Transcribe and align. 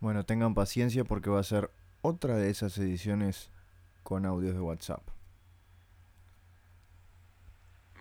Bueno, 0.00 0.24
tengan 0.24 0.54
paciencia 0.54 1.04
porque 1.04 1.30
va 1.30 1.40
a 1.40 1.44
ser 1.44 1.70
otra 2.02 2.36
de 2.36 2.50
esas 2.50 2.76
ediciones 2.78 3.50
con 4.02 4.26
audios 4.26 4.54
de 4.54 4.60
WhatsApp. 4.60 5.02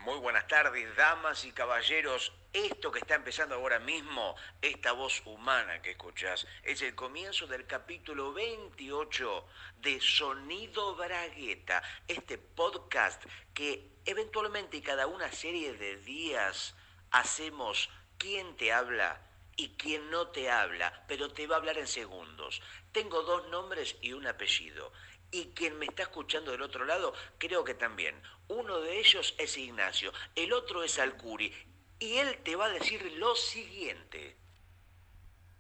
Muy 0.05 0.19
buenas 0.19 0.45
tardes, 0.47 0.95
damas 0.95 1.45
y 1.45 1.51
caballeros. 1.51 2.31
Esto 2.53 2.91
que 2.91 2.99
está 2.99 3.15
empezando 3.15 3.55
ahora 3.55 3.79
mismo, 3.79 4.35
esta 4.61 4.91
voz 4.91 5.23
humana 5.25 5.81
que 5.81 5.91
escuchás, 5.91 6.45
es 6.63 6.81
el 6.83 6.93
comienzo 6.93 7.47
del 7.47 7.65
capítulo 7.65 8.31
28 8.33 9.45
de 9.81 9.99
Sonido 9.99 10.95
Bragueta, 10.95 11.81
este 12.07 12.37
podcast 12.37 13.23
que 13.53 13.89
eventualmente 14.05 14.81
cada 14.83 15.07
una 15.07 15.31
serie 15.31 15.73
de 15.73 15.97
días 15.97 16.75
hacemos 17.09 17.89
quién 18.17 18.55
te 18.57 18.71
habla 18.71 19.19
y 19.57 19.69
quién 19.77 20.09
no 20.09 20.27
te 20.27 20.49
habla, 20.49 21.05
pero 21.07 21.31
te 21.31 21.47
va 21.47 21.55
a 21.55 21.59
hablar 21.59 21.77
en 21.77 21.87
segundos. 21.87 22.61
Tengo 22.91 23.23
dos 23.23 23.47
nombres 23.49 23.95
y 24.01 24.13
un 24.13 24.27
apellido 24.27 24.91
y 25.31 25.47
quien 25.53 25.77
me 25.77 25.85
está 25.85 26.03
escuchando 26.03 26.51
del 26.51 26.61
otro 26.61 26.85
lado, 26.85 27.13
creo 27.37 27.63
que 27.63 27.73
también. 27.73 28.21
Uno 28.47 28.79
de 28.79 28.99
ellos 28.99 29.35
es 29.37 29.57
Ignacio, 29.57 30.13
el 30.35 30.53
otro 30.53 30.83
es 30.83 30.97
Alcuri, 30.97 31.53
y 31.99 32.17
él 32.17 32.41
te 32.43 32.55
va 32.55 32.65
a 32.65 32.69
decir 32.69 33.01
lo 33.17 33.35
siguiente. 33.35 34.37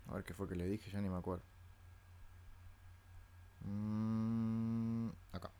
A 0.07 0.13
ver 0.13 0.23
qué 0.23 0.33
fue 0.33 0.47
que 0.47 0.55
le 0.55 0.65
dije, 0.65 0.89
ya 0.91 1.01
ni 1.01 1.09
me 1.09 1.17
acuerdo. 1.17 1.43
Mm, 3.61 5.09
acá. 5.33 5.51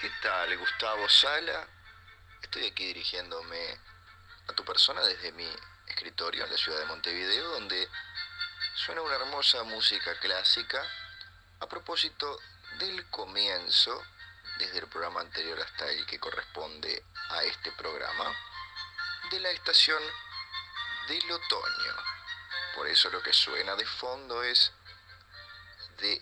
¿Qué 0.00 0.10
tal, 0.22 0.56
Gustavo 0.58 1.08
Sala? 1.08 1.66
Estoy 2.42 2.66
aquí 2.66 2.86
dirigiéndome 2.86 3.78
a 4.46 4.52
tu 4.52 4.64
persona 4.64 5.04
desde 5.04 5.32
mi 5.32 5.48
escritorio 5.88 6.44
en 6.44 6.50
la 6.50 6.56
ciudad 6.56 6.78
de 6.78 6.86
Montevideo, 6.86 7.48
donde 7.50 7.88
suena 8.74 9.02
una 9.02 9.16
hermosa 9.16 9.62
música 9.64 10.18
clásica 10.20 10.82
a 11.60 11.66
propósito 11.66 12.38
del 12.78 13.08
comienzo, 13.10 14.02
desde 14.58 14.78
el 14.78 14.88
programa 14.88 15.20
anterior 15.20 15.60
hasta 15.60 15.88
el 15.90 16.04
que 16.06 16.18
corresponde 16.18 17.04
a 17.30 17.42
este 17.44 17.72
programa, 17.72 18.32
de 19.30 19.40
la 19.40 19.50
estación 19.50 20.02
del 21.08 21.30
otoño. 21.30 21.96
Por 22.74 22.86
eso 22.86 23.10
lo 23.10 23.22
que 23.22 23.32
suena 23.32 23.74
de 23.74 23.86
fondo 23.86 24.42
es 24.42 24.72
de 25.98 26.20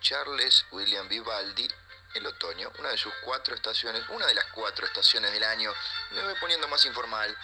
Charles 0.00 0.64
William 0.70 1.08
Vivaldi, 1.08 1.68
el 2.14 2.26
otoño, 2.26 2.72
una 2.78 2.90
de 2.90 2.98
sus 2.98 3.12
cuatro 3.24 3.54
estaciones, 3.54 4.02
una 4.08 4.26
de 4.26 4.34
las 4.34 4.46
cuatro 4.46 4.86
estaciones 4.86 5.32
del 5.32 5.44
año. 5.44 5.72
Me 6.10 6.22
voy 6.22 6.34
poniendo 6.40 6.66
más 6.68 6.84
informal, 6.86 7.36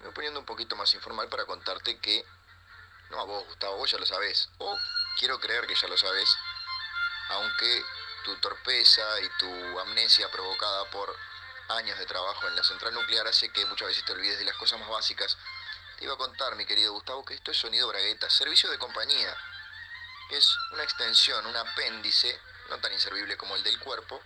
me 0.00 0.06
voy 0.06 0.14
poniendo 0.14 0.40
un 0.40 0.46
poquito 0.46 0.76
más 0.76 0.92
informal 0.94 1.28
para 1.28 1.44
contarte 1.44 1.98
que, 1.98 2.24
no 3.10 3.20
a 3.20 3.24
vos, 3.24 3.44
Gustavo, 3.46 3.76
vos 3.76 3.90
ya 3.90 3.98
lo 3.98 4.06
sabés, 4.06 4.48
o 4.58 4.76
quiero 5.18 5.38
creer 5.38 5.66
que 5.66 5.74
ya 5.74 5.88
lo 5.88 5.96
sabés, 5.96 6.28
aunque 7.28 7.84
tu 8.24 8.34
torpeza 8.36 9.02
y 9.20 9.28
tu 9.38 9.80
amnesia 9.80 10.30
provocada 10.30 10.90
por 10.90 11.14
años 11.68 11.98
de 11.98 12.06
trabajo 12.06 12.48
en 12.48 12.56
la 12.56 12.64
central 12.64 12.94
nuclear 12.94 13.26
hace 13.26 13.50
que 13.50 13.64
muchas 13.66 13.88
veces 13.88 14.04
te 14.04 14.12
olvides 14.12 14.38
de 14.38 14.44
las 14.44 14.56
cosas 14.56 14.80
más 14.80 14.88
básicas. 14.88 15.36
Te 15.98 16.04
iba 16.04 16.14
a 16.14 16.18
contar, 16.18 16.56
mi 16.56 16.66
querido 16.66 16.92
Gustavo, 16.92 17.24
que 17.24 17.34
esto 17.34 17.50
es 17.50 17.58
Sonido 17.58 17.86
Bragueta, 17.88 18.28
servicio 18.30 18.70
de 18.70 18.78
compañía. 18.78 19.36
Es 20.30 20.56
una 20.72 20.82
extensión, 20.82 21.46
un 21.46 21.56
apéndice, 21.56 22.40
no 22.70 22.78
tan 22.78 22.92
inservible 22.92 23.36
como 23.36 23.54
el 23.54 23.62
del 23.62 23.78
cuerpo, 23.78 24.20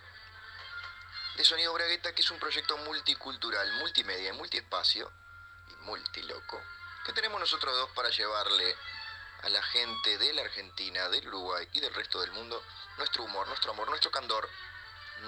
de 1.35 1.43
Sonido 1.43 1.73
Bragueta, 1.73 2.15
que 2.15 2.21
es 2.21 2.31
un 2.31 2.39
proyecto 2.39 2.77
multicultural, 2.77 3.71
multimedia, 3.73 4.33
multiespacio 4.33 5.11
y 5.11 5.24
multiloco, 5.81 6.61
que 7.05 7.13
tenemos 7.13 7.39
nosotros 7.39 7.75
dos 7.75 7.89
para 7.91 8.09
llevarle 8.09 8.75
a 9.43 9.49
la 9.49 9.61
gente 9.61 10.17
de 10.17 10.33
la 10.33 10.41
Argentina, 10.41 11.07
del 11.09 11.27
Uruguay 11.27 11.67
y 11.73 11.79
del 11.79 11.93
resto 11.93 12.19
del 12.21 12.31
mundo 12.31 12.63
nuestro 12.97 13.23
humor, 13.23 13.47
nuestro 13.47 13.71
amor, 13.71 13.87
nuestro 13.89 14.09
candor, 14.09 14.49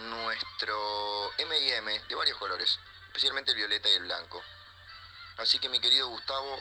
nuestro 0.10 1.32
M&M 1.38 2.00
de 2.00 2.16
varios 2.16 2.38
colores, 2.38 2.80
especialmente 3.08 3.52
el 3.52 3.58
violeta 3.58 3.90
y 3.90 3.94
el 3.94 4.04
blanco. 4.04 4.42
Así 5.38 5.60
que 5.60 5.70
mi 5.70 5.80
querido 5.80 6.08
Gustavo, 6.08 6.60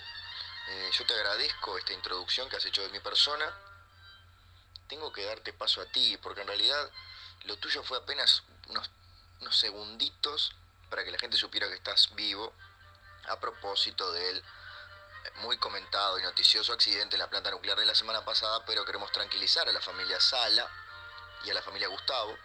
eh, 0.68 0.90
yo 0.92 1.06
te 1.06 1.14
agradezco 1.14 1.78
esta 1.78 1.92
introducción 1.92 2.48
que 2.48 2.56
has 2.56 2.64
hecho 2.66 2.82
de 2.82 2.90
mi 2.90 3.00
persona. 3.00 3.50
Tengo 4.88 5.12
que 5.12 5.24
darte 5.24 5.52
paso 5.52 5.80
a 5.80 5.86
ti, 5.86 6.18
porque 6.22 6.42
en 6.42 6.48
realidad 6.48 6.90
lo 7.44 7.56
tuyo 7.56 7.82
fue 7.82 7.98
apenas 7.98 8.42
unos, 8.68 8.90
unos 9.40 9.56
segunditos 9.56 10.54
para 10.90 11.04
que 11.04 11.10
la 11.10 11.18
gente 11.18 11.36
supiera 11.36 11.68
que 11.68 11.74
estás 11.74 12.14
vivo 12.14 12.52
a 13.28 13.38
propósito 13.40 14.12
del 14.12 14.42
muy 15.36 15.58
comentado 15.58 16.18
y 16.18 16.22
noticioso 16.22 16.72
accidente 16.72 17.16
en 17.16 17.20
la 17.20 17.28
planta 17.28 17.50
nuclear 17.50 17.78
de 17.78 17.84
la 17.84 17.94
semana 17.94 18.24
pasada, 18.24 18.64
pero 18.64 18.84
queremos 18.84 19.10
tranquilizar 19.12 19.68
a 19.68 19.72
la 19.72 19.80
familia 19.80 20.20
Sala 20.20 20.68
y 21.44 21.50
a 21.50 21.54
la 21.54 21.62
familia 21.62 21.88
Gustavo 21.88 22.36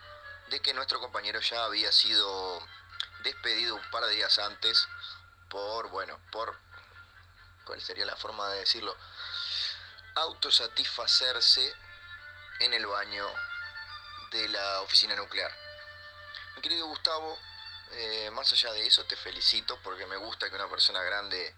de 0.49 0.59
que 0.59 0.73
nuestro 0.73 0.99
compañero 0.99 1.39
ya 1.39 1.63
había 1.63 1.91
sido 1.91 2.61
despedido 3.23 3.75
un 3.75 3.91
par 3.91 4.03
de 4.05 4.15
días 4.15 4.37
antes 4.39 4.87
por, 5.49 5.89
bueno, 5.89 6.19
por, 6.31 6.57
¿cuál 7.65 7.81
sería 7.81 8.05
la 8.05 8.15
forma 8.15 8.49
de 8.49 8.59
decirlo? 8.59 8.95
Autosatisfacerse 10.15 11.73
en 12.59 12.73
el 12.73 12.85
baño 12.85 13.25
de 14.31 14.49
la 14.49 14.81
oficina 14.81 15.15
nuclear. 15.15 15.51
Mi 16.55 16.61
querido 16.61 16.87
Gustavo, 16.87 17.37
eh, 17.93 18.31
más 18.31 18.51
allá 18.53 18.71
de 18.73 18.85
eso 18.85 19.03
te 19.05 19.15
felicito 19.15 19.79
porque 19.83 20.05
me 20.05 20.17
gusta 20.17 20.49
que 20.49 20.55
una 20.55 20.69
persona 20.69 21.01
grande 21.03 21.55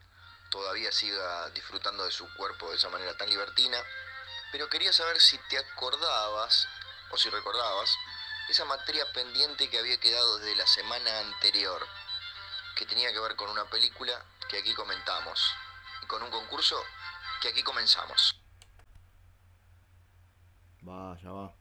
todavía 0.49 0.91
siga 0.91 1.49
disfrutando 1.49 2.05
de 2.05 2.11
su 2.11 2.31
cuerpo 2.35 2.69
de 2.69 2.77
esa 2.77 2.89
manera 2.89 3.17
tan 3.17 3.29
libertina, 3.29 3.77
pero 4.51 4.69
quería 4.69 4.93
saber 4.93 5.19
si 5.19 5.37
te 5.49 5.57
acordabas, 5.57 6.67
o 7.09 7.17
si 7.17 7.29
recordabas, 7.29 7.97
esa 8.49 8.65
materia 8.65 9.11
pendiente 9.13 9.69
que 9.69 9.79
había 9.79 9.99
quedado 9.99 10.37
desde 10.37 10.55
la 10.55 10.67
semana 10.67 11.19
anterior, 11.19 11.87
que 12.75 12.85
tenía 12.85 13.11
que 13.11 13.19
ver 13.19 13.35
con 13.35 13.49
una 13.49 13.65
película 13.65 14.13
que 14.49 14.59
aquí 14.59 14.73
comentamos, 14.73 15.55
y 16.03 16.05
con 16.05 16.21
un 16.21 16.29
concurso 16.29 16.83
que 17.41 17.49
aquí 17.49 17.63
comenzamos. 17.63 18.39
Va, 20.87 21.17
ya 21.21 21.31
va. 21.31 21.55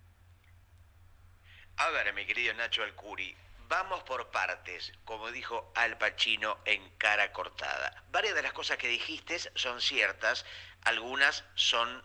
A 1.76 1.90
ver, 1.90 2.12
mi 2.12 2.26
querido 2.26 2.52
Nacho 2.54 2.82
Alcuri, 2.82 3.34
Vamos 3.72 4.02
por 4.02 4.30
partes, 4.30 4.92
como 5.06 5.30
dijo 5.30 5.72
Al 5.74 5.96
Pacino 5.96 6.58
en 6.66 6.90
Cara 6.98 7.32
Cortada. 7.32 8.04
Varias 8.10 8.34
de 8.34 8.42
las 8.42 8.52
cosas 8.52 8.76
que 8.76 8.86
dijiste 8.86 9.38
son 9.54 9.80
ciertas, 9.80 10.44
algunas 10.82 11.42
son 11.54 12.04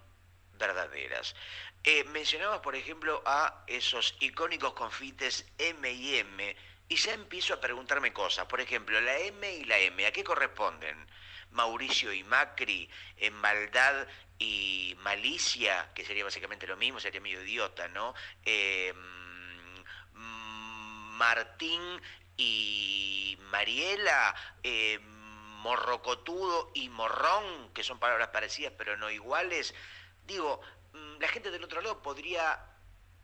verdaderas. 0.53 1.35
Eh, 1.83 2.05
mencionabas, 2.05 2.61
por 2.61 2.77
ejemplo, 2.77 3.21
a 3.25 3.65
esos 3.67 4.15
icónicos 4.21 4.75
confites 4.75 5.45
M 5.57 5.91
y 5.91 6.19
M, 6.19 6.55
y 6.87 6.95
ya 6.95 7.11
empiezo 7.11 7.55
a 7.55 7.59
preguntarme 7.59 8.13
cosas. 8.13 8.45
Por 8.45 8.61
ejemplo, 8.61 9.01
la 9.01 9.17
M 9.17 9.53
y 9.57 9.65
la 9.65 9.77
M, 9.77 10.05
¿a 10.05 10.13
qué 10.13 10.23
corresponden? 10.23 11.11
Mauricio 11.51 12.13
y 12.13 12.23
Macri, 12.23 12.89
en 13.17 13.33
maldad 13.33 14.07
y 14.39 14.95
malicia, 14.99 15.91
que 15.93 16.05
sería 16.05 16.23
básicamente 16.23 16.65
lo 16.65 16.77
mismo, 16.77 17.01
sería 17.01 17.19
medio 17.19 17.43
idiota, 17.43 17.89
¿no? 17.89 18.13
Eh, 18.45 18.93
Martín 21.17 21.81
y 22.37 23.37
Mariela, 23.51 24.35
eh, 24.63 24.99
morrocotudo 25.61 26.71
y 26.73 26.89
morrón, 26.89 27.71
que 27.73 27.83
son 27.83 27.99
palabras 27.99 28.29
parecidas 28.29 28.73
pero 28.77 28.95
no 28.97 29.09
iguales, 29.09 29.73
digo, 30.25 30.61
mm, 30.93 31.19
la 31.19 31.27
gente 31.27 31.51
del 31.51 31.63
otro 31.63 31.81
lado 31.81 32.01
podría 32.01 32.76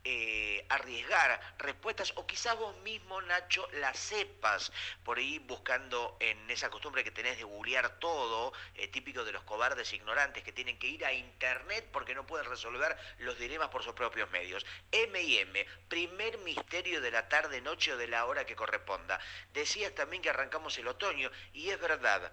eh, 0.04 0.64
arriesgar 0.68 1.40
respuestas 1.58 2.12
o 2.16 2.26
quizás 2.26 2.56
vos 2.58 2.76
mismo, 2.82 3.22
Nacho, 3.22 3.66
las 3.80 3.98
sepas 3.98 4.70
por 5.02 5.18
ahí 5.18 5.38
buscando 5.38 6.16
en 6.20 6.50
esa 6.50 6.68
costumbre 6.70 7.02
que 7.02 7.10
tenés 7.10 7.38
de 7.38 7.44
googlear 7.44 7.98
todo, 7.98 8.52
eh, 8.74 8.88
típico 8.88 9.24
de 9.24 9.32
los 9.32 9.42
cobardes 9.44 9.92
ignorantes 9.92 10.44
que 10.44 10.52
tienen 10.52 10.78
que 10.78 10.88
ir 10.88 11.04
a 11.04 11.12
internet 11.12 11.88
porque 11.92 12.14
no 12.14 12.26
pueden 12.26 12.48
resolver 12.48 12.96
los 13.18 13.38
dilemas 13.38 13.68
por 13.70 13.82
sus 13.82 13.94
propios 13.94 14.30
medios. 14.30 14.66
M 14.92 15.20
y 15.22 15.38
M, 15.38 15.66
primer 15.88 16.38
misterio 16.38 17.00
de 17.00 17.10
la 17.10 17.28
tarde, 17.28 17.60
noche 17.60 17.92
o 17.92 17.96
de 17.96 18.08
la 18.08 18.26
hora 18.26 18.44
que 18.44 18.56
corresponda. 18.56 19.18
Decías 19.52 19.94
también 19.94 20.22
que 20.22 20.30
arrancamos 20.30 20.76
el 20.78 20.88
otoño 20.88 21.30
y 21.52 21.70
es 21.70 21.80
verdad. 21.80 22.32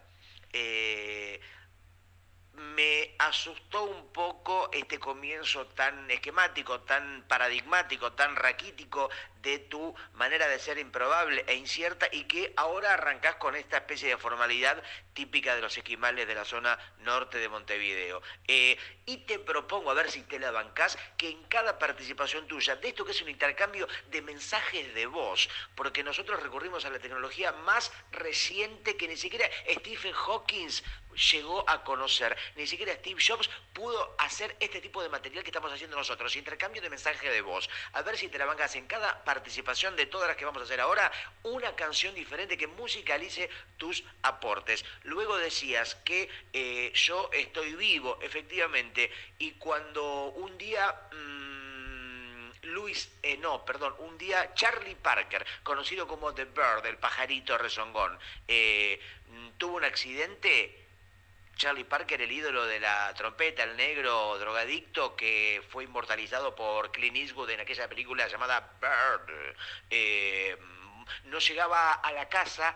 Eh, 0.53 1.39
me 2.53 3.15
asustó 3.19 3.83
un 3.83 4.11
poco 4.11 4.69
este 4.73 4.99
comienzo 4.99 5.65
tan 5.67 6.09
esquemático, 6.11 6.81
tan 6.81 7.25
paradigmático, 7.27 8.13
tan 8.13 8.35
raquítico 8.35 9.09
de 9.41 9.59
tu 9.59 9.95
manera 10.13 10.47
de 10.47 10.59
ser 10.59 10.77
improbable 10.77 11.43
e 11.47 11.55
incierta 11.55 12.07
y 12.11 12.25
que 12.25 12.53
ahora 12.57 12.93
arrancás 12.93 13.35
con 13.35 13.55
esta 13.55 13.77
especie 13.77 14.09
de 14.09 14.17
formalidad 14.17 14.83
típica 15.13 15.55
de 15.55 15.61
los 15.61 15.77
esquimales 15.77 16.27
de 16.27 16.35
la 16.35 16.45
zona 16.45 16.77
norte 16.99 17.37
de 17.37 17.49
Montevideo. 17.49 18.21
Eh, 18.47 18.77
y 19.05 19.17
te 19.17 19.39
propongo, 19.39 19.91
a 19.91 19.95
ver 19.95 20.11
si 20.11 20.21
te 20.21 20.39
la 20.39 20.51
bancás, 20.51 20.97
que 21.17 21.29
en 21.29 21.43
cada 21.45 21.79
participación 21.79 22.47
tuya, 22.47 22.75
de 22.75 22.89
esto 22.89 23.03
que 23.03 23.11
es 23.11 23.21
un 23.21 23.29
intercambio 23.29 23.87
de 24.09 24.21
mensajes 24.21 24.93
de 24.93 25.05
voz, 25.05 25.49
porque 25.75 26.03
nosotros 26.03 26.41
recurrimos 26.41 26.85
a 26.85 26.89
la 26.89 26.99
tecnología 26.99 27.51
más 27.51 27.91
reciente 28.11 28.95
que 28.95 29.07
ni 29.07 29.17
siquiera 29.17 29.49
Stephen 29.67 30.13
Hawking 30.13 30.69
llegó 31.15 31.69
a 31.69 31.83
conocer, 31.83 32.35
ni 32.55 32.67
siquiera 32.67 32.93
Steve 32.93 33.21
Jobs 33.25 33.49
pudo 33.73 34.15
hacer 34.17 34.55
este 34.59 34.81
tipo 34.81 35.01
de 35.01 35.09
material 35.09 35.43
que 35.43 35.49
estamos 35.49 35.71
haciendo 35.71 35.97
nosotros, 35.97 36.35
intercambio 36.35 36.81
de 36.81 36.89
mensaje 36.89 37.29
de 37.29 37.41
voz. 37.41 37.69
A 37.93 38.01
ver 38.01 38.17
si 38.17 38.27
te 38.27 38.37
la 38.37 38.45
mangas 38.45 38.75
en 38.75 38.87
cada 38.87 39.23
participación 39.23 39.95
de 39.95 40.05
todas 40.05 40.27
las 40.27 40.37
que 40.37 40.45
vamos 40.45 40.61
a 40.61 40.65
hacer 40.65 40.81
ahora, 40.81 41.11
una 41.43 41.75
canción 41.75 42.13
diferente 42.15 42.57
que 42.57 42.67
musicalice 42.67 43.49
tus 43.77 44.03
aportes. 44.21 44.85
Luego 45.03 45.37
decías 45.37 45.95
que 45.95 46.29
eh, 46.53 46.91
yo 46.93 47.29
estoy 47.33 47.75
vivo, 47.75 48.19
efectivamente, 48.21 49.11
y 49.39 49.51
cuando 49.51 50.25
un 50.25 50.57
día... 50.57 51.09
Mm, 51.11 51.51
Luis, 52.63 53.11
eh, 53.23 53.37
no, 53.37 53.65
perdón, 53.65 53.95
un 53.99 54.17
día 54.17 54.53
Charlie 54.53 54.95
Parker, 54.95 55.45
conocido 55.63 56.07
como 56.07 56.33
The 56.33 56.45
Bird, 56.45 56.85
el 56.85 56.97
pajarito 56.97 57.57
rezongón, 57.57 58.17
eh, 58.47 58.99
tuvo 59.57 59.77
un 59.77 59.83
accidente. 59.83 60.80
Charlie 61.61 61.83
Parker, 61.83 62.19
el 62.19 62.31
ídolo 62.31 62.65
de 62.65 62.79
la 62.79 63.13
trompeta, 63.13 63.61
el 63.61 63.77
negro 63.77 64.35
drogadicto 64.39 65.15
que 65.15 65.61
fue 65.69 65.83
inmortalizado 65.83 66.55
por 66.55 66.91
Clint 66.91 67.15
Eastwood 67.15 67.51
en 67.51 67.59
aquella 67.59 67.87
película 67.87 68.27
llamada 68.27 68.71
Bird, 68.81 69.55
eh, 69.91 70.57
no 71.25 71.37
llegaba 71.37 71.91
a 71.93 72.11
la 72.13 72.27
casa 72.29 72.75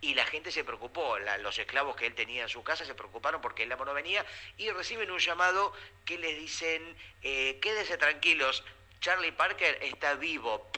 y 0.00 0.14
la 0.14 0.24
gente 0.26 0.52
se 0.52 0.62
preocupó, 0.62 1.18
los 1.18 1.58
esclavos 1.58 1.96
que 1.96 2.06
él 2.06 2.14
tenía 2.14 2.42
en 2.42 2.48
su 2.48 2.62
casa 2.62 2.84
se 2.84 2.94
preocuparon 2.94 3.40
porque 3.40 3.64
el 3.64 3.72
amo 3.72 3.84
no 3.84 3.94
venía 3.94 4.24
y 4.58 4.70
reciben 4.70 5.10
un 5.10 5.18
llamado 5.18 5.72
que 6.04 6.16
les 6.16 6.38
dicen, 6.38 6.96
eh, 7.22 7.58
quédense 7.60 7.98
tranquilos, 7.98 8.62
Charlie 9.00 9.32
Parker 9.32 9.76
está 9.82 10.14
vivo. 10.14 10.70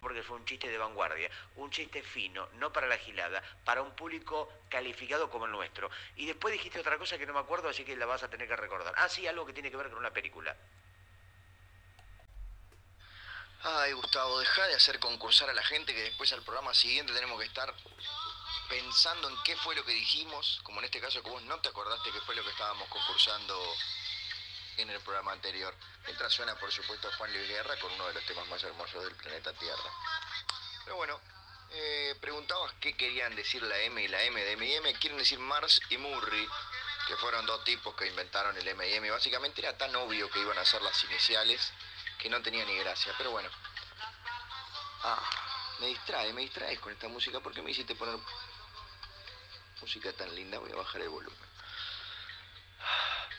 Porque 0.00 0.22
fue 0.22 0.36
un 0.36 0.44
chiste 0.44 0.68
de 0.68 0.78
vanguardia, 0.78 1.30
un 1.56 1.70
chiste 1.70 2.02
fino, 2.02 2.48
no 2.54 2.72
para 2.72 2.86
la 2.86 2.98
gilada, 2.98 3.42
para 3.64 3.82
un 3.82 3.94
público 3.94 4.48
calificado 4.68 5.28
como 5.30 5.46
el 5.46 5.52
nuestro. 5.52 5.90
Y 6.16 6.26
después 6.26 6.52
dijiste 6.52 6.80
otra 6.80 6.98
cosa 6.98 7.18
que 7.18 7.26
no 7.26 7.34
me 7.34 7.40
acuerdo, 7.40 7.68
así 7.68 7.84
que 7.84 7.96
la 7.96 8.06
vas 8.06 8.22
a 8.22 8.30
tener 8.30 8.46
que 8.46 8.56
recordar. 8.56 8.94
Ah, 8.96 9.08
sí, 9.08 9.26
algo 9.26 9.44
que 9.44 9.52
tiene 9.52 9.70
que 9.70 9.76
ver 9.76 9.88
con 9.90 9.98
una 9.98 10.12
película. 10.12 10.56
Ay, 13.62 13.92
Gustavo, 13.92 14.38
deja 14.38 14.66
de 14.68 14.74
hacer 14.74 15.00
concursar 15.00 15.50
a 15.50 15.52
la 15.52 15.64
gente 15.64 15.92
que 15.92 16.02
después 16.02 16.32
al 16.32 16.42
programa 16.42 16.72
siguiente 16.74 17.12
tenemos 17.12 17.40
que 17.40 17.46
estar 17.46 17.74
pensando 18.68 19.28
en 19.28 19.34
qué 19.44 19.56
fue 19.56 19.74
lo 19.74 19.84
que 19.84 19.92
dijimos, 19.92 20.60
como 20.62 20.78
en 20.78 20.84
este 20.84 21.00
caso 21.00 21.22
que 21.22 21.30
vos 21.30 21.42
no 21.42 21.58
te 21.60 21.68
acordaste 21.68 22.12
qué 22.12 22.20
fue 22.20 22.36
lo 22.36 22.44
que 22.44 22.50
estábamos 22.50 22.88
concursando 22.88 23.58
en 24.78 24.90
el 24.90 25.00
programa 25.00 25.32
anterior. 25.32 25.74
Mientras 26.04 26.32
suena, 26.32 26.54
por 26.56 26.70
supuesto, 26.70 27.10
Juan 27.18 27.32
Luis 27.32 27.48
Guerra 27.48 27.76
con 27.80 27.92
uno 27.92 28.06
de 28.06 28.14
los 28.14 28.24
temas 28.24 28.46
más 28.48 28.62
hermosos 28.62 29.04
del 29.04 29.14
planeta 29.16 29.52
Tierra. 29.52 29.90
Pero 30.84 30.96
bueno, 30.96 31.20
eh, 31.70 32.16
preguntabas 32.20 32.72
qué 32.80 32.96
querían 32.96 33.34
decir 33.34 33.62
la 33.62 33.78
M 33.78 34.02
y 34.02 34.08
la 34.08 34.22
M 34.22 34.40
de 34.40 34.52
M&M. 34.52 34.94
Quieren 34.94 35.18
decir 35.18 35.38
Mars 35.38 35.80
y 35.90 35.98
Murray, 35.98 36.48
que 37.06 37.16
fueron 37.16 37.44
dos 37.46 37.62
tipos 37.64 37.94
que 37.94 38.06
inventaron 38.06 38.56
el 38.56 38.66
M&M. 38.66 39.10
Básicamente 39.10 39.60
era 39.60 39.76
tan 39.76 39.94
obvio 39.96 40.30
que 40.30 40.40
iban 40.40 40.58
a 40.58 40.64
ser 40.64 40.80
las 40.82 41.02
iniciales 41.04 41.72
que 42.18 42.30
no 42.30 42.40
tenía 42.42 42.64
ni 42.64 42.76
gracia. 42.78 43.12
Pero 43.18 43.30
bueno. 43.32 43.50
Ah, 45.02 45.30
me 45.80 45.86
distrae, 45.86 46.32
me 46.32 46.42
distraes 46.42 46.78
con 46.80 46.92
esta 46.92 47.08
música. 47.08 47.40
¿Por 47.40 47.52
qué 47.52 47.62
me 47.62 47.70
hiciste 47.70 47.94
poner 47.94 48.18
música 49.80 50.12
tan 50.12 50.34
linda? 50.34 50.58
Voy 50.58 50.72
a 50.72 50.76
bajar 50.76 51.00
el 51.02 51.08
volumen. 51.08 51.47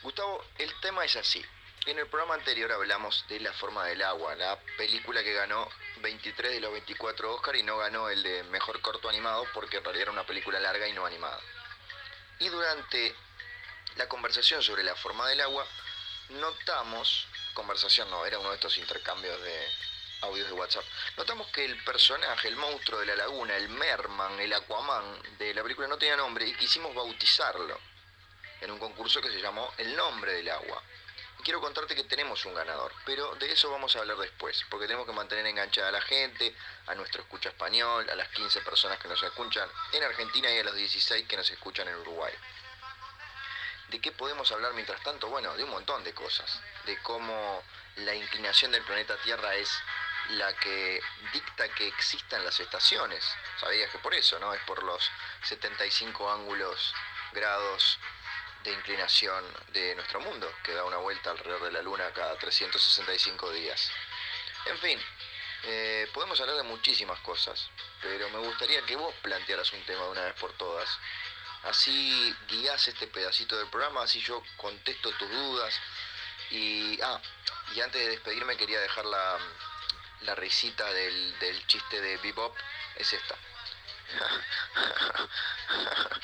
Gustavo, 0.02 0.46
el 0.58 0.74
tema 0.80 1.04
es 1.04 1.16
así. 1.18 1.46
En 1.86 2.00
el 2.00 2.08
programa 2.08 2.36
anterior 2.36 2.72
hablamos 2.72 3.26
de 3.28 3.40
La 3.40 3.52
forma 3.54 3.86
del 3.86 4.02
agua, 4.02 4.36
la 4.36 4.58
película 4.78 5.24
que 5.24 5.34
ganó 5.34 5.68
23 6.02 6.54
de 6.54 6.60
los 6.62 6.72
24 6.72 7.36
Oscar 7.36 7.56
y 7.56 7.64
no 7.64 7.78
ganó 7.78 8.10
el 8.10 8.24
de 8.24 8.44
mejor 8.44 8.82
corto 8.82 9.10
animado 9.10 9.46
porque 9.54 9.78
en 9.78 9.84
realidad 9.84 10.04
era 10.04 10.12
una 10.12 10.26
película 10.26 10.60
larga 10.60 10.88
y 10.88 10.94
no 10.94 11.06
animada. 11.06 11.40
Y 12.40 12.48
durante 12.48 13.16
la 13.96 14.08
conversación 14.08 14.64
sobre 14.64 14.84
La 14.84 14.96
forma 14.96 15.28
del 15.28 15.42
agua, 15.42 15.66
notamos, 16.30 17.28
conversación 17.54 18.10
no, 18.10 18.26
era 18.26 18.40
uno 18.40 18.50
de 18.50 18.56
estos 18.56 18.78
intercambios 18.78 19.42
de 19.42 19.68
audios 20.22 20.48
de 20.48 20.54
WhatsApp, 20.54 20.86
notamos 21.18 21.48
que 21.48 21.66
el 21.66 21.84
personaje, 21.84 22.48
el 22.48 22.56
monstruo 22.56 23.00
de 23.00 23.06
la 23.06 23.16
laguna, 23.16 23.56
el 23.56 23.70
Merman, 23.70 24.40
el 24.40 24.54
Aquaman 24.54 25.22
de 25.38 25.54
la 25.54 25.64
película 25.64 25.88
no 25.88 25.98
tenía 25.98 26.18
nombre 26.18 26.46
y 26.48 26.54
quisimos 26.56 26.94
bautizarlo 26.94 27.80
en 28.62 28.72
un 28.72 28.80
concurso 28.80 29.22
que 29.22 29.30
se 29.30 29.42
llamó 29.42 29.74
El 29.78 29.96
nombre 29.96 30.34
del 30.34 30.50
agua. 30.50 30.82
Y 31.40 31.44
quiero 31.44 31.62
contarte 31.62 31.96
que 31.96 32.04
tenemos 32.04 32.44
un 32.46 32.54
ganador, 32.54 32.92
pero 33.06 33.34
de 33.36 33.52
eso 33.52 33.72
vamos 33.72 33.96
a 33.96 34.00
hablar 34.00 34.18
después, 34.18 34.66
porque 34.70 34.88
tenemos 34.88 35.06
que 35.06 35.14
mantener 35.14 35.46
enganchada 35.46 35.88
a 35.88 35.92
la 35.92 36.02
gente, 36.02 36.54
a 36.88 36.96
nuestro 36.96 37.22
escucha 37.22 37.50
español, 37.50 38.10
a 38.10 38.16
las 38.16 38.28
15 38.30 38.62
personas 38.62 39.00
que 39.00 39.08
nos 39.08 39.24
escuchan 39.24 39.70
en 39.94 40.04
Argentina 40.04 40.52
y 40.52 40.60
a 40.60 40.64
los 40.64 40.76
16 40.76 41.28
que 41.28 41.38
nos 41.38 41.50
escuchan 41.50 41.88
en 41.88 41.96
Uruguay. 41.96 42.34
¿De 43.90 44.00
qué 44.02 44.12
podemos 44.12 44.52
hablar 44.52 44.74
mientras 44.74 45.02
tanto? 45.02 45.30
Bueno, 45.30 45.56
de 45.56 45.64
un 45.64 45.72
montón 45.72 46.04
de 46.04 46.14
cosas, 46.14 46.62
de 46.86 46.98
cómo 47.02 47.64
la 47.96 48.14
inclinación 48.14 48.72
del 48.72 48.84
planeta 48.84 49.18
Tierra 49.24 49.56
es 49.56 49.72
la 50.30 50.54
que 50.54 51.02
dicta 51.34 51.70
que 51.70 51.88
existan 51.88 52.44
las 52.44 52.60
estaciones. 52.60 53.26
Sabías 53.60 53.90
que 53.92 53.98
por 54.00 54.14
eso, 54.14 54.38
¿no? 54.40 54.54
Es 54.54 54.62
por 54.64 54.84
los 54.84 55.10
75 55.44 56.32
ángulos 56.32 56.94
grados 57.32 57.98
de 58.64 58.72
inclinación 58.72 59.44
de 59.74 59.96
nuestro 59.96 60.20
mundo, 60.20 60.52
que 60.64 60.74
da 60.74 60.84
una 60.84 60.98
vuelta 60.98 61.32
alrededor 61.32 61.64
de 61.64 61.72
la 61.72 61.82
Luna 61.82 62.12
cada 62.14 62.38
365 62.38 63.52
días. 63.52 63.92
En 64.66 64.78
fin, 64.80 65.00
eh, 65.64 66.10
podemos 66.14 66.40
hablar 66.42 66.58
de 66.58 66.64
muchísimas 66.64 67.20
cosas, 67.22 67.70
pero 68.02 68.30
me 68.30 68.40
gustaría 68.40 68.86
que 68.86 68.96
vos 68.96 69.14
plantearas 69.22 69.72
un 69.74 69.84
tema 69.84 70.04
de 70.04 70.10
una 70.10 70.26
vez 70.26 70.34
por 70.36 70.52
todas. 70.54 70.90
Así 71.64 72.36
guías 72.48 72.88
este 72.88 73.08
pedacito 73.08 73.58
del 73.58 73.68
programa, 73.68 74.04
así 74.04 74.22
yo 74.22 74.44
contesto 74.58 75.12
tus 75.14 75.30
dudas. 75.30 75.80
Y, 76.52 77.00
ah, 77.02 77.22
y 77.76 77.82
antes 77.82 78.02
de 78.02 78.10
despedirme 78.10 78.58
quería 78.58 78.80
dejar 78.80 79.06
la, 79.06 79.38
la 80.22 80.36
risita 80.36 80.86
del, 80.92 81.38
del 81.40 81.68
chiste 81.68 82.02
de 82.02 82.18
Bebop, 82.18 82.56
es 82.96 83.14
esta. 83.14 83.36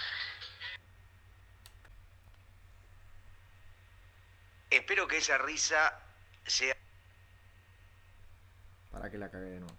Espero 4.70 5.08
que 5.08 5.18
esa 5.18 5.38
risa 5.38 6.02
sea... 6.46 6.76
Para 8.92 9.10
que 9.10 9.18
la 9.18 9.30
cague 9.30 9.46
de 9.46 9.60
nuevo. 9.60 9.78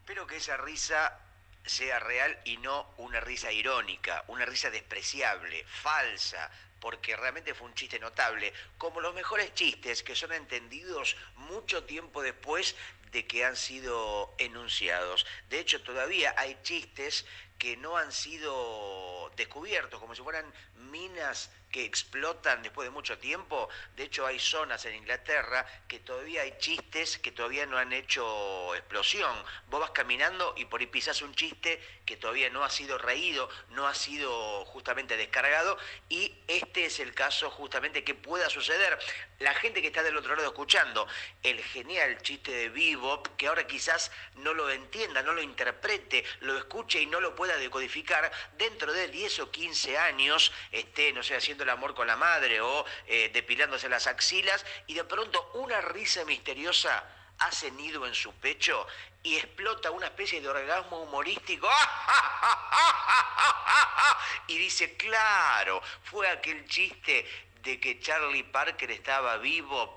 Espero 0.00 0.26
que 0.26 0.36
esa 0.36 0.56
risa 0.56 1.18
sea 1.64 1.98
real 1.98 2.38
y 2.44 2.58
no 2.58 2.94
una 2.98 3.20
risa 3.20 3.50
irónica, 3.50 4.24
una 4.28 4.46
risa 4.46 4.70
despreciable, 4.70 5.64
falsa, 5.66 6.50
porque 6.80 7.16
realmente 7.16 7.54
fue 7.54 7.66
un 7.66 7.74
chiste 7.74 7.98
notable, 7.98 8.52
como 8.78 9.00
los 9.00 9.14
mejores 9.14 9.52
chistes 9.54 10.02
que 10.02 10.14
son 10.14 10.32
entendidos 10.32 11.16
mucho 11.34 11.84
tiempo 11.84 12.22
después 12.22 12.76
de 13.10 13.26
que 13.26 13.44
han 13.44 13.56
sido 13.56 14.34
enunciados. 14.38 15.26
De 15.48 15.58
hecho, 15.58 15.82
todavía 15.82 16.34
hay 16.36 16.56
chistes 16.62 17.26
que 17.58 17.76
no 17.76 17.96
han 17.96 18.12
sido 18.12 19.32
descubiertos, 19.36 19.98
como 19.98 20.14
si 20.14 20.22
fueran 20.22 20.52
minas 20.90 21.50
que 21.70 21.84
explotan 21.84 22.62
después 22.62 22.86
de 22.86 22.90
mucho 22.90 23.18
tiempo. 23.18 23.68
De 23.96 24.04
hecho, 24.04 24.26
hay 24.26 24.38
zonas 24.38 24.84
en 24.84 24.94
Inglaterra 24.94 25.66
que 25.88 26.00
todavía 26.00 26.42
hay 26.42 26.56
chistes 26.58 27.18
que 27.18 27.32
todavía 27.32 27.66
no 27.66 27.78
han 27.78 27.92
hecho 27.92 28.74
explosión. 28.74 29.34
Vos 29.68 29.80
vas 29.80 29.90
caminando 29.90 30.54
y 30.56 30.64
por 30.64 30.80
ahí 30.80 30.86
pisas 30.86 31.22
un 31.22 31.34
chiste 31.34 31.80
que 32.04 32.16
todavía 32.16 32.50
no 32.50 32.64
ha 32.64 32.70
sido 32.70 32.98
reído, 32.98 33.48
no 33.70 33.86
ha 33.86 33.94
sido 33.94 34.64
justamente 34.66 35.16
descargado 35.16 35.76
y 36.08 36.32
este 36.46 36.86
es 36.86 37.00
el 37.00 37.14
caso 37.14 37.50
justamente 37.50 38.04
que 38.04 38.14
pueda 38.14 38.48
suceder. 38.48 38.98
La 39.38 39.54
gente 39.54 39.82
que 39.82 39.88
está 39.88 40.02
del 40.02 40.16
otro 40.16 40.34
lado 40.34 40.48
escuchando 40.48 41.06
el 41.42 41.62
genial 41.62 42.22
chiste 42.22 42.52
de 42.52 42.68
Bebop, 42.68 43.26
que 43.36 43.48
ahora 43.48 43.66
quizás 43.66 44.10
no 44.36 44.54
lo 44.54 44.70
entienda, 44.70 45.22
no 45.22 45.32
lo 45.32 45.42
interprete, 45.42 46.24
lo 46.40 46.56
escuche 46.56 47.00
y 47.00 47.06
no 47.06 47.20
lo 47.20 47.34
pueda 47.34 47.56
decodificar, 47.56 48.30
dentro 48.56 48.92
de 48.92 49.08
10 49.08 49.40
o 49.40 49.50
15 49.50 49.98
años 49.98 50.52
esté, 50.72 51.12
no 51.12 51.22
sé, 51.22 51.34
haciendo 51.34 51.55
el 51.64 51.70
amor 51.70 51.94
con 51.94 52.06
la 52.06 52.16
madre 52.16 52.60
o 52.60 52.84
eh, 53.06 53.30
depilándose 53.32 53.88
las 53.88 54.06
axilas 54.06 54.64
y 54.86 54.94
de 54.94 55.04
pronto 55.04 55.50
una 55.54 55.80
risa 55.80 56.24
misteriosa 56.24 57.04
hace 57.38 57.70
nido 57.70 58.06
en 58.06 58.14
su 58.14 58.32
pecho 58.34 58.86
y 59.22 59.36
explota 59.36 59.90
una 59.90 60.06
especie 60.06 60.40
de 60.40 60.48
orgasmo 60.48 61.02
humorístico 61.02 61.68
y 64.46 64.58
dice, 64.58 64.96
claro, 64.96 65.82
fue 66.04 66.28
aquel 66.28 66.66
chiste 66.66 67.26
de 67.62 67.80
que 67.80 67.98
Charlie 68.00 68.44
Parker 68.44 68.90
estaba 68.92 69.36
vivo 69.38 69.92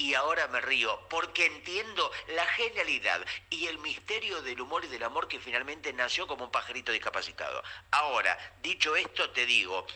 y 0.00 0.14
ahora 0.14 0.48
me 0.48 0.62
río 0.62 0.98
porque 1.10 1.44
entiendo 1.44 2.10
la 2.28 2.46
genialidad 2.46 3.20
y 3.50 3.66
el 3.66 3.78
misterio 3.78 4.40
del 4.40 4.62
humor 4.62 4.82
y 4.86 4.88
del 4.88 5.02
amor 5.02 5.28
que 5.28 5.38
finalmente 5.38 5.92
nació 5.92 6.26
como 6.26 6.44
un 6.44 6.50
pajarito 6.50 6.90
discapacitado. 6.90 7.62
Ahora, 7.90 8.38
dicho 8.62 8.96
esto, 8.96 9.30
te 9.30 9.44
digo 9.44 9.86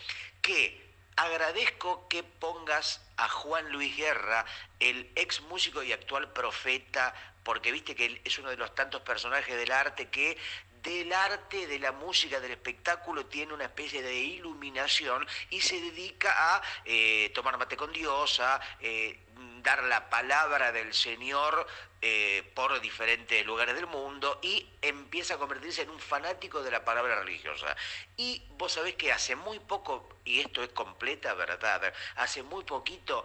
que 0.43 0.84
agradezco 1.15 2.07
que 2.07 2.23
pongas 2.23 3.01
a 3.17 3.29
Juan 3.29 3.71
Luis 3.71 3.95
Guerra, 3.95 4.45
el 4.79 5.11
ex 5.15 5.41
músico 5.41 5.83
y 5.83 5.93
actual 5.93 6.31
profeta, 6.33 7.13
porque 7.43 7.71
viste 7.71 7.95
que 7.95 8.21
es 8.23 8.39
uno 8.39 8.49
de 8.49 8.57
los 8.57 8.73
tantos 8.75 9.01
personajes 9.01 9.55
del 9.55 9.71
arte 9.71 10.09
que 10.09 10.37
del 10.85 11.11
arte, 11.13 11.65
de 11.65 11.79
la 11.79 11.91
música, 11.91 12.39
del 12.39 12.51
espectáculo, 12.51 13.25
tiene 13.25 13.53
una 13.53 13.63
especie 13.65 14.03
de 14.03 14.15
iluminación 14.15 15.25
y 15.49 15.59
se 15.61 15.81
dedica 15.81 16.31
a 16.37 16.61
eh, 16.85 17.31
tomar 17.33 17.57
mate 17.57 17.75
con 17.75 17.91
Dios, 17.91 18.39
a 18.39 18.61
eh, 18.79 19.24
dar 19.63 19.83
la 19.83 20.09
palabra 20.09 20.71
del 20.71 20.93
Señor 20.93 21.67
eh, 22.01 22.43
por 22.53 22.79
diferentes 22.81 23.45
lugares 23.45 23.75
del 23.75 23.87
mundo 23.87 24.39
y 24.41 24.67
empieza 24.81 25.33
a 25.33 25.37
convertirse 25.37 25.81
en 25.81 25.89
un 25.89 25.99
fanático 25.99 26.61
de 26.61 26.71
la 26.71 26.85
palabra 26.85 27.19
religiosa. 27.19 27.75
Y 28.15 28.43
vos 28.57 28.73
sabés 28.73 28.95
que 28.95 29.11
hace 29.11 29.35
muy 29.35 29.59
poco, 29.59 30.07
y 30.23 30.39
esto 30.39 30.61
es 30.61 30.69
completa 30.69 31.33
verdad, 31.33 31.93
hace 32.15 32.43
muy 32.43 32.63
poquito 32.63 33.23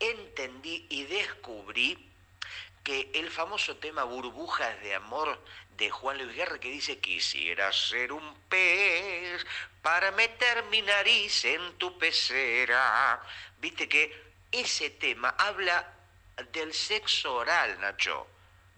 entendí 0.00 0.86
y 0.88 1.04
descubrí 1.04 2.10
que 2.82 3.10
el 3.14 3.30
famoso 3.30 3.76
tema 3.76 4.04
Burbujas 4.04 4.80
de 4.80 4.94
Amor 4.94 5.38
de 5.76 5.90
Juan 5.90 6.18
Luis 6.18 6.34
Guerra 6.34 6.58
que 6.58 6.70
dice 6.70 6.98
quisiera 6.98 7.72
ser 7.72 8.12
un 8.12 8.34
pez 8.48 9.46
para 9.82 10.10
meter 10.12 10.64
mi 10.64 10.82
nariz 10.82 11.44
en 11.44 11.74
tu 11.74 11.96
pecera. 11.98 13.22
Viste 13.60 13.88
que 13.88 14.29
ese 14.52 14.90
tema 14.90 15.34
habla 15.38 15.86
del 16.52 16.72
sexo 16.72 17.34
oral, 17.34 17.80
Nacho. 17.80 18.26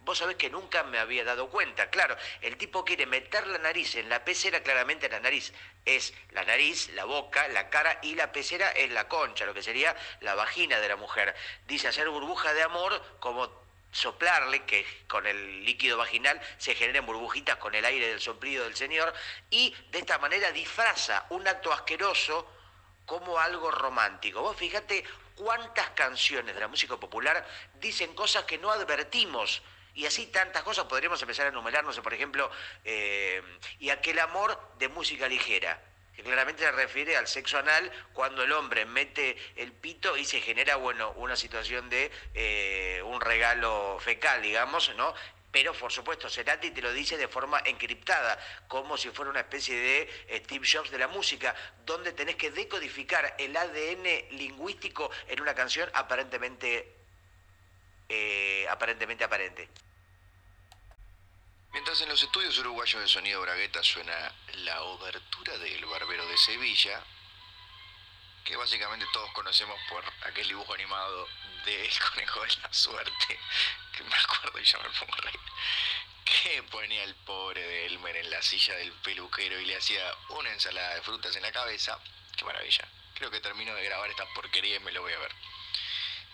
Vos 0.04 0.18
sabés 0.18 0.36
que 0.36 0.50
nunca 0.50 0.82
me 0.82 0.98
había 0.98 1.24
dado 1.24 1.48
cuenta. 1.48 1.88
Claro, 1.88 2.16
el 2.40 2.56
tipo 2.56 2.84
quiere 2.84 3.06
meter 3.06 3.46
la 3.46 3.58
nariz 3.58 3.94
en 3.94 4.08
la 4.08 4.24
pecera, 4.24 4.62
claramente 4.62 5.08
la 5.08 5.20
nariz 5.20 5.52
es 5.84 6.12
la 6.30 6.44
nariz, 6.44 6.88
la 6.94 7.04
boca, 7.04 7.46
la 7.48 7.70
cara 7.70 8.00
y 8.02 8.16
la 8.16 8.32
pecera 8.32 8.70
es 8.70 8.90
la 8.90 9.06
concha, 9.06 9.46
lo 9.46 9.54
que 9.54 9.62
sería 9.62 9.94
la 10.20 10.34
vagina 10.34 10.80
de 10.80 10.88
la 10.88 10.96
mujer. 10.96 11.34
Dice 11.68 11.88
hacer 11.88 12.08
burbuja 12.08 12.52
de 12.52 12.62
amor 12.62 13.00
como 13.20 13.48
soplarle, 13.92 14.64
que 14.64 14.84
con 15.06 15.26
el 15.26 15.64
líquido 15.64 15.98
vaginal 15.98 16.40
se 16.58 16.74
generen 16.74 17.06
burbujitas 17.06 17.56
con 17.58 17.74
el 17.74 17.84
aire 17.84 18.08
del 18.08 18.20
soplido 18.20 18.64
del 18.64 18.74
Señor, 18.74 19.12
y 19.50 19.72
de 19.90 20.00
esta 20.00 20.18
manera 20.18 20.50
disfraza 20.50 21.26
un 21.28 21.46
acto 21.46 21.72
asqueroso 21.72 22.50
como 23.06 23.38
algo 23.38 23.70
romántico. 23.70 24.42
Vos 24.42 24.56
fíjate 24.56 25.04
cuántas 25.36 25.90
canciones 25.90 26.54
de 26.54 26.60
la 26.60 26.68
música 26.68 26.96
popular 26.96 27.46
dicen 27.74 28.14
cosas 28.14 28.44
que 28.44 28.58
no 28.58 28.70
advertimos. 28.70 29.62
Y 29.94 30.06
así 30.06 30.26
tantas 30.26 30.62
cosas 30.62 30.86
podríamos 30.86 31.20
empezar 31.20 31.46
a 31.46 31.48
enumerarnos, 31.50 32.00
por 32.00 32.14
ejemplo, 32.14 32.50
eh, 32.84 33.42
y 33.78 33.90
aquel 33.90 34.18
amor 34.20 34.58
de 34.78 34.88
música 34.88 35.28
ligera, 35.28 35.82
que 36.16 36.22
claramente 36.22 36.62
se 36.62 36.72
refiere 36.72 37.16
al 37.16 37.26
sexo 37.26 37.58
anal 37.58 37.90
cuando 38.12 38.42
el 38.42 38.52
hombre 38.52 38.86
mete 38.86 39.36
el 39.56 39.72
pito 39.72 40.16
y 40.16 40.24
se 40.24 40.40
genera, 40.40 40.76
bueno, 40.76 41.12
una 41.16 41.36
situación 41.36 41.90
de 41.90 42.10
eh, 42.34 43.02
un 43.04 43.20
regalo 43.20 43.98
fecal, 44.00 44.40
digamos, 44.42 44.94
¿no? 44.96 45.14
Pero 45.52 45.74
por 45.74 45.92
supuesto 45.92 46.30
Cerati 46.30 46.70
te 46.70 46.80
lo 46.80 46.90
dice 46.94 47.18
de 47.18 47.28
forma 47.28 47.60
encriptada, 47.66 48.38
como 48.66 48.96
si 48.96 49.10
fuera 49.10 49.30
una 49.30 49.40
especie 49.40 49.78
de 49.78 50.24
eh, 50.28 50.42
Steve 50.42 50.66
Jobs 50.66 50.90
de 50.90 50.98
la 50.98 51.08
música, 51.08 51.54
donde 51.84 52.12
tenés 52.12 52.36
que 52.36 52.50
decodificar 52.50 53.36
el 53.38 53.54
ADN 53.54 54.38
lingüístico 54.38 55.10
en 55.28 55.42
una 55.42 55.54
canción 55.54 55.90
aparentemente, 55.92 56.96
eh, 58.08 58.66
aparentemente 58.70 59.24
aparente. 59.24 59.68
Mientras 61.70 62.00
en 62.00 62.08
los 62.08 62.22
estudios 62.22 62.58
uruguayos 62.58 63.02
de 63.02 63.08
sonido 63.08 63.42
Bragueta 63.42 63.82
suena 63.82 64.34
la 64.54 64.82
obertura 64.82 65.58
del 65.58 65.84
Barbero 65.84 66.26
de 66.28 66.38
Sevilla, 66.38 67.04
que 68.44 68.56
básicamente 68.56 69.04
todos 69.12 69.30
conocemos 69.32 69.78
por 69.90 70.02
aquel 70.26 70.48
dibujo 70.48 70.72
animado 70.72 71.28
de 71.64 71.84
El 71.86 71.98
Conejo 71.98 72.40
de 72.40 72.56
la 72.62 72.72
Suerte, 72.72 73.38
que 73.96 74.04
me 74.04 74.14
acuerdo 74.14 74.58
y 74.58 74.64
ya 74.64 74.78
me 74.78 74.90
pongo 74.90 75.14
a 75.14 75.20
reír, 75.22 75.40
que 76.24 76.62
ponía 76.64 77.04
el 77.04 77.14
pobre 77.16 77.62
de 77.62 77.86
Elmer 77.86 78.16
en 78.16 78.30
la 78.30 78.42
silla 78.42 78.74
del 78.74 78.92
peluquero 78.92 79.60
y 79.60 79.66
le 79.66 79.76
hacía 79.76 80.02
una 80.30 80.50
ensalada 80.52 80.94
de 80.94 81.02
frutas 81.02 81.34
en 81.36 81.42
la 81.42 81.52
cabeza. 81.52 81.98
Qué 82.36 82.44
maravilla. 82.44 82.88
Creo 83.14 83.30
que 83.30 83.40
termino 83.40 83.74
de 83.74 83.84
grabar 83.84 84.10
esta 84.10 84.26
porquería 84.34 84.76
y 84.76 84.80
me 84.80 84.92
lo 84.92 85.02
voy 85.02 85.12
a 85.12 85.18
ver. 85.18 85.32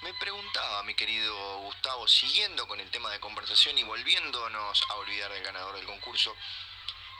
Me 0.02 0.14
preguntaba, 0.14 0.84
mi 0.84 0.94
querido 0.94 1.58
Gustavo, 1.58 2.06
siguiendo 2.06 2.68
con 2.68 2.78
el 2.78 2.90
tema 2.90 3.10
de 3.10 3.18
conversación 3.18 3.76
y 3.78 3.82
volviéndonos 3.82 4.82
a 4.90 4.94
olvidar 4.94 5.32
del 5.32 5.42
ganador 5.42 5.74
del 5.74 5.86
concurso, 5.86 6.36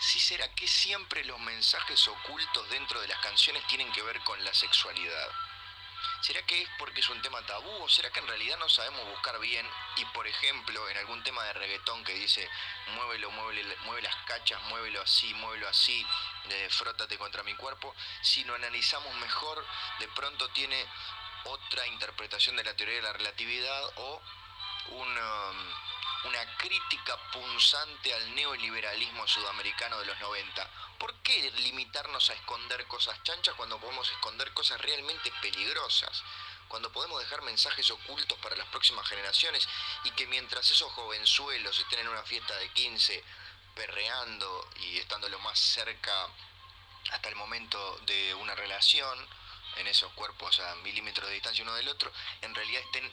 si 0.01 0.21
será 0.21 0.49
que 0.55 0.69
siempre 0.69 1.25
los 1.25 1.41
mensajes 1.41 2.07
ocultos 2.07 2.71
dentro 2.71 3.01
de 3.01 3.09
las 3.09 3.19
canciones 3.19 3.67
tienen 3.67 3.91
que 3.93 4.03
ver 4.03 4.21
con 4.21 4.43
la 4.45 4.55
sexualidad. 4.55 5.29
¿Será 6.21 6.43
que 6.43 6.63
es 6.63 6.69
porque 6.79 7.01
es 7.01 7.09
un 7.09 7.23
tema 7.23 7.41
tabú 7.47 7.71
o 7.83 7.89
será 7.89 8.11
que 8.11 8.19
en 8.19 8.27
realidad 8.27 8.59
no 8.59 8.69
sabemos 8.69 9.05
buscar 9.09 9.39
bien 9.39 9.67
y 9.97 10.05
por 10.07 10.27
ejemplo 10.27 10.89
en 10.89 10.99
algún 10.99 11.23
tema 11.23 11.45
de 11.45 11.53
reggaetón 11.53 12.03
que 12.05 12.13
dice 12.15 12.49
muévelo, 12.95 13.31
muévelo, 13.31 13.75
mueve 13.85 14.03
las 14.03 14.17
cachas, 14.27 14.61
muévelo 14.65 15.01
así, 15.01 15.33
muévelo 15.35 15.69
así, 15.69 16.05
frótate 16.71 17.17
contra 17.19 17.43
mi 17.45 17.55
cuerpo, 17.55 17.95
si 18.23 18.45
lo 18.45 18.55
analizamos 18.55 19.15
mejor 19.17 19.65
de 20.01 20.09
pronto 20.09 20.49
tiene 20.51 20.85
otra 21.45 21.87
interpretación 21.87 22.57
de 22.57 22.65
la 22.65 22.75
teoría 22.75 22.97
de 22.97 23.03
la 23.03 23.13
relatividad 23.13 23.83
o 23.97 24.23
un... 24.91 25.19
Um, 25.19 25.98
una 26.25 26.57
crítica 26.57 27.17
punzante 27.33 28.13
al 28.13 28.35
neoliberalismo 28.35 29.27
sudamericano 29.27 29.99
de 29.99 30.07
los 30.07 30.19
90. 30.21 30.71
¿Por 30.99 31.15
qué 31.23 31.51
limitarnos 31.59 32.31
a 32.31 32.35
esconder 32.35 32.87
cosas 32.87 33.23
chanchas 33.23 33.55
cuando 33.55 33.79
podemos 33.79 34.11
esconder 34.11 34.53
cosas 34.53 34.81
realmente 34.81 35.33
peligrosas? 35.41 36.23
Cuando 36.69 36.93
podemos 36.93 37.21
dejar 37.21 37.43
mensajes 37.43 37.91
ocultos 37.91 38.39
para 38.39 38.57
las 38.57 38.67
próximas 38.69 39.07
generaciones 39.09 39.69
y 40.05 40.11
que 40.11 40.27
mientras 40.27 40.71
esos 40.71 40.93
jovenzuelos 40.93 41.79
estén 41.79 42.01
en 42.01 42.09
una 42.09 42.23
fiesta 42.25 42.55
de 42.57 42.69
15 42.71 43.25
perreando 43.75 44.69
y 44.81 44.99
estando 44.99 45.29
lo 45.29 45.39
más 45.39 45.59
cerca 45.59 46.29
hasta 47.13 47.29
el 47.29 47.37
momento 47.37 47.99
de 48.07 48.35
una 48.35 48.55
relación, 48.55 49.27
en 49.79 49.87
esos 49.87 50.13
cuerpos 50.13 50.59
a 50.61 50.75
milímetros 50.77 51.29
de 51.29 51.35
distancia 51.35 51.63
uno 51.63 51.75
del 51.75 51.89
otro, 51.89 52.13
en 52.43 52.55
realidad 52.55 52.83
estén 52.83 53.11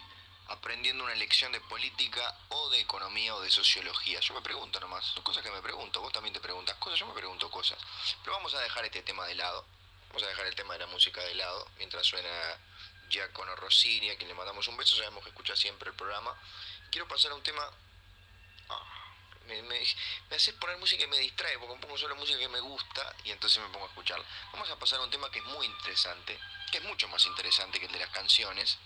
aprendiendo 0.48 1.04
una 1.04 1.16
lección 1.16 1.52
de 1.52 1.60
política 1.62 2.38
o 2.50 2.70
de 2.70 2.80
economía 2.80 3.36
o 3.36 3.42
de 3.42 3.50
sociología. 3.50 4.20
Yo 4.20 4.34
me 4.34 4.42
pregunto 4.42 4.80
nomás, 4.80 5.06
son 5.06 5.24
cosas 5.24 5.44
que 5.44 5.52
me 5.52 5.62
pregunto, 5.62 6.02
vos 6.02 6.14
también 6.14 6.34
te 6.34 6.40
preguntas 6.40 6.76
cosas, 6.78 7.00
yo 7.00 7.08
me 7.08 7.14
pregunto 7.14 7.50
cosas. 7.50 7.80
Pero 8.24 8.36
vamos 8.36 8.54
a 8.54 8.60
dejar 8.62 8.86
este 8.86 9.02
tema 9.02 9.26
de 9.26 9.36
lado, 9.36 9.66
vamos 10.10 10.24
a 10.24 10.28
dejar 10.28 10.46
el 10.46 10.56
tema 10.56 10.74
de 10.74 10.82
la 10.82 10.88
música 10.88 11.22
de 11.22 11.36
lado, 11.36 11.68
mientras 11.78 12.06
suena 12.06 12.60
Giacomo 13.10 13.56
Rossini, 13.56 14.10
a 14.10 14.18
quien 14.18 14.28
le 14.28 14.36
mandamos 14.36 14.68
un 14.68 14.78
beso, 14.78 14.96
sabemos 14.96 15.24
que 15.24 15.30
escucha 15.30 15.56
siempre 15.56 15.90
el 15.90 15.96
programa. 15.96 16.36
Quiero 16.92 17.08
pasar 17.08 17.32
a 17.32 17.36
un 17.36 17.44
tema... 17.44 17.64
Ah, 18.70 19.06
me, 19.48 19.62
me, 19.62 19.82
haces 20.32 20.56
poner 20.56 20.78
música 20.78 21.04
y 21.04 21.08
me 21.08 21.20
distrae, 21.20 21.58
porque 21.60 21.80
pongo 21.80 21.98
solo 21.98 22.16
música 22.16 22.40
que 22.40 22.50
me 22.50 22.60
gusta 22.60 23.16
y 23.24 23.32
entonces 23.32 23.62
me 23.62 23.70
pongo 23.70 23.86
a 23.86 23.90
escucharla. 23.90 24.26
Vamos 24.52 24.70
a 24.70 24.80
pasar 24.80 25.00
a 25.00 25.04
un 25.04 25.10
tema 25.10 25.30
que 25.30 25.40
es 25.40 25.46
muy 25.46 25.66
interesante, 25.66 26.40
que 26.72 26.80
es 26.80 26.84
mucho 26.84 27.08
más 27.10 27.26
interesante 27.26 27.80
que 27.80 27.86
el 27.86 27.92
de 27.92 28.00
las 28.00 28.10
canciones, 28.10 28.78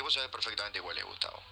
que 0.00 0.04
vos 0.04 0.14
sabés 0.14 0.30
perfectamente 0.30 0.80
cuál 0.80 0.96
es, 0.96 1.04
Gustavo. 1.04 1.42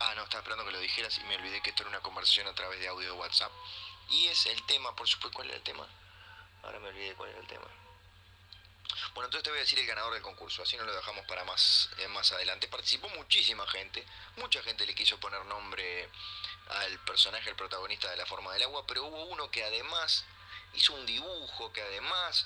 Ah, 0.00 0.12
no, 0.14 0.24
estaba 0.24 0.42
esperando 0.42 0.66
que 0.66 0.72
lo 0.72 0.80
dijeras 0.80 1.16
y 1.16 1.24
me 1.24 1.36
olvidé 1.36 1.62
que 1.62 1.70
esto 1.70 1.82
era 1.82 1.88
una 1.88 2.00
conversación 2.00 2.46
a 2.46 2.54
través 2.54 2.78
de 2.78 2.88
audio 2.88 3.10
de 3.10 3.18
WhatsApp. 3.18 3.50
Y 4.10 4.26
es 4.26 4.44
el 4.44 4.62
tema, 4.66 4.94
por 4.94 5.08
supuesto, 5.08 5.34
¿cuál 5.34 5.48
era 5.48 5.56
el 5.56 5.62
tema? 5.62 5.88
Ahora 6.62 6.78
me 6.80 6.88
olvidé 6.88 7.14
cuál 7.14 7.30
era 7.30 7.38
el 7.38 7.46
tema. 7.46 7.64
Bueno, 9.14 9.28
entonces 9.28 9.44
te 9.44 9.48
voy 9.48 9.60
a 9.60 9.62
decir 9.62 9.78
el 9.78 9.86
ganador 9.86 10.12
del 10.12 10.20
concurso, 10.20 10.62
así 10.62 10.76
no 10.76 10.84
lo 10.84 10.94
dejamos 10.94 11.24
para 11.24 11.42
más, 11.44 11.88
eh, 11.96 12.08
más 12.08 12.30
adelante. 12.32 12.68
Participó 12.68 13.08
muchísima 13.08 13.66
gente, 13.68 14.04
mucha 14.36 14.62
gente 14.62 14.84
le 14.84 14.94
quiso 14.94 15.18
poner 15.18 15.42
nombre 15.46 16.10
al 16.68 16.98
personaje, 17.06 17.48
el 17.48 17.56
protagonista 17.56 18.10
de 18.10 18.18
La 18.18 18.26
Forma 18.26 18.52
del 18.52 18.64
Agua, 18.64 18.86
pero 18.86 19.06
hubo 19.06 19.24
uno 19.24 19.50
que 19.50 19.64
además 19.64 20.26
hizo 20.74 20.92
un 20.92 21.06
dibujo, 21.06 21.72
que 21.72 21.80
además 21.80 22.44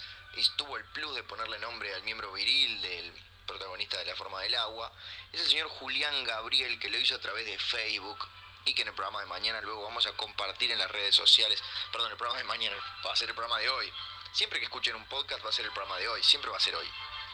tuvo 0.57 0.77
el 0.77 0.85
plus 0.85 1.17
de 1.17 1.25
ponerle 1.25 1.59
nombre 1.59 1.93
al 1.93 2.05
miembro 2.05 2.33
viril 2.33 2.81
del 2.83 3.30
protagonista 3.51 3.99
de 3.99 4.05
La 4.05 4.17
Forma 4.17 4.41
del 4.41 4.55
Agua, 4.55 4.93
es 5.33 5.41
el 5.41 5.49
señor 5.49 5.69
Julián 5.69 6.25
Gabriel 6.25 6.79
que 6.79 6.89
lo 6.89 6.99
hizo 6.99 7.17
a 7.17 7.21
través 7.21 7.45
de 7.47 7.59
Facebook 7.59 8.29
y 8.65 8.75
que 8.75 8.83
en 8.83 8.89
el 8.89 8.95
programa 8.95 9.21
de 9.21 9.27
mañana 9.27 9.61
luego 9.63 9.83
vamos 9.83 10.07
a 10.07 10.13
compartir 10.13 10.71
en 10.71 10.79
las 10.79 10.91
redes 10.91 11.15
sociales. 11.15 11.63
Perdón, 11.91 12.13
el 12.13 12.17
programa 12.17 12.39
de 12.39 12.45
mañana 12.45 12.77
va 13.05 13.13
a 13.13 13.17
ser 13.17 13.29
el 13.29 13.35
programa 13.35 13.59
de 13.61 13.69
hoy. 13.69 13.93
Siempre 14.33 14.61
que 14.61 14.67
escuchen 14.67 14.95
un 14.95 15.05
podcast 15.07 15.45
va 15.45 15.49
a 15.49 15.53
ser 15.53 15.65
el 15.65 15.73
programa 15.73 15.99
de 15.99 16.09
hoy, 16.09 16.23
siempre 16.23 16.51
va 16.51 16.57
a 16.57 16.61
ser 16.61 16.75
hoy. 16.77 16.89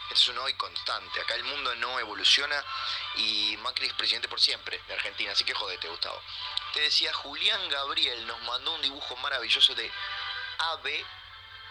Este 0.09 0.21
es 0.21 0.27
un 0.29 0.37
hoy 0.39 0.53
constante. 0.53 1.21
Acá 1.21 1.35
el 1.35 1.43
mundo 1.43 1.75
no 1.75 1.99
evoluciona 1.99 2.63
y 3.17 3.57
Macri 3.57 3.87
es 3.87 3.93
presidente 3.93 4.27
por 4.27 4.39
siempre 4.39 4.81
de 4.87 4.93
Argentina, 4.93 5.33
así 5.33 5.43
que 5.43 5.53
jodete, 5.53 5.87
Gustavo. 5.89 6.21
Te 6.73 6.81
decía, 6.81 7.13
Julián 7.13 7.69
Gabriel 7.69 8.25
nos 8.25 8.41
mandó 8.43 8.73
un 8.73 8.81
dibujo 8.81 9.15
maravilloso 9.17 9.75
de 9.75 9.91
AB 10.59 11.05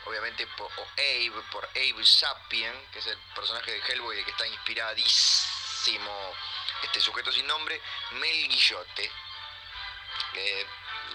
obviamente 0.06 0.46
por 0.56 0.70
Abe, 0.96 1.42
por 1.50 1.64
Abe 1.64 2.04
Sapien, 2.04 2.72
que 2.92 2.98
es 2.98 3.06
el 3.06 3.18
personaje 3.34 3.72
de 3.72 3.80
Hellboy 3.80 4.24
que 4.24 4.30
está 4.30 4.46
inspiradísimo, 4.46 6.34
este 6.82 7.00
sujeto 7.00 7.32
sin 7.32 7.46
nombre, 7.46 7.80
Mel 8.12 8.48
Guillote. 8.48 9.10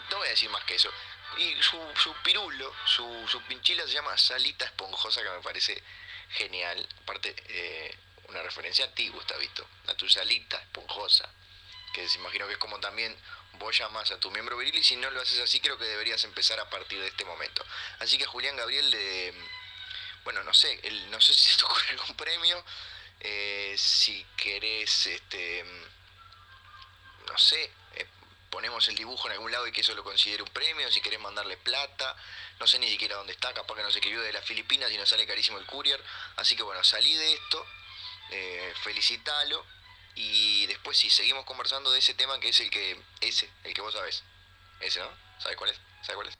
no 0.09 0.17
voy 0.17 0.27
a 0.27 0.31
decir 0.31 0.49
más 0.49 0.63
que 0.65 0.75
eso. 0.75 0.91
Y 1.37 1.55
su, 1.61 2.13
pirulo, 2.23 2.75
su, 2.85 3.41
pinchila 3.47 3.83
se 3.83 3.93
llama 3.93 4.17
Salita 4.17 4.65
Esponjosa, 4.65 5.23
que 5.23 5.29
me 5.29 5.41
parece 5.41 5.81
genial. 6.29 6.87
Aparte, 7.03 7.33
eh, 7.47 7.97
una 8.27 8.41
referencia 8.41 8.85
a 8.85 8.91
ti, 8.91 9.09
Gustavito, 9.09 9.67
a 9.87 9.93
tu 9.93 10.07
salita 10.09 10.57
esponjosa. 10.57 11.29
Que 11.93 12.05
imagino 12.15 12.47
que 12.47 12.53
es 12.53 12.59
como 12.59 12.79
también 12.79 13.15
vos 13.53 13.77
llamas 13.77 14.09
a 14.11 14.19
tu 14.19 14.31
miembro 14.31 14.57
viril 14.57 14.75
y 14.75 14.83
si 14.83 14.95
no 14.95 15.09
lo 15.11 15.21
haces 15.21 15.39
así 15.39 15.59
creo 15.59 15.77
que 15.77 15.85
deberías 15.85 16.23
empezar 16.23 16.59
a 16.59 16.69
partir 16.69 16.99
de 16.99 17.07
este 17.07 17.25
momento. 17.25 17.63
Así 17.99 18.17
que 18.17 18.25
Julián 18.25 18.55
Gabriel 18.55 18.89
de, 18.91 19.33
bueno, 20.23 20.43
no 20.43 20.53
sé, 20.53 20.79
no 21.09 21.21
sé 21.21 21.33
si 21.33 21.57
te 21.57 21.63
ocurre 21.65 21.89
algún 21.91 22.15
premio, 22.15 22.63
eh, 23.19 23.75
si 23.77 24.25
querés, 24.35 25.05
este, 25.05 25.63
no 27.27 27.37
sé, 27.37 27.71
eh, 27.95 28.07
ponemos 28.49 28.87
el 28.87 28.95
dibujo 28.95 29.27
en 29.27 29.33
algún 29.33 29.51
lado 29.51 29.67
y 29.67 29.71
que 29.71 29.81
eso 29.81 29.93
lo 29.93 30.03
considere 30.03 30.43
un 30.43 30.49
premio, 30.49 30.91
si 30.91 31.01
querés 31.01 31.19
mandarle 31.19 31.57
plata, 31.57 32.15
no 32.59 32.67
sé 32.67 32.79
ni 32.79 32.89
siquiera 32.89 33.15
dónde 33.15 33.33
está, 33.33 33.53
capaz 33.53 33.75
que 33.75 33.83
no 33.83 33.91
se 33.91 33.99
escribió 33.99 34.21
de 34.21 34.33
las 34.33 34.45
Filipinas 34.45 34.91
y 34.91 34.97
nos 34.97 35.09
sale 35.09 35.27
carísimo 35.27 35.59
el 35.59 35.65
courier, 35.65 36.03
así 36.37 36.55
que 36.55 36.63
bueno, 36.63 36.83
salí 36.83 37.13
de 37.13 37.33
esto, 37.33 37.65
eh, 38.31 38.73
felicitalo 38.83 39.65
y 40.15 40.65
después 40.67 40.97
sí, 40.97 41.09
seguimos 41.09 41.45
conversando 41.45 41.91
de 41.91 41.99
ese 41.99 42.13
tema 42.13 42.39
que 42.39 42.49
es 42.49 42.59
el 42.59 42.69
que, 42.69 43.01
ese, 43.21 43.49
el 43.63 43.73
que 43.73 43.81
vos 43.81 43.93
sabés, 43.93 44.23
ese, 44.79 44.99
¿no? 44.99 45.09
¿Sabes 45.39 45.57
cuál 45.57 45.71
es? 45.71 45.77
¿Sabes 46.01 46.15
cuál 46.15 46.27
es? 46.27 46.37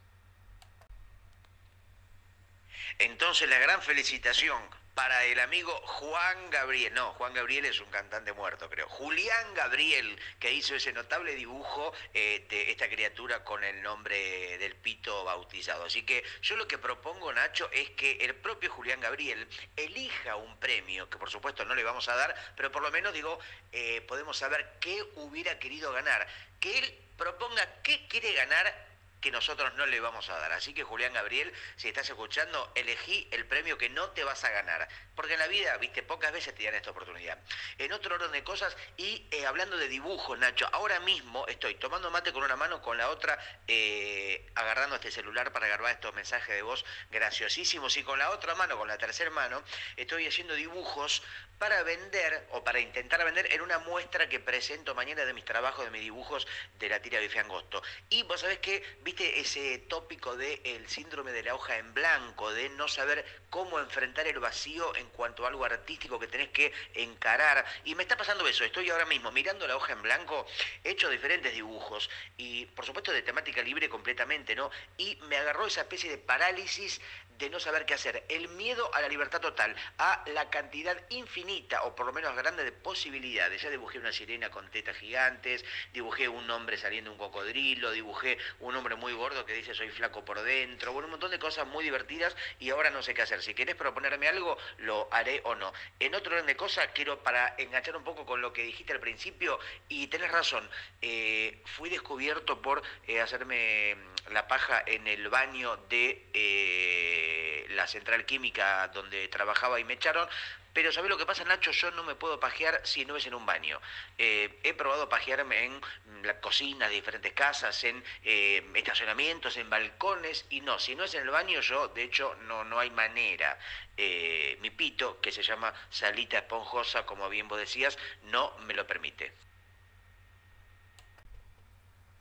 Entonces 3.00 3.50
la 3.50 3.60
gran 3.60 3.82
felicitación 3.82 4.81
para 5.02 5.24
el 5.26 5.40
amigo 5.40 5.74
Juan 5.84 6.52
Gabriel, 6.52 6.94
no, 6.94 7.14
Juan 7.14 7.34
Gabriel 7.34 7.66
es 7.66 7.80
un 7.80 7.90
cantante 7.90 8.34
muerto, 8.34 8.70
creo. 8.70 8.88
Julián 8.88 9.56
Gabriel, 9.56 10.16
que 10.40 10.54
hizo 10.54 10.76
ese 10.76 10.94
notable 10.94 11.34
dibujo 11.34 11.92
eh, 12.14 12.46
de 12.48 12.70
esta 12.70 12.88
criatura 12.88 13.44
con 13.44 13.64
el 13.64 13.82
nombre 13.82 14.60
del 14.60 14.76
pito 14.76 15.24
bautizado. 15.24 15.86
Así 15.86 16.04
que 16.04 16.24
yo 16.44 16.56
lo 16.56 16.68
que 16.68 16.78
propongo, 16.78 17.34
Nacho, 17.34 17.68
es 17.72 17.90
que 17.92 18.12
el 18.24 18.36
propio 18.36 18.70
Julián 18.70 19.00
Gabriel 19.00 19.48
elija 19.76 20.36
un 20.36 20.60
premio, 20.60 21.10
que 21.10 21.18
por 21.18 21.32
supuesto 21.32 21.66
no 21.66 21.74
le 21.74 21.84
vamos 21.84 22.08
a 22.08 22.16
dar, 22.16 22.36
pero 22.56 22.72
por 22.72 22.84
lo 22.84 22.92
menos 22.92 23.12
digo, 23.12 23.40
eh, 23.72 24.02
podemos 24.02 24.38
saber 24.38 24.74
qué 24.80 25.02
hubiera 25.16 25.58
querido 25.58 25.92
ganar. 25.92 26.28
Que 26.60 26.78
él 26.78 27.00
proponga 27.18 27.82
qué 27.82 28.08
quiere 28.08 28.34
ganar 28.34 28.91
que 29.22 29.32
nosotros 29.32 29.74
no 29.76 29.86
le 29.86 30.00
vamos 30.00 30.30
a 30.30 30.38
dar. 30.38 30.52
Así 30.52 30.74
que 30.74 30.84
Julián 30.84 31.14
Gabriel, 31.14 31.54
si 31.78 31.88
estás 31.88 32.10
escuchando, 32.10 32.72
elegí 32.76 33.28
el 33.32 33.46
premio 33.46 33.78
que 33.78 33.90
no 33.90 34.10
te 34.10 34.24
vas 34.24 34.44
a 34.44 34.50
ganar. 34.50 34.90
Porque 35.16 35.34
en 35.34 35.40
la 35.40 35.48
vida, 35.48 35.78
viste, 35.78 36.04
pocas 36.04 36.32
veces 36.32 36.56
te 36.56 36.64
dan 36.64 36.76
esta 36.76 36.92
oportunidad. 36.92 37.38
En 37.78 37.94
otro 37.94 38.16
orden 38.16 38.32
de 38.32 38.44
cosas, 38.44 38.76
y 38.98 39.28
eh, 39.32 39.46
hablando 39.46 39.78
de 39.78 39.88
dibujos, 39.88 40.38
Nacho, 40.40 40.68
ahora 40.74 41.00
mismo 41.02 41.48
estoy 41.48 41.76
tomando 41.76 42.10
mate 42.10 42.34
con 42.34 42.44
una 42.44 42.56
mano, 42.56 42.82
con 42.82 42.98
la 42.98 43.10
otra 43.10 43.38
eh, 43.68 44.50
agarrando 44.56 44.96
este 44.96 45.12
celular 45.12 45.54
para 45.54 45.68
grabar 45.68 45.94
estos 45.94 46.14
mensajes 46.16 46.56
de 46.56 46.64
voz 46.64 46.84
graciosísimos, 47.12 47.96
y 47.98 48.04
con 48.04 48.18
la 48.18 48.32
otra 48.32 48.56
mano, 48.56 48.78
con 48.78 48.88
la 48.88 48.98
tercera 48.98 49.30
mano, 49.30 49.62
estoy 49.98 50.26
haciendo 50.26 50.56
dibujos 50.56 51.22
para 51.62 51.84
vender 51.84 52.48
o 52.54 52.64
para 52.64 52.80
intentar 52.80 53.24
vender 53.24 53.54
en 53.54 53.62
una 53.62 53.78
muestra 53.78 54.28
que 54.28 54.40
presento 54.40 54.96
mañana 54.96 55.26
de 55.26 55.34
mis 55.34 55.46
trabajos, 55.46 55.86
de 55.86 55.92
mis 55.92 56.02
dibujos 56.02 56.48
de 56.80 56.90
la 56.90 57.00
tira 57.04 57.20
de 57.20 57.40
Angosto. 57.40 57.84
Y 58.10 58.24
vos 58.24 58.42
sabés 58.42 58.58
que, 58.58 58.84
ese 59.20 59.80
tópico 59.90 60.36
del 60.36 60.60
el 60.64 60.88
síndrome 60.88 61.32
de 61.32 61.44
la 61.44 61.56
hoja 61.56 61.78
en 61.78 61.94
blanco, 61.94 62.52
de 62.54 62.70
no 62.70 62.88
saber 62.88 63.26
cómo 63.50 63.80
enfrentar 63.80 64.28
el 64.28 64.40
vacío 64.40 64.96
en 64.96 65.08
cuanto 65.10 65.46
a 65.46 65.50
algo 65.50 65.66
artístico 65.66 66.20
que 66.20 66.28
tenés 66.28 66.50
que 66.50 66.74
encarar. 66.94 67.66
Y 67.84 67.96
me 67.96 68.04
está 68.04 68.18
pasando 68.18 68.48
eso, 68.48 68.64
estoy 68.64 68.90
ahora 68.90 69.06
mismo 69.06 69.32
mirando 69.32 69.68
la 69.68 69.76
hoja 69.76 69.94
en 69.94 70.02
blanco, 70.02 70.46
he 70.84 70.92
hecho 70.92 71.10
diferentes 71.10 71.54
dibujos 71.54 72.10
y 72.38 72.66
por 72.68 72.86
supuesto 72.86 73.12
de 73.12 73.22
temática 73.22 73.62
libre 73.62 73.90
completamente, 73.90 74.56
¿no? 74.56 74.72
Y 74.98 75.18
me 75.28 75.38
agarró 75.38 75.68
esa 75.68 75.82
especie 75.82 76.10
de 76.10 76.18
parálisis 76.18 77.02
de 77.42 77.50
no 77.50 77.60
saber 77.60 77.88
qué 77.88 77.96
hacer, 77.96 78.24
el 78.30 78.50
miedo 78.50 78.94
a 78.94 79.02
la 79.02 79.10
libertad 79.10 79.42
total, 79.42 79.76
a 79.98 80.24
la 80.28 80.52
cantidad 80.52 80.96
infinita 81.10 81.82
o 81.84 81.96
por 81.96 82.06
lo 82.06 82.14
menos 82.14 82.36
grande 82.36 82.64
de 82.64 82.72
posibilidades. 82.72 83.64
Ya 83.64 83.72
dibujé 83.72 83.98
una 83.98 84.12
sirena 84.12 84.52
con 84.52 84.70
tetas 84.70 84.96
gigantes, 84.98 85.66
dibujé 85.92 86.30
un 86.30 86.48
hombre 86.52 86.78
saliendo 86.78 87.12
un 87.12 87.18
cocodrilo, 87.18 87.92
dibujé 87.92 88.38
un 88.60 88.76
hombre 88.76 88.96
muy 89.02 89.14
gordo 89.14 89.46
que 89.46 89.54
dice 89.54 89.74
soy 89.74 89.90
flaco 89.90 90.24
por 90.24 90.42
dentro, 90.44 90.94
bueno, 90.94 91.08
un 91.08 91.12
montón 91.12 91.32
de 91.32 91.40
cosas 91.40 91.68
muy 91.68 91.84
divertidas 91.84 92.38
y 92.60 92.70
ahora 92.70 92.92
no 92.92 93.02
sé 93.02 93.16
qué 93.16 93.24
hacer. 93.24 93.42
Si 93.42 93.56
querés 93.56 93.76
proponerme 93.76 94.28
algo, 94.28 94.58
lo 94.78 95.10
haré 95.12 95.42
o 95.44 95.56
no. 95.56 95.74
En 96.00 96.14
otro 96.14 96.34
orden 96.34 96.46
de 96.46 96.56
cosas, 96.56 96.88
quiero 96.94 97.24
para 97.24 97.56
enganchar 97.58 97.98
un 97.98 98.04
poco 98.04 98.26
con 98.26 98.42
lo 98.42 98.54
que 98.54 98.62
dijiste 98.62 98.94
al 98.94 99.00
principio, 99.00 99.60
y 99.90 100.08
tenés 100.08 100.32
razón, 100.32 100.70
eh, 101.02 101.64
fui 101.66 101.90
descubierto 101.90 102.62
por 102.62 102.84
eh, 103.08 103.20
hacerme 103.20 103.98
la 104.30 104.48
paja 104.48 104.84
en 104.86 105.08
el 105.08 105.28
baño 105.30 105.78
de... 105.90 106.30
Eh, 106.34 107.42
la 107.76 107.88
central 107.88 108.26
química 108.26 108.88
donde 108.90 109.28
trabajaba 109.28 109.80
y 109.80 109.84
me 109.84 109.94
echaron. 109.94 110.28
Pero 110.74 110.92
¿sabés 110.94 111.10
lo 111.10 111.18
que 111.18 111.26
pasa, 111.26 111.44
Nacho? 111.44 111.72
Yo 111.72 111.92
no 111.92 112.04
me 112.04 112.16
puedo 112.16 112.40
pajear 112.40 112.80
si 112.86 113.04
no 113.04 113.18
es 113.18 113.26
en 113.26 113.34
un 113.34 113.46
baño. 113.46 113.82
Eh, 114.18 114.60
he 114.64 114.74
probado 114.74 115.10
pajearme 115.10 115.66
en 115.66 115.82
la 116.24 116.40
cocina 116.40 116.88
de 116.88 116.96
diferentes 116.96 117.34
casas, 117.34 117.84
en 117.84 118.02
eh, 118.24 118.66
estacionamientos, 118.76 119.58
en 119.58 119.70
balcones, 119.70 120.46
y 120.50 120.62
no, 120.62 120.80
si 120.80 120.96
no 120.96 121.04
es 121.04 121.14
en 121.14 121.24
el 121.24 121.30
baño, 121.30 121.60
yo, 121.60 121.90
de 121.90 122.04
hecho, 122.04 122.36
no, 122.44 122.64
no 122.64 122.80
hay 122.80 122.90
manera. 122.90 123.60
Eh, 123.98 124.58
mi 124.62 124.70
pito, 124.70 125.20
que 125.20 125.34
se 125.34 125.44
llama 125.44 125.74
salita 125.90 126.38
esponjosa, 126.38 127.06
como 127.06 127.28
bien 127.28 127.50
vos 127.50 127.60
decías, 127.60 127.98
no 128.24 128.58
me 128.60 128.74
lo 128.74 128.88
permite. 128.88 129.34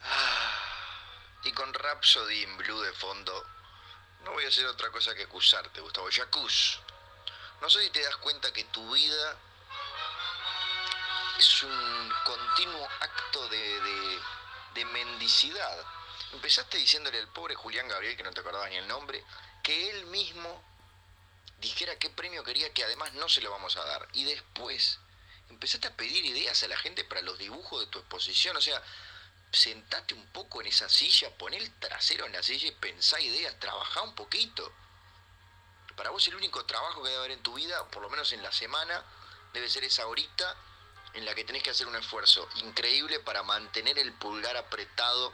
Ah, 0.03 1.39
y 1.45 1.53
con 1.53 1.73
Rhapsody 1.73 2.43
in 2.43 2.57
Blue 2.57 2.81
de 2.81 2.93
fondo, 2.95 3.47
no 4.25 4.33
voy 4.33 4.45
a 4.45 4.49
hacer 4.49 4.67
otra 4.67 4.91
cosa 4.91 5.15
que 5.15 5.23
acusarte, 5.23 5.81
Gustavo. 5.81 6.11
Yacuz. 6.11 6.81
No 7.61 7.69
sé 7.69 7.83
si 7.83 7.91
te 7.91 8.03
das 8.03 8.17
cuenta 8.17 8.53
que 8.53 8.65
tu 8.65 8.91
vida 8.93 9.39
es 11.39 11.63
un 11.63 12.13
continuo 12.25 12.89
acto 13.01 13.49
de, 13.49 14.21
de, 14.75 14.85
mendicidad. 14.87 15.85
Empezaste 16.33 16.79
diciéndole 16.79 17.19
al 17.19 17.29
pobre 17.29 17.55
Julián 17.55 17.87
Gabriel, 17.89 18.17
que 18.17 18.23
no 18.23 18.33
te 18.33 18.41
acordabas 18.41 18.71
ni 18.71 18.77
el 18.77 18.89
nombre, 18.89 19.23
que 19.63 19.91
él 19.91 20.07
mismo 20.07 20.63
dijera 21.59 21.99
qué 21.99 22.09
premio 22.09 22.43
quería, 22.45 22.73
que 22.73 22.85
además 22.85 23.13
no 23.15 23.29
se 23.29 23.43
lo 23.43 23.51
vamos 23.51 23.77
a 23.77 23.85
dar. 23.85 24.09
Y 24.15 24.25
después 24.25 24.99
empezaste 25.51 25.89
a 25.89 25.97
pedir 25.97 26.25
ideas 26.25 26.63
a 26.63 26.69
la 26.69 26.79
gente 26.79 27.05
para 27.05 27.21
los 27.21 27.39
dibujos 27.39 27.81
de 27.81 27.87
tu 27.89 27.99
exposición. 27.99 28.57
O 28.57 28.61
sea, 28.61 28.83
sentate 29.53 30.15
un 30.15 30.27
poco 30.29 30.63
en 30.63 30.69
esa 30.69 30.89
silla, 30.89 31.31
poné 31.37 31.59
el 31.59 31.71
trasero 31.79 32.25
en 32.25 32.33
la 32.33 32.43
silla 32.43 32.69
y 32.69 32.73
pensá 32.73 33.21
ideas, 33.21 33.59
trabajá 33.59 34.01
un 34.03 34.15
poquito. 34.15 34.73
Para 36.01 36.13
vos 36.13 36.27
el 36.29 36.35
único 36.35 36.65
trabajo 36.65 37.03
que 37.03 37.11
debe 37.11 37.19
haber 37.19 37.31
en 37.33 37.43
tu 37.43 37.53
vida, 37.53 37.87
por 37.91 38.01
lo 38.01 38.09
menos 38.09 38.33
en 38.33 38.43
la 38.43 38.51
semana, 38.51 39.05
debe 39.53 39.69
ser 39.69 39.85
esa 39.85 40.07
horita 40.07 40.57
en 41.13 41.27
la 41.27 41.35
que 41.35 41.45
tenés 41.45 41.63
que 41.63 41.69
hacer 41.69 41.87
un 41.87 41.95
esfuerzo 41.95 42.49
increíble 42.55 43.21
para 43.21 43.43
mantener 43.43 43.99
el 43.99 44.11
pulgar 44.15 44.57
apretado 44.57 45.31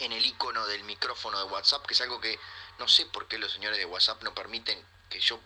en 0.00 0.10
el 0.10 0.26
icono 0.26 0.66
del 0.66 0.82
micrófono 0.82 1.38
de 1.38 1.44
WhatsApp, 1.44 1.86
que 1.86 1.94
es 1.94 2.00
algo 2.00 2.20
que 2.20 2.40
no 2.80 2.88
sé 2.88 3.06
por 3.06 3.28
qué 3.28 3.38
los 3.38 3.52
señores 3.52 3.78
de 3.78 3.84
WhatsApp 3.84 4.20
no 4.24 4.34
permiten 4.34 4.84
que 5.10 5.20
yo 5.20 5.38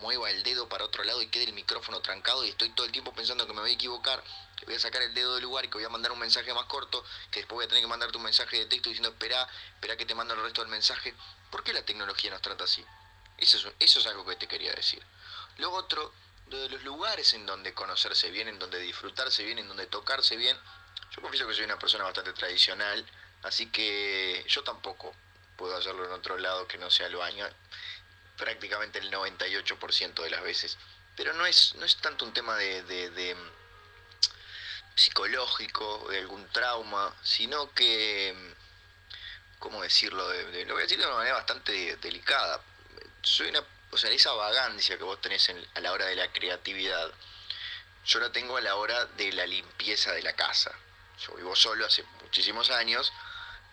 mueva 0.00 0.30
el 0.30 0.44
dedo 0.44 0.68
para 0.68 0.84
otro 0.84 1.02
lado 1.02 1.20
y 1.20 1.26
quede 1.26 1.42
el 1.42 1.52
micrófono 1.52 2.00
trancado 2.00 2.44
y 2.44 2.50
estoy 2.50 2.70
todo 2.70 2.86
el 2.86 2.92
tiempo 2.92 3.12
pensando 3.12 3.44
que 3.44 3.54
me 3.54 3.60
voy 3.60 3.70
a 3.70 3.74
equivocar 3.74 4.22
voy 4.66 4.76
a 4.76 4.78
sacar 4.78 5.02
el 5.02 5.12
dedo 5.14 5.34
del 5.34 5.42
lugar 5.42 5.64
y 5.64 5.68
que 5.68 5.78
voy 5.78 5.84
a 5.84 5.88
mandar 5.88 6.12
un 6.12 6.20
mensaje 6.20 6.54
más 6.54 6.66
corto, 6.66 7.04
que 7.32 7.40
después 7.40 7.56
voy 7.56 7.64
a 7.64 7.68
tener 7.68 7.82
que 7.82 7.88
mandarte 7.88 8.16
un 8.16 8.22
mensaje 8.22 8.56
de 8.56 8.66
texto 8.66 8.88
diciendo 8.88 9.08
espera, 9.08 9.48
espera 9.74 9.96
que 9.96 10.06
te 10.06 10.14
mando 10.14 10.34
el 10.34 10.42
resto 10.42 10.60
del 10.60 10.70
mensaje. 10.70 11.12
¿Por 11.50 11.64
qué 11.64 11.72
la 11.72 11.84
tecnología 11.84 12.30
nos 12.30 12.40
trata 12.40 12.62
así? 12.62 12.84
Eso 13.38 13.56
es, 13.58 13.66
eso 13.80 14.00
es 14.00 14.06
algo 14.06 14.24
que 14.24 14.36
te 14.36 14.46
quería 14.46 14.72
decir. 14.72 15.02
Luego 15.58 15.76
otro, 15.76 16.12
de 16.46 16.68
los 16.68 16.82
lugares 16.84 17.32
en 17.34 17.46
donde 17.46 17.74
conocerse 17.74 18.30
bien, 18.30 18.48
en 18.48 18.58
donde 18.58 18.78
disfrutarse 18.78 19.44
bien, 19.44 19.58
en 19.58 19.68
donde 19.68 19.86
tocarse 19.86 20.36
bien. 20.36 20.58
Yo 21.10 21.22
confieso 21.22 21.46
que 21.46 21.54
soy 21.54 21.64
una 21.64 21.78
persona 21.78 22.04
bastante 22.04 22.32
tradicional, 22.32 23.04
así 23.42 23.66
que 23.66 24.44
yo 24.48 24.62
tampoco 24.62 25.14
puedo 25.56 25.76
hacerlo 25.76 26.04
en 26.04 26.12
otro 26.12 26.36
lado 26.38 26.66
que 26.66 26.78
no 26.78 26.90
sea 26.90 27.06
el 27.06 27.16
baño, 27.16 27.46
prácticamente 28.36 28.98
el 28.98 29.10
98% 29.10 30.22
de 30.22 30.30
las 30.30 30.42
veces. 30.42 30.76
Pero 31.16 31.32
no 31.34 31.46
es, 31.46 31.74
no 31.76 31.84
es 31.84 31.96
tanto 31.98 32.24
un 32.24 32.32
tema 32.32 32.56
de 32.56 32.82
psicológico, 34.94 36.06
de 36.08 36.18
algún 36.18 36.46
trauma, 36.48 37.14
sino 37.22 37.72
que, 37.72 38.34
¿cómo 39.58 39.82
decirlo? 39.82 40.32
lo 40.32 40.74
voy 40.74 40.80
a 40.80 40.84
decir 40.84 40.98
de 40.98 41.06
una 41.06 41.16
manera 41.16 41.36
bastante 41.36 41.96
delicada. 41.96 42.60
Soy 43.24 43.48
una, 43.48 43.64
o 43.90 43.96
sea, 43.96 44.10
esa 44.10 44.32
vagancia 44.32 44.98
que 44.98 45.04
vos 45.04 45.18
tenés 45.20 45.50
a 45.74 45.80
la 45.80 45.92
hora 45.92 46.04
de 46.06 46.14
la 46.14 46.30
creatividad, 46.30 47.10
yo 48.04 48.20
la 48.20 48.30
tengo 48.30 48.58
a 48.58 48.60
la 48.60 48.76
hora 48.76 49.06
de 49.06 49.32
la 49.32 49.46
limpieza 49.46 50.12
de 50.12 50.22
la 50.22 50.34
casa. 50.34 50.70
Yo 51.26 51.34
vivo 51.34 51.56
solo 51.56 51.86
hace 51.86 52.04
muchísimos 52.22 52.70
años 52.70 53.10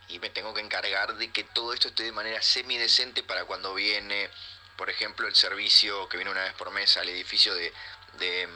y 0.08 0.20
me 0.20 0.30
tengo 0.30 0.54
que 0.54 0.62
encargar 0.62 1.16
de 1.16 1.32
que 1.32 1.44
todo 1.44 1.74
esto 1.74 1.90
esté 1.90 2.04
de 2.04 2.14
manera 2.14 2.42
semidecente 2.42 3.24
para 3.24 3.44
cuando 3.44 3.74
viene, 3.74 4.30
por 4.78 4.90
ejemplo, 4.90 5.28
el 5.28 5.36
servicio 5.36 6.08
que 6.08 6.16
viene 6.16 6.32
una 6.32 6.44
vez 6.44 6.54
por 6.54 6.72
mes 6.72 6.96
al 6.96 7.10
edificio 7.10 7.54
de, 7.54 7.74
de 8.20 8.48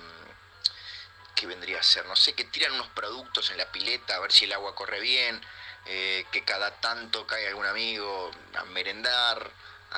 ¿qué 1.36 1.46
vendría 1.46 1.82
a 1.82 1.84
ser? 1.84 2.06
No 2.06 2.16
sé, 2.16 2.34
que 2.34 2.46
tiran 2.46 2.72
unos 2.72 2.88
productos 2.88 3.52
en 3.52 3.58
la 3.58 3.70
pileta 3.70 4.16
a 4.16 4.20
ver 4.20 4.32
si 4.32 4.46
el 4.46 4.54
agua 4.54 4.74
corre 4.76 5.02
bien, 5.02 5.42
eh, 5.88 6.26
que 6.32 6.46
cada 6.46 6.72
tanto 6.80 7.28
cae 7.28 7.50
algún 7.50 7.66
amigo 7.66 8.32
a 8.56 8.64
merendar, 8.64 9.52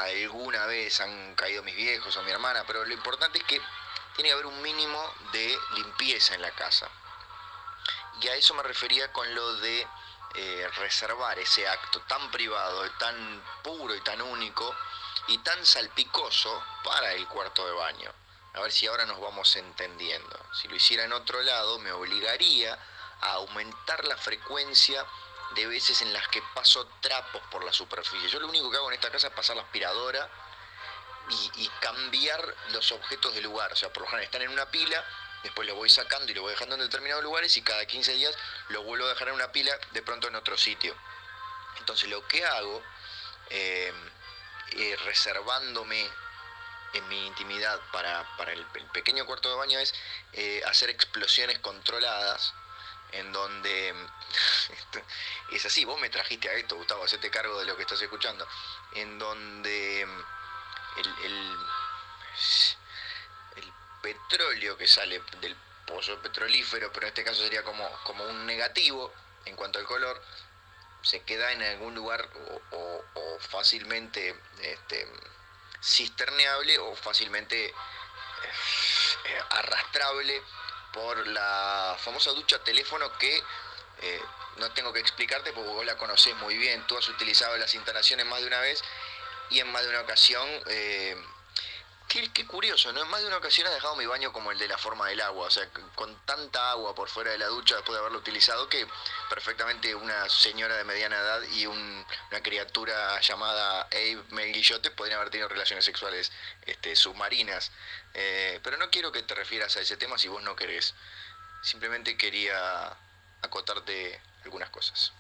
alguna 0.03 0.65
vez 0.65 0.99
han 1.01 1.35
caído 1.35 1.63
mis 1.63 1.75
viejos 1.75 2.15
o 2.15 2.23
mi 2.23 2.31
hermana, 2.31 2.63
pero 2.65 2.85
lo 2.85 2.93
importante 2.93 3.39
es 3.39 3.43
que 3.43 3.61
tiene 4.15 4.29
que 4.29 4.33
haber 4.33 4.45
un 4.45 4.61
mínimo 4.61 5.13
de 5.31 5.57
limpieza 5.75 6.35
en 6.35 6.41
la 6.41 6.51
casa. 6.51 6.89
Y 8.21 8.27
a 8.27 8.35
eso 8.35 8.53
me 8.55 8.63
refería 8.63 9.11
con 9.11 9.33
lo 9.33 9.55
de 9.57 9.87
eh, 10.35 10.69
reservar 10.77 11.37
ese 11.39 11.67
acto 11.67 12.01
tan 12.01 12.31
privado, 12.31 12.89
tan 12.99 13.43
puro 13.63 13.95
y 13.95 14.01
tan 14.01 14.21
único 14.21 14.75
y 15.27 15.37
tan 15.39 15.65
salpicoso 15.65 16.63
para 16.83 17.13
el 17.13 17.27
cuarto 17.27 17.65
de 17.65 17.73
baño. 17.73 18.11
A 18.53 18.61
ver 18.61 18.71
si 18.71 18.87
ahora 18.87 19.05
nos 19.05 19.19
vamos 19.19 19.55
entendiendo. 19.55 20.39
Si 20.53 20.67
lo 20.67 20.75
hiciera 20.75 21.03
en 21.03 21.13
otro 21.13 21.41
lado, 21.43 21.79
me 21.79 21.91
obligaría 21.91 22.77
a 23.21 23.33
aumentar 23.33 24.03
la 24.05 24.17
frecuencia 24.17 25.05
de 25.55 25.65
veces 25.67 26.01
en 26.01 26.13
las 26.13 26.27
que 26.27 26.41
paso 26.53 26.87
trapos 27.01 27.41
por 27.51 27.63
la 27.63 27.71
superficie. 27.71 28.29
Yo 28.29 28.39
lo 28.39 28.47
único 28.47 28.69
que 28.69 28.77
hago 28.77 28.89
en 28.89 28.95
esta 28.95 29.11
casa 29.11 29.27
es 29.27 29.33
pasar 29.33 29.55
la 29.55 29.63
aspiradora 29.63 30.29
y, 31.55 31.67
cambiar 31.81 32.55
los 32.69 32.91
objetos 32.91 33.33
de 33.33 33.41
lugar. 33.41 33.71
O 33.73 33.75
sea, 33.75 33.91
por 33.91 34.03
lo 34.03 34.07
general 34.07 34.25
están 34.25 34.41
en 34.41 34.49
una 34.49 34.69
pila, 34.69 35.03
después 35.43 35.67
lo 35.67 35.75
voy 35.75 35.89
sacando 35.89 36.31
y 36.31 36.35
lo 36.35 36.41
voy 36.41 36.51
dejando 36.51 36.75
en 36.75 36.81
determinados 36.81 37.23
lugares 37.23 37.55
y 37.57 37.61
cada 37.61 37.85
15 37.85 38.13
días 38.13 38.35
lo 38.69 38.83
vuelvo 38.83 39.05
a 39.05 39.09
dejar 39.09 39.29
en 39.29 39.35
una 39.35 39.51
pila 39.51 39.77
de 39.91 40.01
pronto 40.01 40.27
en 40.27 40.35
otro 40.35 40.57
sitio. 40.57 40.95
Entonces 41.79 42.09
lo 42.09 42.25
que 42.27 42.45
hago, 42.45 42.81
eh, 43.49 43.93
eh, 44.71 44.97
reservándome 45.05 46.09
en 46.93 47.07
mi 47.09 47.27
intimidad 47.27 47.79
para, 47.91 48.25
el, 48.51 48.65
pequeño 48.93 49.25
cuarto 49.25 49.49
de 49.49 49.55
baño 49.55 49.79
es 49.79 49.93
eh, 50.33 50.61
hacer 50.65 50.89
explosiones 50.89 51.59
controladas 51.59 52.53
en 53.11 53.31
donde 53.31 53.93
es 55.51 55.65
así, 55.65 55.85
vos 55.85 55.99
me 55.99 56.09
trajiste 56.09 56.49
a 56.49 56.53
esto, 56.53 56.75
Gustavo, 56.75 57.03
hacete 57.03 57.29
cargo 57.29 57.59
de 57.59 57.65
lo 57.65 57.75
que 57.75 57.83
estás 57.83 58.01
escuchando, 58.01 58.47
en 58.93 59.17
donde 59.17 60.01
el, 60.01 61.15
el, 61.23 61.57
petróleo 64.01 64.77
que 64.77 64.87
sale 64.87 65.21
del 65.41 65.55
pozo 65.85 66.21
petrolífero, 66.21 66.91
pero 66.93 67.07
en 67.07 67.09
este 67.09 67.23
caso 67.25 67.41
sería 67.41 67.63
como, 67.63 67.89
como 68.03 68.23
un 68.23 68.45
negativo 68.45 69.11
en 69.45 69.55
cuanto 69.55 69.79
al 69.79 69.85
color, 69.85 70.21
se 71.01 71.21
queda 71.23 71.51
en 71.51 71.61
algún 71.63 71.95
lugar 71.95 72.29
o, 72.71 73.03
fácilmente 73.39 74.35
este, 74.61 75.07
cisterneable 75.81 76.77
o 76.79 76.95
fácilmente 76.95 77.67
eh, 77.67 77.73
arrastrable 79.49 80.41
por 80.97 81.27
la 81.27 81.95
famosa 81.99 82.31
ducha 82.31 82.63
teléfono 82.63 83.11
que 83.17 83.43
eh, 84.01 84.21
no 84.57 84.71
tengo 84.71 84.91
que 84.91 84.99
explicarte 84.99 85.53
porque 85.53 85.69
vos 85.69 85.85
la 85.85 85.97
conocés 85.97 86.35
muy 86.37 86.57
bien, 86.57 86.85
tú 86.87 86.97
has 86.97 87.07
utilizado 87.07 87.55
las 87.57 87.73
instalaciones 87.75 88.25
más 88.25 88.41
de 88.41 88.47
una 88.47 88.59
vez 88.59 88.83
y 89.51 89.59
en 89.59 89.71
más 89.71 89.83
de 89.83 89.89
una 89.89 90.01
ocasión 90.01 90.47
eh, 90.65 91.15
Qué, 92.07 92.47
curioso, 92.47 92.93
¿no? 92.93 93.01
En 93.01 93.07
más 93.09 93.19
de 93.19 93.27
una 93.27 93.35
ocasión 93.35 93.67
has 93.67 93.73
dejado 93.73 93.97
mi 93.97 94.05
baño 94.05 94.31
como 94.31 94.51
el 94.53 94.57
de 94.57 94.69
la 94.69 94.77
forma 94.77 95.07
del 95.07 95.19
agua, 95.19 95.47
o 95.47 95.51
sea, 95.51 95.67
con 95.93 96.15
tanta 96.25 96.71
agua 96.71 96.95
por 96.95 97.09
fuera 97.09 97.31
de 97.31 97.37
la 97.37 97.47
ducha 97.47 97.75
después 97.75 97.95
de 97.95 97.99
haberlo 97.99 98.19
utilizado 98.19 98.69
que 98.69 98.87
perfectamente 99.29 99.93
una 99.93 100.29
señora 100.29 100.77
de 100.77 100.85
mediana 100.85 101.17
edad 101.17 101.41
y 101.51 101.65
una 101.65 102.41
criatura 102.41 103.19
llamada 103.19 103.81
Abe 103.91 104.23
Melguillote 104.29 104.91
podrían 104.91 105.19
haber 105.19 105.31
tenido 105.31 105.49
relaciones 105.49 105.83
sexuales 105.83 106.31
este, 106.65 106.95
submarinas. 106.95 107.71
Eh, 108.19 108.59
pero 108.63 108.77
no 108.77 108.89
quiero 108.89 109.11
que 109.11 109.21
te 109.21 109.35
refieras 109.35 109.77
a 109.77 109.81
ese 109.81 109.95
tema 109.95 110.17
si 110.17 110.27
vos 110.27 110.41
no 110.41 110.55
querés. 110.55 110.95
Simplemente 111.61 112.17
quería 112.17 112.97
acotarte 113.43 114.19
algunas 114.43 114.71
cosas. 114.71 115.13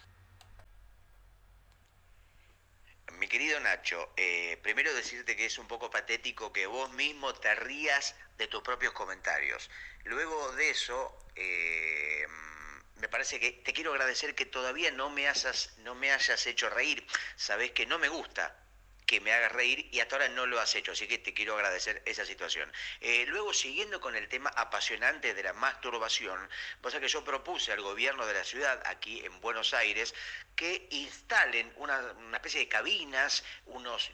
Mi 3.19 3.27
querido 3.27 3.59
Nacho, 3.59 4.13
eh, 4.17 4.59
primero 4.63 4.91
decirte 4.95 5.35
que 5.35 5.45
es 5.45 5.59
un 5.59 5.67
poco 5.67 5.91
patético 5.91 6.51
que 6.51 6.65
vos 6.65 6.91
mismo 6.93 7.35
te 7.35 7.53
rías 7.53 8.15
de 8.39 8.47
tus 8.47 8.63
propios 8.63 8.93
comentarios. 8.93 9.69
Luego 10.03 10.51
de 10.53 10.71
eso, 10.71 11.15
eh, 11.35 12.25
me 12.95 13.09
parece 13.09 13.39
que 13.39 13.51
te 13.51 13.73
quiero 13.73 13.91
agradecer 13.91 14.33
que 14.33 14.47
todavía 14.47 14.89
no 14.89 15.11
me, 15.11 15.27
hayas, 15.27 15.77
no 15.77 15.93
me 15.93 16.11
hayas 16.11 16.47
hecho 16.47 16.67
reír. 16.71 17.05
Sabés 17.35 17.73
que 17.73 17.85
no 17.85 17.99
me 17.99 18.09
gusta 18.09 18.66
que 19.07 19.21
me 19.21 19.31
hagas 19.31 19.53
reír 19.53 19.89
y 19.91 20.01
hasta 20.01 20.17
ahora 20.17 20.29
no 20.29 20.45
lo 20.45 20.59
has 20.59 20.75
hecho, 20.75 20.91
así 20.91 21.07
que 21.07 21.17
te 21.17 21.33
quiero 21.33 21.55
agradecer 21.55 22.03
esa 22.05 22.25
situación. 22.25 22.71
Eh, 22.99 23.25
luego, 23.27 23.53
siguiendo 23.53 24.01
con 24.01 24.15
el 24.15 24.27
tema 24.27 24.51
apasionante 24.55 25.33
de 25.33 25.43
la 25.43 25.53
masturbación, 25.53 26.37
vos 26.81 26.93
que 26.93 27.07
yo 27.07 27.23
propuse 27.23 27.71
al 27.71 27.81
gobierno 27.81 28.25
de 28.25 28.33
la 28.33 28.43
ciudad, 28.43 28.81
aquí 28.85 29.25
en 29.25 29.39
Buenos 29.39 29.73
Aires, 29.73 30.13
que 30.55 30.87
instalen 30.91 31.71
una, 31.77 32.13
especie 32.33 32.59
de 32.59 32.67
cabinas, 32.67 33.43
unos, 33.65 34.11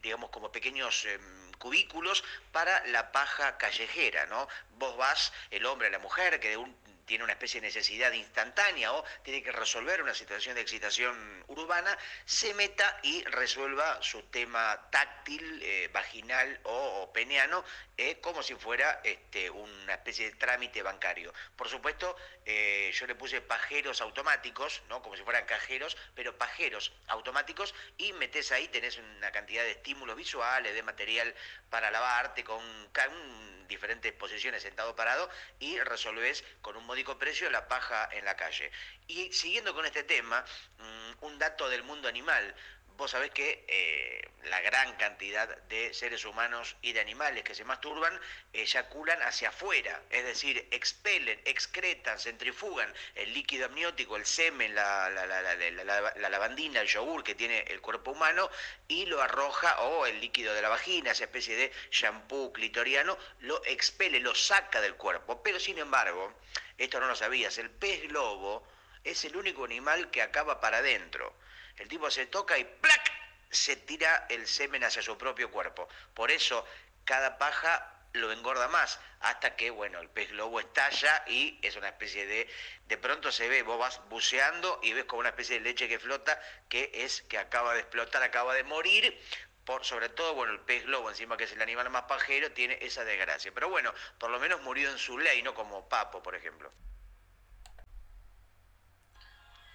digamos, 0.00 0.30
como 0.30 0.50
pequeños... 0.50 1.04
Em, 1.04 1.40
cubículos 1.60 2.24
para 2.52 2.84
la 2.86 3.12
paja 3.12 3.58
callejera, 3.58 4.24
¿no? 4.26 4.48
Vos 4.78 4.96
vas, 4.96 5.30
el 5.50 5.66
hombre, 5.66 5.90
la 5.90 5.98
mujer, 5.98 6.40
que 6.40 6.48
de 6.48 6.56
un 6.56 6.74
tiene 7.10 7.24
una 7.24 7.32
especie 7.32 7.60
de 7.60 7.66
necesidad 7.66 8.12
instantánea 8.12 8.92
o 8.92 9.04
tiene 9.24 9.42
que 9.42 9.50
resolver 9.50 10.00
una 10.00 10.14
situación 10.14 10.54
de 10.54 10.60
excitación 10.60 11.44
urbana, 11.48 11.98
se 12.24 12.54
meta 12.54 13.00
y 13.02 13.24
resuelva 13.24 14.00
su 14.00 14.22
tema 14.30 14.88
táctil, 14.92 15.60
eh, 15.60 15.90
vaginal 15.92 16.60
o, 16.62 17.10
peneano, 17.12 17.64
eh, 17.96 18.20
como 18.20 18.44
si 18.44 18.54
fuera 18.54 19.00
este, 19.02 19.50
una 19.50 19.94
especie 19.94 20.30
de 20.30 20.36
trámite 20.36 20.84
bancario. 20.84 21.34
Por 21.56 21.68
supuesto, 21.68 22.14
eh, 22.44 22.92
yo 22.94 23.08
le 23.08 23.16
puse 23.16 23.40
pajeros 23.40 24.00
automáticos, 24.00 24.80
¿no? 24.88 25.02
como 25.02 25.16
si 25.16 25.24
fueran 25.24 25.46
cajeros, 25.46 25.96
pero 26.14 26.38
pajeros 26.38 26.92
automáticos, 27.08 27.74
y 27.98 28.12
metes 28.12 28.52
ahí, 28.52 28.68
tenés 28.68 28.98
una 28.98 29.32
cantidad 29.32 29.64
de 29.64 29.72
estímulos 29.72 30.14
visuales, 30.14 30.74
de 30.74 30.82
material 30.84 31.34
para 31.70 31.90
lavarte, 31.90 32.44
con, 32.44 32.62
con 32.94 33.66
diferentes 33.66 34.12
posiciones 34.12 34.62
sentado 34.62 34.94
parado, 34.94 35.30
y 35.58 35.78
resolvés 35.80 36.44
con 36.60 36.76
un 36.76 36.86
precio 37.18 37.50
la 37.50 37.68
paja 37.68 38.08
en 38.12 38.24
la 38.24 38.36
calle. 38.36 38.70
Y 39.06 39.32
siguiendo 39.32 39.74
con 39.74 39.86
este 39.86 40.02
tema, 40.04 40.44
mm, 40.78 41.24
un 41.24 41.38
dato 41.38 41.68
del 41.68 41.82
mundo 41.82 42.08
animal. 42.08 42.54
Vos 43.00 43.12
sabés 43.12 43.30
que 43.30 43.64
eh, 43.66 44.28
la 44.50 44.60
gran 44.60 44.94
cantidad 44.96 45.48
de 45.70 45.94
seres 45.94 46.26
humanos 46.26 46.76
y 46.82 46.92
de 46.92 47.00
animales 47.00 47.44
que 47.44 47.54
se 47.54 47.64
masturban 47.64 48.12
eyaculan 48.52 49.22
hacia 49.22 49.48
afuera, 49.48 50.02
es 50.10 50.22
decir, 50.22 50.68
expelen, 50.70 51.40
excretan, 51.46 52.18
centrifugan 52.18 52.92
el 53.14 53.32
líquido 53.32 53.64
amniótico, 53.64 54.18
el 54.18 54.26
semen, 54.26 54.74
la, 54.74 55.08
la, 55.08 56.28
lavandina, 56.28 56.82
el 56.82 56.88
yogur 56.88 57.24
que 57.24 57.34
tiene 57.34 57.60
el 57.68 57.80
cuerpo 57.80 58.10
humano 58.10 58.50
y 58.86 59.06
lo 59.06 59.22
arroja, 59.22 59.80
o 59.80 60.04
el 60.04 60.20
líquido 60.20 60.52
de 60.52 60.60
la 60.60 60.68
vagina, 60.68 61.12
esa 61.12 61.24
especie 61.24 61.56
de 61.56 61.72
shampoo 61.90 62.52
clitoriano, 62.52 63.16
lo 63.38 63.64
expele, 63.64 64.20
lo 64.20 64.34
saca 64.34 64.82
del 64.82 64.96
cuerpo. 64.96 65.42
Pero 65.42 65.58
sin 65.58 65.78
embargo, 65.78 66.34
esto 66.76 67.00
no 67.00 67.06
lo 67.06 67.16
sabías, 67.16 67.56
el 67.56 67.70
pez 67.70 68.02
globo 68.08 68.62
es 69.04 69.24
el 69.24 69.36
único 69.36 69.64
animal 69.64 70.10
que 70.10 70.20
acaba 70.20 70.60
para 70.60 70.78
adentro. 70.78 71.34
El 71.80 71.88
tipo 71.88 72.10
se 72.10 72.26
toca 72.26 72.58
y 72.58 72.64
¡plac! 72.64 73.10
se 73.50 73.74
tira 73.74 74.26
el 74.28 74.46
semen 74.46 74.84
hacia 74.84 75.02
su 75.02 75.16
propio 75.18 75.50
cuerpo. 75.50 75.88
Por 76.14 76.30
eso 76.30 76.64
cada 77.04 77.38
paja 77.38 77.96
lo 78.12 78.30
engorda 78.32 78.68
más, 78.68 79.00
hasta 79.20 79.56
que, 79.56 79.70
bueno, 79.70 79.98
el 80.00 80.10
pez 80.10 80.30
globo 80.30 80.60
estalla 80.60 81.24
y 81.26 81.58
es 81.62 81.76
una 81.76 81.88
especie 81.88 82.26
de, 82.26 82.48
de 82.86 82.98
pronto 82.98 83.32
se 83.32 83.48
ve, 83.48 83.62
vos 83.62 83.78
vas 83.78 84.00
buceando 84.08 84.78
y 84.82 84.92
ves 84.92 85.06
como 85.06 85.20
una 85.20 85.30
especie 85.30 85.56
de 85.56 85.62
leche 85.62 85.88
que 85.88 85.98
flota, 85.98 86.40
que 86.68 86.90
es 86.92 87.22
que 87.22 87.38
acaba 87.38 87.74
de 87.74 87.80
explotar, 87.80 88.22
acaba 88.22 88.54
de 88.54 88.64
morir, 88.64 89.18
por, 89.64 89.84
sobre 89.84 90.10
todo, 90.10 90.34
bueno, 90.34 90.52
el 90.52 90.60
pez 90.60 90.84
globo, 90.84 91.08
encima 91.08 91.36
que 91.36 91.44
es 91.44 91.52
el 91.52 91.62
animal 91.62 91.88
más 91.90 92.02
pajero, 92.02 92.52
tiene 92.52 92.78
esa 92.82 93.04
desgracia. 93.04 93.52
Pero 93.54 93.70
bueno, 93.70 93.94
por 94.18 94.30
lo 94.30 94.38
menos 94.38 94.60
murió 94.62 94.90
en 94.90 94.98
su 94.98 95.18
ley, 95.18 95.42
no 95.42 95.54
como 95.54 95.88
Papo, 95.88 96.22
por 96.22 96.34
ejemplo. 96.34 96.72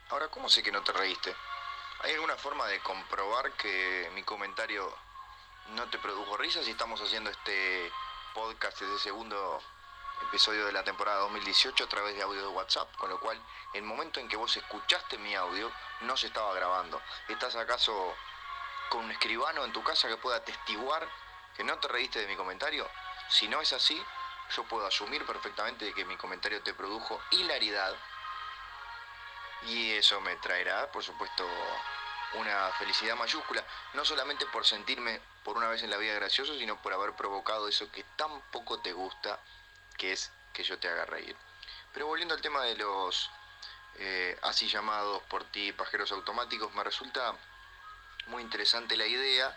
Ahora, 0.09 0.27
¿cómo 0.27 0.49
sé 0.49 0.61
que 0.61 0.71
no 0.71 0.83
te 0.83 0.91
reíste? 0.91 1.33
¿Hay 2.01 2.13
alguna 2.13 2.35
forma 2.35 2.67
de 2.67 2.79
comprobar 2.81 3.51
que 3.53 4.11
mi 4.13 4.23
comentario 4.23 4.93
no 5.69 5.89
te 5.89 5.97
produjo 5.97 6.37
risa 6.37 6.61
si 6.63 6.71
estamos 6.71 7.01
haciendo 7.01 7.29
este 7.29 7.91
podcast 8.33 8.81
de 8.81 8.99
segundo 8.99 9.61
episodio 10.27 10.65
de 10.65 10.73
la 10.73 10.83
temporada 10.83 11.21
2018 11.21 11.85
a 11.85 11.87
través 11.87 12.15
de 12.15 12.21
audio 12.21 12.41
de 12.41 12.47
WhatsApp, 12.49 12.93
con 12.97 13.09
lo 13.09 13.19
cual 13.19 13.41
el 13.73 13.83
momento 13.83 14.19
en 14.19 14.27
que 14.27 14.35
vos 14.35 14.55
escuchaste 14.55 15.17
mi 15.17 15.35
audio 15.35 15.71
no 16.01 16.17
se 16.17 16.27
estaba 16.27 16.53
grabando. 16.53 17.01
¿Estás 17.29 17.55
acaso 17.55 18.13
con 18.89 19.05
un 19.05 19.11
escribano 19.11 19.63
en 19.63 19.71
tu 19.71 19.81
casa 19.83 20.07
que 20.07 20.17
pueda 20.17 20.37
atestiguar 20.37 21.09
que 21.55 21.63
no 21.63 21.79
te 21.79 21.87
reíste 21.87 22.19
de 22.19 22.27
mi 22.27 22.35
comentario? 22.35 22.87
Si 23.29 23.47
no 23.47 23.61
es 23.61 23.71
así, 23.73 24.03
yo 24.55 24.63
puedo 24.65 24.85
asumir 24.85 25.25
perfectamente 25.25 25.93
que 25.93 26.05
mi 26.05 26.17
comentario 26.17 26.61
te 26.61 26.73
produjo 26.73 27.19
hilaridad 27.31 27.95
y 29.67 29.91
eso 29.93 30.21
me 30.21 30.35
traerá, 30.37 30.91
por 30.91 31.03
supuesto, 31.03 31.45
una 32.33 32.71
felicidad 32.73 33.15
mayúscula, 33.15 33.63
no 33.93 34.03
solamente 34.03 34.45
por 34.47 34.65
sentirme 34.65 35.21
por 35.43 35.57
una 35.57 35.69
vez 35.69 35.83
en 35.83 35.89
la 35.89 35.97
vida 35.97 36.13
gracioso, 36.15 36.57
sino 36.57 36.81
por 36.81 36.93
haber 36.93 37.13
provocado 37.13 37.67
eso 37.67 37.91
que 37.91 38.03
tan 38.15 38.41
poco 38.51 38.79
te 38.79 38.93
gusta, 38.93 39.39
que 39.97 40.11
es 40.11 40.31
que 40.53 40.63
yo 40.63 40.77
te 40.79 40.89
haga 40.89 41.05
reír. 41.05 41.35
Pero 41.93 42.07
volviendo 42.07 42.33
al 42.33 42.41
tema 42.41 42.63
de 42.63 42.75
los 42.75 43.29
eh, 43.97 44.37
así 44.41 44.67
llamados 44.67 45.21
por 45.23 45.43
ti 45.45 45.71
pajeros 45.71 46.11
automáticos, 46.11 46.73
me 46.73 46.83
resulta 46.83 47.33
muy 48.27 48.43
interesante 48.43 48.97
la 48.97 49.05
idea 49.05 49.55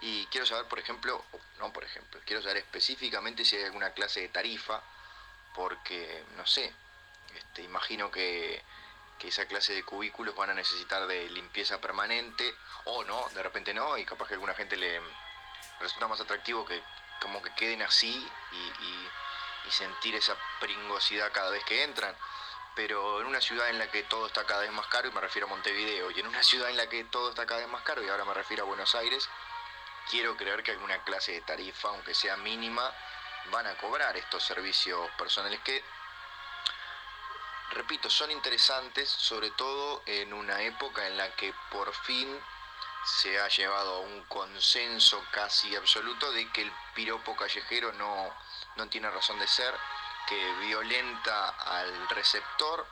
y 0.00 0.26
quiero 0.26 0.46
saber, 0.46 0.66
por 0.66 0.78
ejemplo, 0.78 1.24
no 1.58 1.72
por 1.72 1.84
ejemplo, 1.84 2.20
quiero 2.24 2.42
saber 2.42 2.58
específicamente 2.58 3.44
si 3.44 3.56
hay 3.56 3.64
alguna 3.64 3.90
clase 3.90 4.20
de 4.20 4.28
tarifa, 4.28 4.82
porque, 5.54 6.24
no 6.36 6.46
sé, 6.46 6.72
Este, 7.34 7.62
imagino 7.62 8.10
que, 8.10 8.62
que 9.18 9.28
esa 9.28 9.46
clase 9.46 9.72
de 9.74 9.84
cubículos 9.84 10.34
van 10.34 10.50
a 10.50 10.54
necesitar 10.54 11.06
de 11.06 11.28
limpieza 11.30 11.80
permanente 11.80 12.54
o 12.84 13.04
no, 13.04 13.28
de 13.34 13.42
repente 13.42 13.74
no, 13.74 13.98
y 13.98 14.04
capaz 14.04 14.28
que 14.28 14.34
a 14.34 14.36
alguna 14.36 14.54
gente 14.54 14.76
le 14.76 15.00
resulta 15.80 16.08
más 16.08 16.20
atractivo 16.20 16.64
que 16.64 16.82
como 17.20 17.42
que 17.42 17.52
queden 17.54 17.82
así 17.82 18.26
y, 18.52 19.08
sentir 19.70 20.14
esa 20.14 20.34
pringosidad 20.60 21.30
cada 21.30 21.50
vez 21.50 21.62
que 21.64 21.82
entran. 21.82 22.16
Pero 22.74 23.20
en 23.20 23.26
una 23.26 23.38
ciudad 23.38 23.68
en 23.68 23.78
la 23.78 23.90
que 23.90 24.02
todo 24.04 24.26
está 24.26 24.44
cada 24.44 24.62
vez 24.62 24.72
más 24.72 24.86
caro, 24.86 25.08
y 25.08 25.12
me 25.12 25.20
refiero 25.20 25.46
a 25.46 25.50
Montevideo, 25.50 26.10
y 26.10 26.20
en 26.20 26.26
una 26.26 26.42
ciudad 26.42 26.70
en 26.70 26.78
la 26.78 26.88
que 26.88 27.04
todo 27.04 27.28
está 27.28 27.44
cada 27.44 27.60
vez 27.60 27.68
más 27.68 27.82
caro, 27.82 28.02
y 28.02 28.08
ahora 28.08 28.24
me 28.24 28.32
refiero 28.32 28.62
a 28.62 28.66
Buenos 28.66 28.94
Aires, 28.94 29.28
quiero 30.10 30.38
creer 30.38 30.62
que 30.62 30.70
alguna 30.70 31.04
clase 31.04 31.32
de 31.32 31.42
tarifa, 31.42 31.88
aunque 31.88 32.14
sea 32.14 32.38
mínima, 32.38 32.90
van 33.50 33.66
a 33.66 33.74
cobrar 33.76 34.16
estos 34.16 34.42
servicios 34.42 35.10
personales 35.18 35.60
que, 35.60 35.84
repito, 37.72 38.10
son 38.10 38.30
interesantes, 38.30 39.08
sobre 39.08 39.50
todo 39.52 40.02
en 40.06 40.32
una 40.32 40.62
época 40.62 41.06
en 41.06 41.16
la 41.16 41.34
que 41.36 41.54
por 41.70 41.92
fin 41.94 42.38
se 43.04 43.40
ha 43.40 43.48
llevado 43.48 43.96
a 43.96 44.00
un 44.00 44.22
consenso 44.24 45.24
casi 45.30 45.74
absoluto 45.76 46.30
de 46.32 46.50
que 46.50 46.62
el 46.62 46.72
piropo 46.94 47.36
callejero 47.36 47.92
no, 47.92 48.34
no 48.76 48.88
tiene 48.88 49.10
razón 49.10 49.38
de 49.38 49.46
ser, 49.46 49.74
que 50.28 50.52
violenta 50.60 51.48
al 51.48 52.08
receptor, 52.10 52.86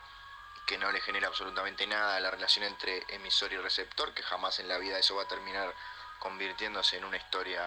que 0.67 0.79
no 0.79 0.91
le 0.91 1.01
genera 1.01 1.29
absolutamente 1.29 1.87
nada 1.87 2.17
a 2.17 2.21
la 2.21 2.31
relación 2.31 2.65
entre 2.65 3.05
emisor 3.09 3.53
y 3.53 3.59
receptor, 3.59 4.15
que 4.15 4.23
jamás 4.23 4.59
en 4.59 4.69
la 4.69 4.79
vida 4.79 4.99
eso 4.99 5.17
va 5.17 5.25
a 5.25 5.29
terminar 5.29 5.73
convirtiéndose 6.19 6.97
en 6.97 7.05
una 7.05 7.19
historia 7.19 7.63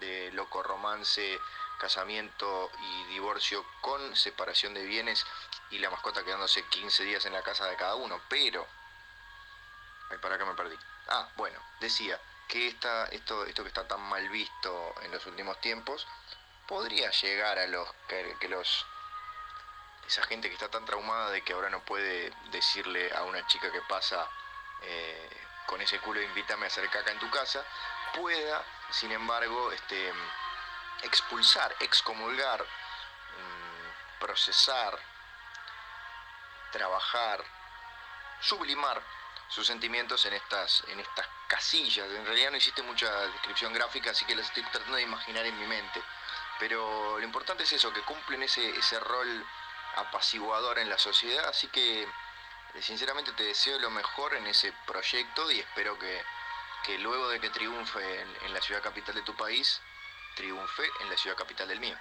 de 0.00 0.30
loco 0.32 0.62
romance, 0.62 1.40
casamiento 1.80 2.70
y 2.78 3.04
divorcio 3.06 3.64
con 3.80 4.14
separación 4.14 4.74
de 4.74 4.84
bienes 4.84 5.26
y 5.70 5.78
la 5.78 5.90
mascota 5.90 6.22
quedándose 6.22 6.64
15 6.64 7.04
días 7.04 7.24
en 7.24 7.32
la 7.32 7.42
casa 7.42 7.66
de 7.66 7.76
cada 7.76 7.94
uno. 7.94 8.20
Pero, 8.28 8.66
ay, 10.10 10.18
para 10.18 10.38
que 10.38 10.44
me 10.44 10.54
perdí. 10.54 10.76
Ah, 11.08 11.28
bueno, 11.36 11.58
decía 11.80 12.20
que 12.46 12.68
esta, 12.68 13.06
esto, 13.06 13.44
esto 13.46 13.62
que 13.62 13.68
está 13.68 13.88
tan 13.88 14.00
mal 14.02 14.28
visto 14.28 14.94
en 15.02 15.10
los 15.10 15.24
últimos 15.26 15.60
tiempos 15.60 16.06
podría 16.66 17.10
llegar 17.10 17.58
a 17.58 17.66
los 17.66 17.88
que, 18.08 18.48
los 18.48 18.86
esa 20.06 20.22
gente 20.24 20.48
que 20.48 20.54
está 20.54 20.68
tan 20.68 20.84
traumada 20.84 21.30
de 21.30 21.42
que 21.42 21.52
ahora 21.52 21.70
no 21.70 21.80
puede 21.84 22.32
decirle 22.50 23.12
a 23.14 23.22
una 23.22 23.46
chica 23.46 23.70
que 23.72 23.80
pasa 23.82 24.28
eh, 24.82 25.30
con 25.66 25.80
ese 25.80 26.00
culo 26.00 26.20
invítame 26.20 26.64
a 26.64 26.66
hacer 26.66 26.88
caca 26.90 27.12
en 27.12 27.18
tu 27.20 27.30
casa, 27.30 27.64
pueda, 28.14 28.64
sin 28.90 29.12
embargo, 29.12 29.70
este, 29.70 30.12
expulsar, 31.02 31.74
excomulgar, 31.80 32.62
mm, 32.62 34.20
procesar, 34.20 34.98
trabajar, 36.72 37.44
sublimar 38.40 39.02
sus 39.48 39.66
sentimientos 39.66 40.24
en 40.26 40.34
estas, 40.34 40.84
en 40.88 41.00
estas 41.00 41.26
casillas. 41.48 42.08
En 42.08 42.24
realidad 42.24 42.50
no 42.50 42.56
existe 42.56 42.82
mucha 42.82 43.10
descripción 43.26 43.72
gráfica, 43.72 44.10
así 44.10 44.24
que 44.24 44.36
las 44.36 44.46
estoy 44.46 44.62
tratando 44.64 44.96
de 44.96 45.02
imaginar 45.02 45.44
en 45.44 45.58
mi 45.58 45.66
mente. 45.66 46.02
Pero 46.58 47.18
lo 47.18 47.24
importante 47.24 47.64
es 47.64 47.72
eso, 47.72 47.92
que 47.92 48.02
cumplen 48.02 48.42
ese, 48.42 48.70
ese 48.76 49.00
rol 49.00 49.46
apaciguador 49.96 50.78
en 50.78 50.88
la 50.88 50.98
sociedad, 50.98 51.48
así 51.48 51.66
que 51.68 52.02
eh, 52.02 52.82
sinceramente 52.82 53.32
te 53.32 53.42
deseo 53.42 53.78
lo 53.80 53.90
mejor 53.90 54.34
en 54.34 54.46
ese 54.46 54.72
proyecto 54.86 55.50
y 55.50 55.58
espero 55.58 55.98
que, 55.98 56.22
luego 56.98 57.28
de 57.28 57.40
que 57.40 57.50
triunfe 57.50 58.20
en 58.20 58.52
la 58.52 58.60
ciudad 58.60 58.82
capital 58.82 59.14
de 59.14 59.22
tu 59.22 59.34
país, 59.36 59.80
triunfe 60.34 60.82
en 61.00 61.10
la 61.10 61.16
ciudad 61.16 61.36
capital 61.36 61.68
del 61.68 61.80
mío. 61.80 61.96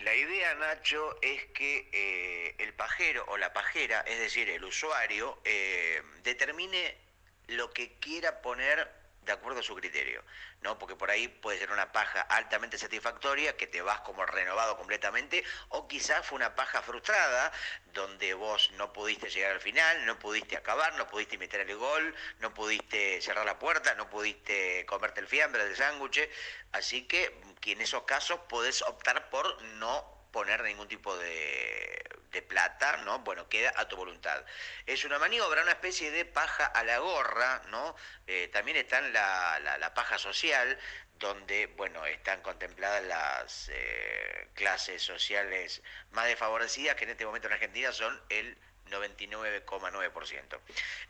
La 0.00 0.14
idea, 0.14 0.54
Nacho, 0.56 1.16
es 1.22 1.44
que 1.54 1.88
eh, 1.92 2.56
el 2.58 2.74
pajero 2.74 3.24
o 3.28 3.36
la 3.36 3.52
pajera, 3.52 4.00
es 4.00 4.18
decir, 4.18 4.50
el 4.50 4.64
usuario, 4.64 5.40
eh, 5.44 6.02
determine 6.24 6.98
lo 7.46 7.72
que 7.72 7.98
quiera 8.00 8.42
poner 8.42 9.03
de 9.24 9.32
acuerdo 9.32 9.60
a 9.60 9.62
su 9.62 9.74
criterio, 9.74 10.22
¿no? 10.60 10.78
Porque 10.78 10.96
por 10.96 11.10
ahí 11.10 11.28
puede 11.28 11.58
ser 11.58 11.70
una 11.70 11.92
paja 11.92 12.20
altamente 12.22 12.78
satisfactoria, 12.78 13.56
que 13.56 13.66
te 13.66 13.82
vas 13.82 14.00
como 14.00 14.24
renovado 14.26 14.76
completamente, 14.76 15.44
o 15.68 15.88
quizás 15.88 16.26
fue 16.26 16.36
una 16.36 16.54
paja 16.54 16.82
frustrada, 16.82 17.52
donde 17.92 18.34
vos 18.34 18.70
no 18.72 18.92
pudiste 18.92 19.30
llegar 19.30 19.52
al 19.52 19.60
final, 19.60 20.06
no 20.06 20.18
pudiste 20.18 20.56
acabar, 20.56 20.94
no 20.96 21.06
pudiste 21.06 21.38
meter 21.38 21.60
el 21.60 21.76
gol, 21.76 22.14
no 22.40 22.52
pudiste 22.52 23.20
cerrar 23.20 23.46
la 23.46 23.58
puerta, 23.58 23.94
no 23.94 24.08
pudiste 24.10 24.84
comerte 24.86 25.20
el 25.20 25.28
fiambre 25.28 25.64
del 25.64 25.76
sándwich, 25.76 26.28
así 26.72 27.06
que, 27.06 27.40
que 27.60 27.72
en 27.72 27.80
esos 27.80 28.02
casos 28.04 28.40
podés 28.48 28.82
optar 28.82 29.30
por 29.30 29.62
no 29.62 30.14
poner 30.32 30.62
ningún 30.64 30.88
tipo 30.88 31.16
de, 31.16 32.02
plata, 32.42 32.98
¿no? 32.98 33.20
Bueno, 33.20 33.48
queda 33.48 33.72
a 33.76 33.88
tu 33.88 33.96
voluntad. 33.96 34.44
Es 34.86 35.04
una 35.04 35.18
maniobra, 35.18 35.62
una 35.62 35.72
especie 35.72 36.10
de 36.10 36.24
paja 36.24 36.66
a 36.66 36.84
la 36.84 36.98
gorra, 36.98 37.62
¿no? 37.68 37.94
Eh, 38.26 38.48
también 38.48 38.76
está 38.76 39.00
la, 39.00 39.58
la, 39.78 39.94
paja 39.94 40.18
social, 40.18 40.78
donde, 41.18 41.66
bueno, 41.66 42.04
están 42.06 42.42
contempladas 42.42 43.04
las 43.04 43.70
eh, 43.72 44.48
clases 44.54 45.02
sociales 45.02 45.82
más 46.10 46.26
desfavorecidas, 46.26 46.96
que 46.96 47.04
en 47.04 47.10
este 47.10 47.26
momento 47.26 47.48
en 47.48 47.54
Argentina 47.54 47.92
son 47.92 48.20
el 48.28 48.58
99,9%. 48.90 50.60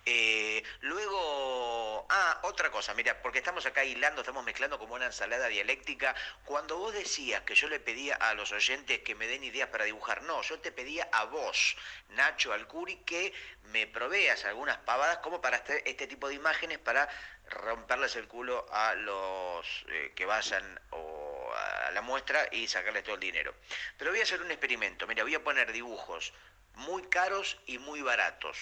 Eh, 0.07 0.63
luego, 0.81 2.07
ah, 2.11 2.41
otra 2.43 2.71
cosa, 2.71 2.95
mira, 2.95 3.21
porque 3.23 3.39
estamos 3.39 3.67
acá 3.67 3.85
hilando, 3.85 4.21
estamos 4.21 4.45
mezclando 4.45 4.79
como 4.79 4.95
una 4.95 5.07
ensalada 5.07 5.49
dialéctica. 5.49 6.15
Cuando 6.45 6.79
vos 6.79 6.93
decías 6.93 7.43
que 7.43 7.55
yo 7.55 7.69
le 7.69 7.81
pedía 7.81 8.15
a 8.17 8.35
los 8.35 8.53
oyentes 8.53 9.01
que 9.01 9.15
me 9.15 9.27
den 9.27 9.45
ideas 9.45 9.69
para 9.69 9.85
dibujar, 9.85 10.23
no, 10.23 10.43
yo 10.43 10.59
te 10.61 10.73
pedía 10.73 11.09
a 11.13 11.25
vos, 11.25 11.77
Nacho 12.11 12.53
Alcuri, 12.53 12.97
que 12.99 13.33
me 13.73 13.87
proveas 13.87 14.45
algunas 14.45 14.77
pavadas 14.79 15.19
como 15.19 15.41
para 15.41 15.57
hacer 15.57 15.83
este 15.87 16.07
tipo 16.07 16.29
de 16.29 16.35
imágenes 16.35 16.79
para 16.79 17.09
romperles 17.51 18.17
el 18.17 18.29
culo 18.29 18.67
a 18.73 18.95
los 18.95 19.85
eh, 19.89 20.13
que 20.15 20.25
vayan 20.25 20.81
a 20.93 21.91
la 21.93 22.03
muestra 22.03 22.49
y 22.51 22.67
sacarles 22.67 23.05
todo 23.05 23.15
el 23.15 23.21
dinero. 23.21 23.55
Pero 23.99 24.11
voy 24.11 24.21
a 24.21 24.25
hacer 24.25 24.43
un 24.43 24.51
experimento. 24.51 25.07
Mira, 25.07 25.23
voy 25.23 25.35
a 25.35 25.45
poner 25.45 25.73
dibujos 25.73 26.33
muy 26.75 27.03
caros 27.05 27.59
y 27.67 27.79
muy 27.79 28.03
baratos. 28.03 28.59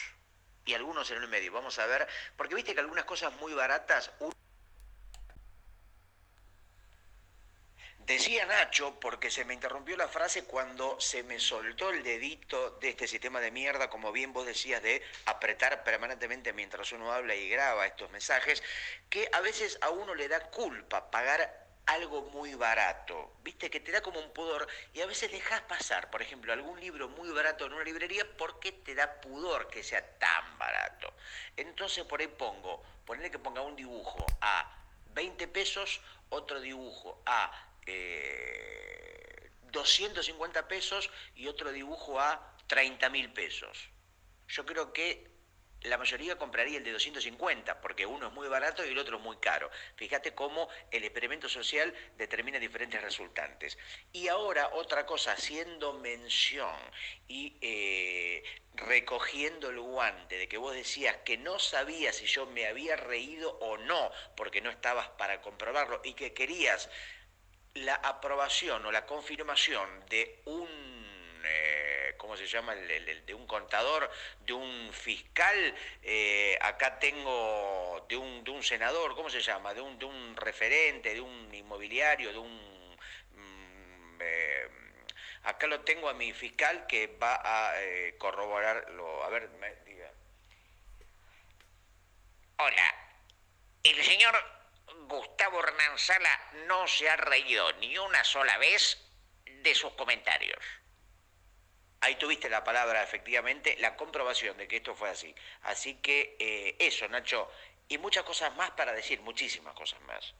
Y 0.64 0.74
algunos 0.74 1.10
en 1.10 1.22
el 1.22 1.28
medio. 1.28 1.52
Vamos 1.52 1.78
a 1.78 1.86
ver, 1.86 2.06
porque 2.36 2.54
viste 2.54 2.74
que 2.74 2.80
algunas 2.80 3.04
cosas 3.04 3.32
muy 3.34 3.52
baratas... 3.54 4.10
Decía 8.12 8.44
Nacho, 8.44 9.00
porque 9.00 9.30
se 9.30 9.46
me 9.46 9.54
interrumpió 9.54 9.96
la 9.96 10.06
frase 10.06 10.44
cuando 10.44 11.00
se 11.00 11.22
me 11.22 11.40
soltó 11.40 11.88
el 11.88 12.02
dedito 12.02 12.72
de 12.72 12.90
este 12.90 13.08
sistema 13.08 13.40
de 13.40 13.50
mierda, 13.50 13.88
como 13.88 14.12
bien 14.12 14.34
vos 14.34 14.44
decías, 14.44 14.82
de 14.82 15.02
apretar 15.24 15.82
permanentemente 15.82 16.52
mientras 16.52 16.92
uno 16.92 17.10
habla 17.10 17.34
y 17.34 17.48
graba 17.48 17.86
estos 17.86 18.10
mensajes, 18.10 18.62
que 19.08 19.30
a 19.32 19.40
veces 19.40 19.78
a 19.80 19.88
uno 19.88 20.14
le 20.14 20.28
da 20.28 20.40
culpa 20.50 21.10
pagar 21.10 21.66
algo 21.86 22.20
muy 22.32 22.54
barato, 22.54 23.32
viste, 23.42 23.70
que 23.70 23.80
te 23.80 23.92
da 23.92 24.02
como 24.02 24.20
un 24.20 24.30
pudor 24.34 24.68
y 24.92 25.00
a 25.00 25.06
veces 25.06 25.32
dejas 25.32 25.62
pasar, 25.62 26.10
por 26.10 26.20
ejemplo, 26.20 26.52
algún 26.52 26.78
libro 26.80 27.08
muy 27.08 27.30
barato 27.30 27.64
en 27.64 27.72
una 27.72 27.82
librería 27.82 28.26
porque 28.36 28.72
te 28.72 28.94
da 28.94 29.22
pudor 29.22 29.68
que 29.68 29.82
sea 29.82 30.06
tan 30.18 30.58
barato. 30.58 31.14
Entonces 31.56 32.04
por 32.04 32.20
ahí 32.20 32.28
pongo, 32.28 32.82
ponerle 33.06 33.30
que 33.30 33.38
ponga 33.38 33.62
un 33.62 33.74
dibujo 33.74 34.26
a 34.42 34.70
20 35.14 35.48
pesos, 35.48 36.02
otro 36.28 36.60
dibujo 36.60 37.22
a 37.24 37.70
250 37.86 40.58
eh, 40.58 40.62
pesos 40.64 41.10
y 41.34 41.46
otro 41.46 41.72
dibujo 41.72 42.20
a 42.20 42.56
30 42.66 43.08
mil 43.10 43.32
pesos. 43.32 43.90
Yo 44.48 44.66
creo 44.66 44.92
que 44.92 45.32
la 45.84 45.98
mayoría 45.98 46.38
compraría 46.38 46.78
el 46.78 46.84
de 46.84 46.92
250, 46.92 47.80
porque 47.80 48.06
uno 48.06 48.28
es 48.28 48.32
muy 48.32 48.48
barato 48.48 48.84
y 48.84 48.90
el 48.90 48.98
otro 48.98 49.16
es 49.16 49.22
muy 49.22 49.36
caro. 49.38 49.70
Fíjate 49.96 50.34
cómo 50.34 50.68
el 50.90 51.04
experimento 51.04 51.48
social 51.48 51.92
determina 52.16 52.58
diferentes 52.58 53.02
resultantes. 53.02 53.78
Y 54.12 54.28
ahora 54.28 54.70
otra 54.74 55.06
cosa, 55.06 55.32
haciendo 55.32 55.94
mención 55.94 56.76
y 57.26 57.58
eh, 57.60 58.44
recogiendo 58.74 59.70
el 59.70 59.80
guante 59.80 60.38
de 60.38 60.48
que 60.48 60.56
vos 60.56 60.74
decías 60.74 61.16
que 61.24 61.36
no 61.36 61.58
sabías 61.58 62.16
si 62.16 62.26
yo 62.26 62.46
me 62.46 62.66
había 62.66 62.96
reído 62.96 63.58
o 63.58 63.76
no, 63.76 64.10
porque 64.36 64.60
no 64.60 64.70
estabas 64.70 65.08
para 65.10 65.40
comprobarlo, 65.40 66.00
y 66.04 66.14
que 66.14 66.32
querías 66.32 66.88
la 67.74 67.94
aprobación 67.94 68.84
o 68.86 68.92
la 68.92 69.06
confirmación 69.06 70.04
de 70.08 70.42
un... 70.46 71.02
Eh, 71.44 72.14
¿cómo 72.18 72.36
se 72.36 72.46
llama? 72.46 72.72
El, 72.74 73.26
de 73.26 73.34
un 73.34 73.46
contador, 73.46 74.08
de 74.40 74.52
un 74.52 74.92
fiscal, 74.92 75.74
eh, 76.02 76.56
acá 76.60 76.98
tengo 76.98 78.06
de 78.08 78.16
un, 78.16 78.44
de 78.44 78.50
un 78.52 78.62
senador, 78.62 79.16
¿cómo 79.16 79.28
se 79.28 79.40
llama? 79.40 79.74
De 79.74 79.80
un, 79.80 79.98
de 79.98 80.04
un 80.04 80.36
referente, 80.36 81.14
de 81.14 81.20
un 81.20 81.52
inmobiliario, 81.52 82.32
de 82.32 82.38
un... 82.38 82.96
Mm, 83.34 84.18
eh, 84.20 84.68
acá 85.44 85.66
lo 85.66 85.80
tengo 85.80 86.08
a 86.08 86.14
mi 86.14 86.32
fiscal 86.32 86.86
que 86.86 87.08
va 87.20 87.40
a 87.42 87.74
corroborarlo. 88.18 89.24
A 89.24 89.28
ver, 89.28 89.48
me, 89.58 89.74
diga. 89.84 90.12
Hola, 92.58 92.94
el 93.82 94.02
señor 94.04 94.61
Gustavo 95.08 95.60
Hernán 95.60 95.98
Sala 95.98 96.40
no 96.66 96.86
se 96.86 97.08
ha 97.08 97.16
reído 97.16 97.72
ni 97.74 97.98
una 97.98 98.24
sola 98.24 98.58
vez 98.58 98.98
de 99.44 99.74
sus 99.74 99.92
comentarios. 99.94 100.58
Ahí 102.00 102.16
tuviste 102.16 102.50
la 102.50 102.64
palabra, 102.64 103.02
efectivamente, 103.02 103.76
la 103.78 103.96
comprobación 103.96 104.56
de 104.56 104.66
que 104.66 104.78
esto 104.78 104.94
fue 104.96 105.08
así. 105.10 105.34
Así 105.62 106.00
que 106.00 106.36
eh, 106.40 106.76
eso, 106.80 107.06
Nacho, 107.08 107.48
y 107.88 107.98
muchas 107.98 108.24
cosas 108.24 108.54
más 108.56 108.72
para 108.72 108.92
decir, 108.92 109.20
muchísimas 109.20 109.74
cosas 109.74 110.00
más. 110.02 110.34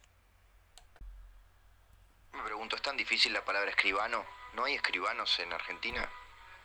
Me 2.33 2.43
pregunto, 2.43 2.77
¿es 2.77 2.83
tan 2.83 2.97
difícil 2.97 3.33
la 3.33 3.45
palabra 3.45 3.71
escribano? 3.71 4.27
¿No 4.55 4.65
hay 4.65 4.75
escribanos 4.75 5.38
en 5.38 5.53
Argentina? 5.53 6.11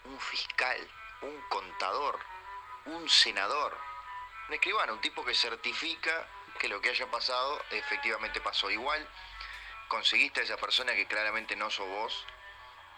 Un 0.06 0.20
fiscal, 0.20 0.90
un 1.22 1.42
contador, 1.50 2.20
un 2.86 3.08
senador. 3.10 3.78
Un 4.48 4.54
escribano, 4.56 4.94
un 4.94 5.02
tipo 5.02 5.24
que 5.26 5.36
certifica 5.36 6.28
que 6.58 6.68
lo 6.68 6.82
que 6.82 6.90
haya 6.90 7.10
pasado 7.10 7.64
efectivamente 7.72 8.42
pasó. 8.42 8.70
Igual 8.70 9.08
conseguiste 9.88 10.42
a 10.42 10.44
esa 10.44 10.58
persona 10.58 10.94
que 10.94 11.08
claramente 11.08 11.56
no 11.56 11.70
sos 11.70 11.88
vos, 11.88 12.26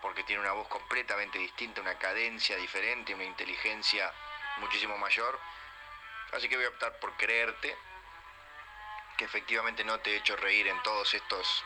porque 0.01 0.23
tiene 0.23 0.41
una 0.41 0.53
voz 0.53 0.67
completamente 0.67 1.37
distinta, 1.37 1.81
una 1.81 1.97
cadencia 1.97 2.55
diferente, 2.57 3.13
una 3.13 3.25
inteligencia 3.25 4.11
muchísimo 4.57 4.97
mayor. 4.97 5.39
Así 6.31 6.47
que 6.47 6.55
voy 6.55 6.65
a 6.65 6.69
optar 6.69 6.99
por 6.99 7.15
creerte, 7.17 7.75
que 9.17 9.25
efectivamente 9.25 9.83
no 9.83 9.99
te 9.99 10.11
he 10.11 10.17
hecho 10.17 10.35
reír 10.37 10.67
en 10.67 10.81
todos 10.83 11.13
estos 11.13 11.65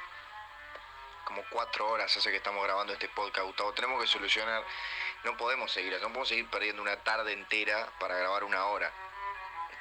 como 1.23 1.43
cuatro 1.49 1.87
horas 1.89 2.15
hace 2.15 2.31
que 2.31 2.37
estamos 2.37 2.63
grabando 2.63 2.93
este 2.93 3.07
podcast, 3.09 3.45
Gustavo. 3.45 3.73
Tenemos 3.73 4.01
que 4.01 4.07
solucionar, 4.07 4.63
no 5.23 5.37
podemos 5.37 5.71
seguir, 5.71 5.93
no 5.93 5.99
podemos 5.99 6.27
seguir 6.27 6.49
perdiendo 6.49 6.81
una 6.81 6.97
tarde 6.97 7.33
entera 7.33 7.87
para 7.99 8.17
grabar 8.17 8.43
una 8.43 8.65
hora. 8.65 8.91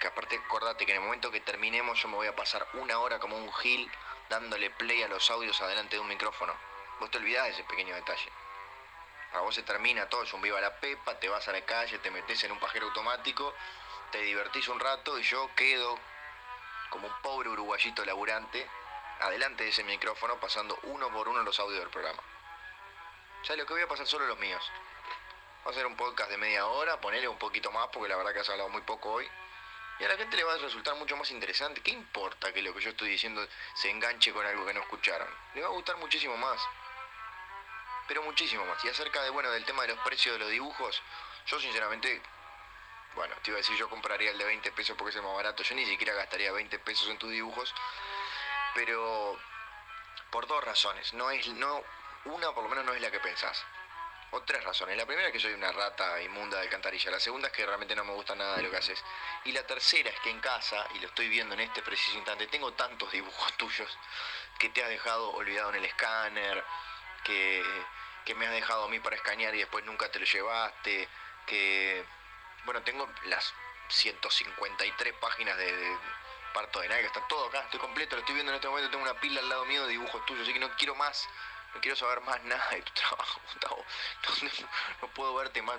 Que 0.03 0.09
aparte, 0.09 0.35
acordate 0.35 0.85
que 0.85 0.91
en 0.91 0.99
el 0.99 1.05
momento 1.05 1.31
que 1.31 1.41
terminemos 1.41 2.03
yo 2.03 2.09
me 2.09 2.17
voy 2.17 2.27
a 2.27 2.35
pasar 2.35 2.67
una 2.73 2.99
hora 2.99 3.21
como 3.21 3.37
un 3.37 3.53
gil 3.53 3.89
dándole 4.29 4.69
play 4.71 5.01
a 5.05 5.07
los 5.07 5.31
audios 5.31 5.61
adelante 5.61 5.95
de 5.95 6.01
un 6.01 6.09
micrófono. 6.09 6.53
Vos 6.99 7.09
te 7.13 7.19
olvidás 7.19 7.45
de 7.45 7.51
ese 7.51 7.63
pequeño 7.63 7.95
detalle. 7.95 8.29
A 9.35 9.43
vos 9.43 9.55
se 9.55 9.63
termina 9.63 10.09
todo, 10.09 10.25
es 10.25 10.33
un 10.33 10.43
viva 10.43 10.61
la 10.61 10.81
pepa, 10.81 11.21
te 11.21 11.29
vas 11.29 11.47
a 11.47 11.53
la 11.53 11.65
calle, 11.65 12.01
te 12.01 12.11
metes 12.11 12.43
en 12.43 12.51
un 12.51 12.59
pajero 12.59 12.89
automático, 12.89 13.55
te 14.11 14.21
divertís 14.23 14.67
un 14.67 14.81
rato 14.81 15.21
y 15.21 15.23
yo 15.23 15.49
quedo 15.55 15.97
como 16.91 17.07
un 17.07 17.15
pobre 17.23 17.51
uruguayito 17.51 18.05
laburante 18.05 18.69
adelante 19.21 19.63
de 19.63 19.71
ese 19.71 19.85
micrófono 19.85 20.41
pasando 20.41 20.77
uno 20.83 21.13
por 21.13 21.29
uno 21.29 21.45
los 21.45 21.61
audios 21.61 21.79
del 21.79 21.91
programa. 21.91 22.25
Ya 23.45 23.55
lo 23.55 23.65
que 23.67 23.75
voy 23.75 23.83
a 23.83 23.87
pasar 23.87 24.09
solo 24.09 24.27
los 24.27 24.39
míos. 24.41 24.69
Va 25.65 25.71
a 25.71 25.75
ser 25.75 25.87
un 25.87 25.95
podcast 25.95 26.29
de 26.29 26.39
media 26.39 26.67
hora, 26.67 27.01
ponerle 27.01 27.29
un 27.29 27.39
poquito 27.39 27.71
más 27.71 27.87
porque 27.93 28.09
la 28.09 28.17
verdad 28.17 28.33
que 28.33 28.41
has 28.41 28.51
hablado 28.51 28.69
muy 28.69 28.83
poco 28.83 29.13
hoy. 29.13 29.29
Y 30.03 30.05
a 30.05 30.09
la 30.09 30.17
gente 30.17 30.37
le 30.37 30.45
va 30.45 30.55
a 30.55 30.59
resultar 30.59 30.97
mucho 30.97 31.17
más 31.17 31.31
interesante. 31.31 31.81
¿Qué 31.81 31.93
importa 31.93 32.53
que 32.53 32.61
lo 32.61 32.75
que 32.75 32.81
yo 32.81 32.91
estoy 32.91 33.09
diciendo 33.09 33.47
se 33.75 33.89
enganche 33.89 34.33
con 34.33 34.45
algo 34.45 34.67
que 34.67 34.75
no 34.75 34.81
escucharon? 34.81 35.29
Le 35.55 35.63
va 35.63 35.69
a 35.69 35.71
gustar 35.71 35.97
muchísimo 35.97 36.37
más 36.37 36.61
pero 38.13 38.23
muchísimo 38.23 38.65
más. 38.67 38.85
Y 38.85 38.89
acerca 38.89 39.23
de, 39.23 39.31
bueno, 39.31 39.51
del 39.51 39.65
tema 39.65 39.83
de 39.83 39.89
los 39.89 39.99
precios 40.01 40.35
de 40.35 40.39
los 40.41 40.51
dibujos, 40.51 41.01
yo 41.47 41.61
sinceramente, 41.61 42.21
bueno, 43.15 43.35
te 43.43 43.51
iba 43.51 43.57
a 43.57 43.63
decir, 43.63 43.77
yo 43.77 43.89
compraría 43.89 44.31
el 44.31 44.39
de 44.39 44.45
20 44.45 44.73
pesos 44.73 44.97
porque 44.97 45.11
es 45.11 45.17
el 45.17 45.23
más 45.23 45.35
barato, 45.35 45.63
yo 45.63 45.75
ni 45.75 45.87
siquiera 45.87 46.13
gastaría 46.15 46.53
20 46.53 46.79
pesos 46.81 47.09
en 47.09 47.19
tus 47.19 47.31
dibujos, 47.31 47.75
pero 48.75 49.39
por 50.31 50.47
dos 50.47 50.63
razones, 50.65 51.13
no 51.15 51.31
es, 51.31 51.47
no, 51.49 51.83
una 52.27 52.53
por 52.53 52.65
lo 52.65 52.71
menos 52.71 52.85
no 52.85 52.93
es 52.93 53.01
la 53.01 53.11
que 53.11 53.21
pensás. 53.21 53.65
O 54.35 54.43
tres 54.43 54.65
razones. 54.65 54.97
La 54.97 55.05
primera 55.05 55.29
es 55.29 55.33
que 55.33 55.41
soy 55.41 55.53
una 55.53 55.71
rata 55.73 56.21
inmunda 56.23 56.57
de 56.57 56.65
alcantarilla. 56.65 57.11
La 57.11 57.21
segunda 57.21 57.49
es 57.49 57.53
que 57.53 57.67
realmente 57.67 57.95
no 57.95 58.03
me 58.05 58.13
gusta 58.13 58.35
nada 58.35 58.57
de 58.57 58.63
lo 58.63 58.71
que 58.71 58.79
haces. 58.79 59.03
Y 59.45 59.53
la 59.53 59.67
tercera 59.67 60.09
es 60.09 60.19
que 60.21 60.31
en 60.31 60.41
casa, 60.41 60.87
y 60.95 61.01
lo 61.01 61.09
estoy 61.09 61.29
viendo 61.29 61.55
en 61.55 61.61
este 61.61 61.83
preciso 61.83 62.17
instante, 62.17 62.47
tengo 62.47 62.73
tantos 62.73 63.13
dibujos 63.13 63.53
tuyos 63.59 63.99
que 64.59 64.71
te 64.71 64.83
has 64.83 64.89
dejado 64.89 65.33
olvidado 65.33 65.71
en 65.71 65.77
el 65.77 65.85
escáner, 65.85 66.65
que, 67.25 67.63
me 68.35 68.47
has 68.47 68.53
dejado 68.53 68.85
a 68.85 68.89
mí 68.89 69.01
para 69.01 69.17
escanear 69.17 69.55
y 69.55 69.59
después 69.59 69.85
nunca 69.85 70.11
te 70.11 70.19
lo 70.19 70.25
llevaste, 70.25 71.09
que, 71.47 72.05
bueno, 72.65 72.83
tengo 72.83 73.09
las 73.25 73.53
153 73.89 75.15
páginas 75.15 75.57
de, 75.59 75.99
parto 76.53 76.81
de 76.81 76.89
que 76.89 77.07
está 77.07 77.27
todo 77.29 77.49
acá, 77.49 77.61
estoy 77.61 77.81
completo, 77.81 78.17
lo 78.17 78.21
estoy 78.21 78.35
viendo 78.35 78.53
en 78.53 78.57
este 78.57 78.69
momento, 78.69 78.91
tengo 78.91 79.03
una 79.03 79.21
pila 79.21 79.41
al 79.41 79.49
lado 79.49 79.65
mío 79.67 79.83
de 79.85 79.91
dibujos 79.91 80.25
tuyos, 80.27 80.43
así 80.45 80.53
que 80.53 80.61
no 80.61 80.71
quiero 80.77 80.95
más, 80.95 81.29
no 81.75 81.81
quiero 81.81 81.97
saber 81.97 82.21
más 82.23 82.43
nada 82.45 82.69
de 82.71 82.83
tu 82.83 82.93
trabajo, 83.01 83.41
Gustavo, 83.47 83.85
no, 85.01 85.09
puedo 85.09 85.35
verte 85.35 85.63
más, 85.63 85.79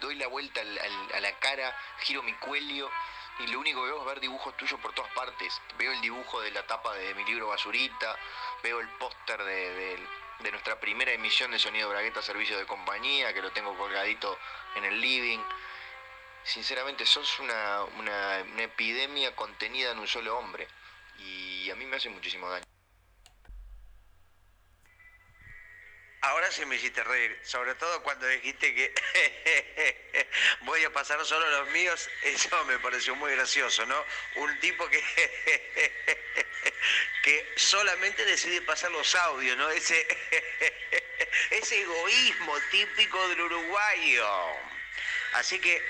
doy, 0.00 0.16
la 0.16 0.26
vuelta 0.26 0.60
a 0.60 1.20
la 1.20 1.38
cara, 1.38 1.76
giro 2.00 2.22
mi 2.22 2.34
cuello 2.34 2.90
y 3.40 3.48
lo 3.48 3.58
único 3.58 3.80
que 3.80 3.86
veo 3.86 4.00
es 4.00 4.06
ver 4.06 4.20
dibujos 4.20 4.56
tuyos 4.56 4.78
por 4.80 4.92
todas 4.92 5.12
partes. 5.12 5.60
Veo 5.76 5.92
el 5.92 6.00
dibujo 6.00 6.40
de 6.40 6.52
la 6.52 6.64
tapa 6.66 6.94
de 6.94 7.14
mi 7.14 7.24
libro 7.24 7.48
Basurita, 7.48 8.16
veo 8.62 8.80
el 8.80 8.88
póster 8.90 9.42
de, 9.42 9.98
nuestra 10.50 10.78
primera 10.78 11.12
emisión 11.12 11.50
de 11.50 11.58
Sonido 11.58 11.88
Bragueta 11.88 12.22
Servicio 12.22 12.56
de 12.56 12.66
Compañía, 12.66 13.32
que 13.32 13.42
lo 13.42 13.50
tengo 13.50 13.76
colgadito 13.76 14.38
en 14.76 14.84
el 14.84 15.00
living. 15.00 15.40
Sinceramente, 16.44 17.06
sos 17.06 17.40
una, 17.40 18.38
epidemia 18.58 19.34
contenida 19.34 19.90
en 19.90 19.98
un 19.98 20.06
solo 20.06 20.38
hombre. 20.38 20.68
Y 21.18 21.70
a 21.70 21.74
mí 21.74 21.86
me 21.86 21.96
hace 21.96 22.10
muchísimo 22.10 22.48
daño. 22.48 22.64
Ahora 26.24 26.50
sí 26.50 26.64
me 26.64 26.76
hiciste 26.76 27.04
reír, 27.04 27.38
sobre 27.42 27.74
todo 27.74 28.02
cuando 28.02 28.26
dijiste 28.26 28.74
que 28.74 28.94
voy 30.62 30.82
a 30.82 30.90
pasar 30.90 31.22
solo 31.26 31.46
los 31.50 31.68
míos, 31.68 32.08
eso 32.22 32.64
me 32.64 32.78
pareció 32.78 33.14
muy 33.14 33.32
gracioso, 33.32 33.84
¿no? 33.84 34.06
Un 34.36 34.58
tipo 34.58 34.88
que, 34.88 35.02
que 37.22 37.52
solamente 37.56 38.24
decide 38.24 38.62
pasar 38.62 38.90
los 38.92 39.14
audios, 39.14 39.58
¿no? 39.58 39.68
Ese, 39.68 40.00
ese 41.50 41.82
egoísmo 41.82 42.54
típico 42.70 43.28
del 43.28 43.42
uruguayo. 43.42 44.26
Así 45.34 45.58
que 45.58 45.82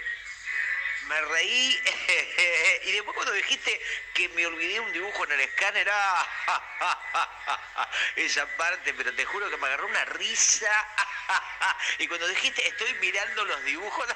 me 1.09 1.21
reí 1.23 1.83
y 2.85 2.93
después 2.93 3.15
cuando 3.15 3.33
dijiste 3.33 3.81
que 4.15 4.29
me 4.31 4.47
olvidé 4.47 4.81
un 4.81 4.93
dibujo 4.93 5.25
en 5.25 5.33
el 5.33 5.41
escáner, 5.41 5.89
esa 8.17 8.47
parte, 8.57 8.95
pero 8.95 9.15
te 9.15 9.25
juro 9.25 9.51
que 9.51 9.57
me 9.57 9.67
agarró 9.67 9.87
una 9.87 10.05
risa 10.07 10.71
y 11.99 12.07
cuando 12.07 12.29
dijiste 12.29 12.67
estoy 12.67 12.95
mirando 12.95 13.45
los 13.45 13.65
dibujos, 13.65 14.09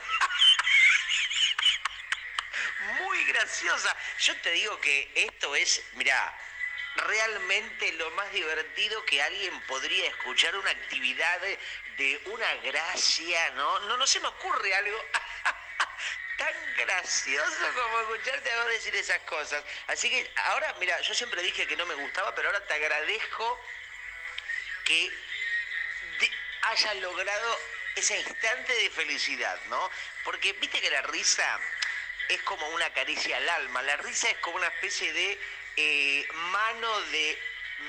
muy 3.01 3.25
graciosa. 3.25 3.95
Yo 4.21 4.37
te 4.41 4.51
digo 4.53 4.81
que 4.81 5.11
esto 5.15 5.55
es, 5.57 5.83
mira, 5.95 6.39
realmente 6.97 7.93
lo 7.93 8.11
más 8.13 8.33
divertido 8.33 9.05
que 9.05 9.23
alguien 9.23 9.61
podría 9.63 10.09
escuchar 10.09 10.57
una 10.57 10.71
actividad 10.71 11.41
de 11.41 12.21
una 12.27 12.55
gracia, 12.57 13.51
¿no? 13.51 13.81
No, 13.81 13.97
no 13.97 14.07
se 14.07 14.21
me 14.21 14.29
ocurre 14.29 14.75
algo 14.75 14.99
tan 16.39 16.77
gracioso 16.77 17.75
como 17.75 18.01
escucharte 18.01 18.51
a 18.51 18.63
vos 18.63 18.69
decir 18.69 18.97
esas 18.97 19.19
cosas. 19.21 19.63
Así 19.89 20.09
que 20.09 20.31
ahora, 20.47 20.75
mira, 20.81 20.99
yo 21.03 21.13
siempre 21.13 21.43
dije 21.43 21.67
que 21.67 21.77
no 21.77 21.85
me 21.85 21.95
gustaba, 21.95 22.35
pero 22.35 22.49
ahora 22.49 22.65
te 22.67 22.75
agradezco 22.75 23.61
que 24.85 25.13
hayas 26.63 26.97
logrado 26.97 27.59
ese 27.97 28.19
instante 28.21 28.73
de 28.73 28.91
felicidad, 28.91 29.61
¿no? 29.69 29.91
Porque 30.25 30.53
viste 30.55 30.81
que 30.81 30.91
la 30.91 31.03
risa 31.03 31.61
es 32.29 32.41
como 32.43 32.67
una 32.71 32.91
caricia 32.93 33.37
al 33.37 33.49
alma, 33.49 33.83
la 33.83 33.97
risa 33.97 34.31
es 34.31 34.37
como 34.39 34.57
una 34.57 34.69
especie 34.69 35.13
de 35.13 35.41
eh, 35.77 36.29
mano 36.33 37.01
de 37.03 37.39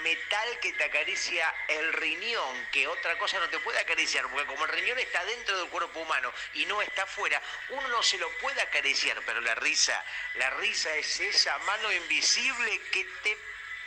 metal 0.04 0.60
que 0.60 0.74
te 0.74 0.84
acaricia 0.84 1.54
el 1.68 1.94
riñón, 1.94 2.68
que 2.72 2.88
otra 2.88 3.18
cosa 3.18 3.40
no 3.40 3.50
te 3.50 3.60
puede 3.60 3.80
acariciar, 3.80 4.28
porque 4.30 4.46
como 4.46 4.66
el 4.66 4.72
riñón 4.72 5.00
está 5.00 5.24
dentro 5.26 5.58
del 5.58 5.70
cuerpo 5.70 6.00
humano 6.00 6.32
y 6.54 6.66
no 6.66 6.82
está 6.82 7.04
afuera, 7.04 7.42
uno 7.70 7.88
no 7.88 8.04
se 8.04 8.18
lo 8.18 8.30
puede 8.38 8.62
acariciar, 8.62 9.22
pero 9.26 9.42
la 9.42 9.56
risa, 9.56 10.04
la 10.36 10.50
risa 10.52 10.96
es 10.96 11.20
esa 11.20 11.58
mano 11.60 11.92
invisible 11.92 12.82
que 12.92 13.04
te 13.24 13.38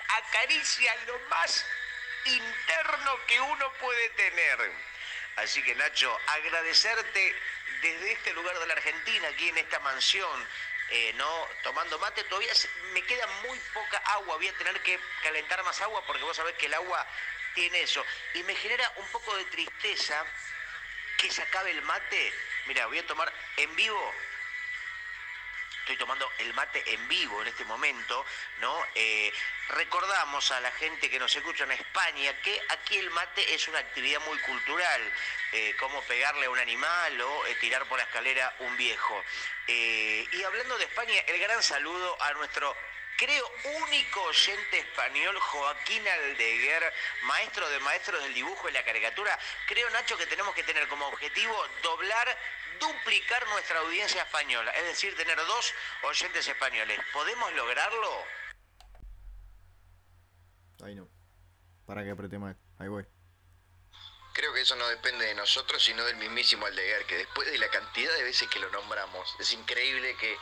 acaricia 0.09 0.95
lo 1.07 1.19
más 1.31 1.65
interno 2.25 3.27
que 3.27 3.41
uno 3.41 3.73
puede 3.75 4.09
tener. 4.11 4.73
Así 5.37 5.63
que 5.63 5.75
Nacho, 5.75 6.19
agradecerte 6.27 7.35
desde 7.81 8.13
este 8.13 8.33
lugar 8.35 8.59
de 8.59 8.67
la 8.67 8.75
Argentina, 8.75 9.29
aquí 9.29 9.49
en 9.49 9.59
esta 9.59 9.79
mansión, 9.81 10.49
eh, 10.93 11.13
no 11.15 11.49
tomando 11.63 11.99
mate, 11.99 12.23
todavía 12.25 12.53
me 12.93 13.03
queda 13.03 13.27
muy 13.49 13.59
poca 13.73 13.97
agua, 13.99 14.37
voy 14.37 14.49
a 14.49 14.59
tener 14.59 14.79
que 14.83 15.01
calentar 15.23 15.63
más 15.65 15.81
agua 15.81 16.05
porque 16.07 16.23
vos 16.23 16.37
sabés 16.37 16.55
que 16.57 16.67
el 16.67 16.75
agua 16.75 17.07
tiene 17.55 17.81
eso. 17.83 18.05
Y 18.35 18.43
me 18.43 18.55
genera 18.55 18.93
un 18.97 19.07
poco 19.09 19.35
de 19.37 19.45
tristeza 19.47 20.25
que 21.19 21.31
se 21.31 21.43
acabe 21.43 21.71
el 21.71 21.83
mate. 21.83 22.33
Mira, 22.67 22.87
voy 22.87 22.99
a 22.99 23.07
tomar 23.07 23.33
en 23.57 23.75
vivo 23.75 24.15
estoy 25.83 25.97
tomando 25.97 26.31
el 26.39 26.55
mate 26.55 26.83
en 26.87 27.09
vivo 27.09 27.43
en 27.43 27.49
este 27.49 27.65
momento, 27.65 28.25
¿no? 28.61 28.87
Eh, 28.95 29.33
recordamos 29.71 30.51
a 30.53 30.61
la 30.61 30.71
gente 30.73 31.11
que 31.11 31.19
nos 31.19 31.35
escucha 31.35 31.65
en 31.65 31.73
España 31.73 32.33
que 32.41 32.61
aquí 32.69 32.99
el 32.99 33.11
mate 33.11 33.53
es 33.53 33.67
una 33.67 33.81
actividad 33.81 34.21
muy 34.21 34.39
cultural, 34.39 35.13
eh, 35.53 35.75
como 35.81 36.01
pegarle 36.03 36.47
a 36.47 36.51
un 36.51 36.59
animal 36.59 37.21
o 37.21 37.47
eh, 37.47 37.57
tirar 37.57 37.85
por 37.87 37.99
la 37.99 38.05
escalera 38.05 38.55
un 38.61 38.77
viejo. 38.77 39.25
y 39.67 40.43
hablando 40.45 40.79
de 40.79 40.85
España, 40.85 41.21
el 41.27 41.39
gran 41.41 41.63
saludo 41.63 42.17
a 42.23 42.33
nuestro 42.35 42.77
creo 43.17 43.53
único 43.87 44.23
oyente 44.23 44.79
español, 44.79 45.39
Joaquín 45.39 46.07
Aldeguer, 46.09 46.93
maestro 47.23 47.69
de 47.69 47.79
maestros 47.81 48.23
del 48.23 48.35
dibujo 48.35 48.69
y 48.69 48.73
la 48.73 48.83
caricatura. 48.83 49.39
Creo, 49.67 49.89
Nacho, 49.91 50.17
que 50.17 50.27
tenemos 50.27 50.55
que 50.55 50.65
tener 50.65 50.89
como 50.89 51.07
objetivo 51.07 51.55
doblar, 51.83 52.37
duplicar 52.83 53.47
nuestra 53.49 53.79
audiencia 53.81 54.23
española, 54.23 54.71
es 54.73 54.85
decir, 54.85 55.17
tener 55.17 55.37
dos 55.37 55.75
oyentes 56.03 56.47
españoles. 56.47 56.99
¿Podemos 57.13 57.53
lograrlo? 57.55 58.25
Ahí 60.83 60.95
no. 60.95 61.09
Para 61.87 62.03
que 62.03 62.11
apriete 62.11 62.39
más. 62.39 62.57
Ahí 62.79 62.89
voy. 62.89 63.07
Creo 64.33 64.53
que 64.53 64.63
eso 64.63 64.77
no 64.77 64.89
depende 64.89 65.27
de 65.27 65.35
nosotros, 65.35 65.83
sino 65.83 66.05
del 66.05 66.17
mismísimo 66.17 66.67
Aldeguer, 66.67 67.05
que 67.07 67.17
después 67.19 67.51
de 67.51 67.59
la 67.59 67.69
cantidad 67.69 68.13
de 68.15 68.25
veces 68.25 68.49
que 68.49 68.59
lo 68.59 68.71
nombramos, 68.71 69.37
es 69.39 69.53
increíble 69.53 70.17
que, 70.17 70.37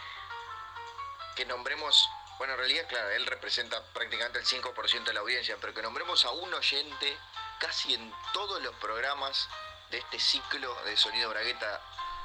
que 1.35 1.45
nombremos, 1.45 2.09
bueno, 2.39 2.53
en 2.55 2.61
realidad, 2.61 2.87
claro, 2.89 3.11
él 3.11 3.27
representa 3.27 3.85
prácticamente 3.93 4.39
el 4.39 4.47
5% 4.47 5.05
de 5.05 5.13
la 5.13 5.21
audiencia, 5.21 5.57
pero 5.61 5.75
que 5.75 5.83
nombremos 5.83 6.25
a 6.25 6.31
un 6.31 6.55
oyente 6.55 7.19
casi 7.59 7.95
en 7.95 8.13
todos 8.33 8.63
los 8.63 8.75
programas 8.77 9.49
de 9.91 9.99
este 9.99 10.21
ciclo 10.21 10.75
de 10.85 10.97
Sonido 10.97 11.29
Bragueta 11.31 11.83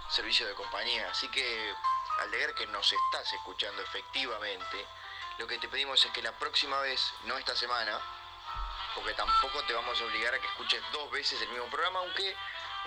Servicio 0.10 0.47
de 0.47 0.53
Compañía. 0.53 1.10
Así 1.10 1.28
que, 1.30 1.74
Aldeguer, 2.20 2.53
que 2.56 2.68
nos 2.68 2.91
estás 2.91 3.32
escuchando 3.34 3.82
efectivamente, 3.82 4.86
lo 5.38 5.47
que 5.47 5.58
te 5.58 5.68
pedimos 5.68 6.03
es 6.06 6.12
que 6.12 6.22
la 6.22 6.32
próxima 6.34 6.80
vez, 6.82 7.14
no 7.26 7.38
esta 7.38 7.56
semana, 7.56 7.99
porque 8.95 9.14
tampoco 9.14 9.62
te 9.64 9.74
vamos 9.74 9.99
a 9.99 10.06
obligar 10.06 10.34
a 10.34 10.39
que 10.39 10.47
escuches 10.47 10.82
dos 10.91 11.12
veces 11.12 11.41
el 11.41 11.49
mismo 11.49 11.66
programa, 11.68 11.99
aunque 11.99 12.36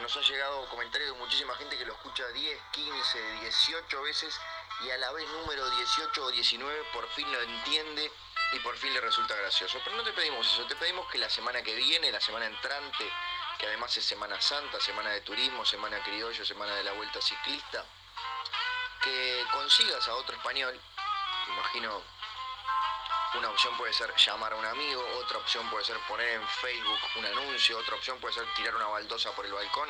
nos 0.00 0.16
ha 0.16 0.20
llegado 0.20 0.68
comentarios 0.68 1.12
de 1.12 1.18
muchísima 1.18 1.54
gente 1.56 1.76
que 1.76 1.84
lo 1.84 1.92
escucha 1.92 2.26
10, 2.28 2.60
15, 2.72 3.32
18 3.40 4.02
veces 4.02 4.40
y 4.84 4.90
a 4.90 4.96
la 4.96 5.10
vez 5.12 5.28
número 5.30 5.68
18 5.70 6.24
o 6.24 6.30
19 6.30 6.84
por 6.92 7.08
fin 7.10 7.30
lo 7.32 7.42
entiende 7.42 8.10
y 8.52 8.58
por 8.60 8.76
fin 8.76 8.94
le 8.94 9.00
resulta 9.00 9.34
gracioso. 9.34 9.80
Pero 9.84 9.96
no 9.96 10.04
te 10.04 10.12
pedimos 10.12 10.46
eso, 10.46 10.64
te 10.66 10.76
pedimos 10.76 11.10
que 11.10 11.18
la 11.18 11.28
semana 11.28 11.62
que 11.62 11.74
viene, 11.74 12.12
la 12.12 12.20
semana 12.20 12.46
entrante, 12.46 13.10
que 13.58 13.66
además 13.66 13.96
es 13.96 14.04
Semana 14.04 14.40
Santa, 14.40 14.80
Semana 14.80 15.10
de 15.10 15.20
Turismo, 15.22 15.64
Semana 15.64 16.02
Criollo, 16.02 16.44
Semana 16.44 16.74
de 16.76 16.84
la 16.84 16.92
Vuelta 16.92 17.20
Ciclista, 17.20 17.84
que 19.02 19.44
consigas 19.52 20.06
a 20.08 20.14
otro 20.14 20.36
español, 20.36 20.80
imagino 21.48 22.02
una 23.34 23.50
opción 23.50 23.76
puede 23.76 23.92
ser 23.92 24.14
llamar 24.16 24.52
a 24.52 24.56
un 24.56 24.64
amigo, 24.64 25.04
otra 25.18 25.38
opción 25.38 25.68
puede 25.68 25.84
ser 25.84 25.98
poner 26.08 26.28
en 26.28 26.48
Facebook 26.48 26.98
un 27.16 27.26
anuncio, 27.26 27.78
otra 27.78 27.96
opción 27.96 28.18
puede 28.20 28.34
ser 28.34 28.46
tirar 28.54 28.74
una 28.76 28.86
baldosa 28.86 29.32
por 29.32 29.44
el 29.44 29.52
balcón, 29.52 29.88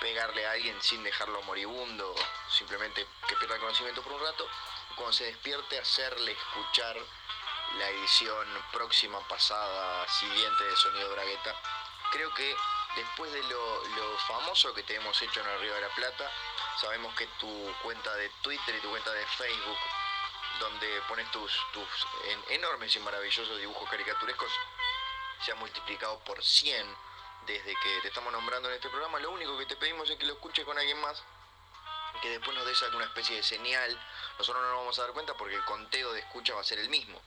pegarle 0.00 0.46
a 0.46 0.52
alguien 0.52 0.80
sin 0.82 1.02
dejarlo 1.04 1.42
moribundo, 1.42 2.14
simplemente 2.48 3.06
que 3.28 3.36
pierda 3.36 3.58
conocimiento 3.58 4.02
por 4.02 4.12
un 4.12 4.22
rato, 4.22 4.48
cuando 4.96 5.12
se 5.12 5.24
despierte 5.24 5.78
hacerle 5.78 6.32
escuchar 6.32 6.96
la 7.78 7.88
edición 7.90 8.46
próxima, 8.72 9.20
pasada, 9.28 10.08
siguiente 10.08 10.64
de 10.64 10.76
Sonido 10.76 11.12
Bragueta. 11.12 11.54
Creo 12.10 12.32
que 12.34 12.56
después 12.96 13.32
de 13.32 13.42
lo, 13.44 13.76
famoso 14.26 14.74
que 14.74 14.82
te 14.82 14.94
hemos 14.96 15.20
hecho 15.22 15.40
en 15.40 15.46
el 15.46 15.60
Río 15.60 15.74
de 15.74 15.80
la 15.82 15.88
Plata, 15.90 16.30
sabemos 16.80 17.14
que 17.14 17.26
tu 17.38 17.72
cuenta 17.82 18.12
de 18.14 18.28
Twitter 18.42 18.74
y 18.74 18.80
tu 18.80 18.88
cuenta 18.88 19.12
de 19.12 19.24
Facebook 19.26 19.78
donde 20.58 21.02
pones 21.06 21.30
tus, 21.30 21.52
tus 21.72 21.86
enormes 22.48 22.96
y 22.96 22.98
maravillosos 23.00 23.58
dibujos 23.58 23.88
caricaturescos, 23.90 24.50
se 25.44 25.52
ha 25.52 25.54
multiplicado 25.56 26.18
por 26.20 26.42
100 26.42 26.96
desde 27.46 27.74
que 27.76 28.00
te 28.00 28.08
estamos 28.08 28.32
nombrando 28.32 28.68
en 28.68 28.76
este 28.76 28.88
programa. 28.88 29.20
Lo 29.20 29.30
único 29.30 29.56
que 29.58 29.66
te 29.66 29.76
pedimos 29.76 30.08
es 30.10 30.16
que 30.16 30.26
lo 30.26 30.32
escuches 30.32 30.64
con 30.64 30.78
alguien 30.78 31.00
más, 31.00 31.22
que 32.22 32.30
después 32.30 32.56
nos 32.56 32.66
des 32.66 32.82
alguna 32.82 33.04
especie 33.04 33.36
de 33.36 33.42
señal. 33.42 33.98
Nosotros 34.38 34.62
no 34.62 34.70
nos 34.70 34.78
vamos 34.80 34.98
a 34.98 35.02
dar 35.02 35.12
cuenta 35.12 35.34
porque 35.34 35.56
el 35.56 35.64
conteo 35.64 36.12
de 36.12 36.20
escucha 36.20 36.54
va 36.54 36.62
a 36.62 36.64
ser 36.64 36.78
el 36.78 36.88
mismo. 36.88 37.20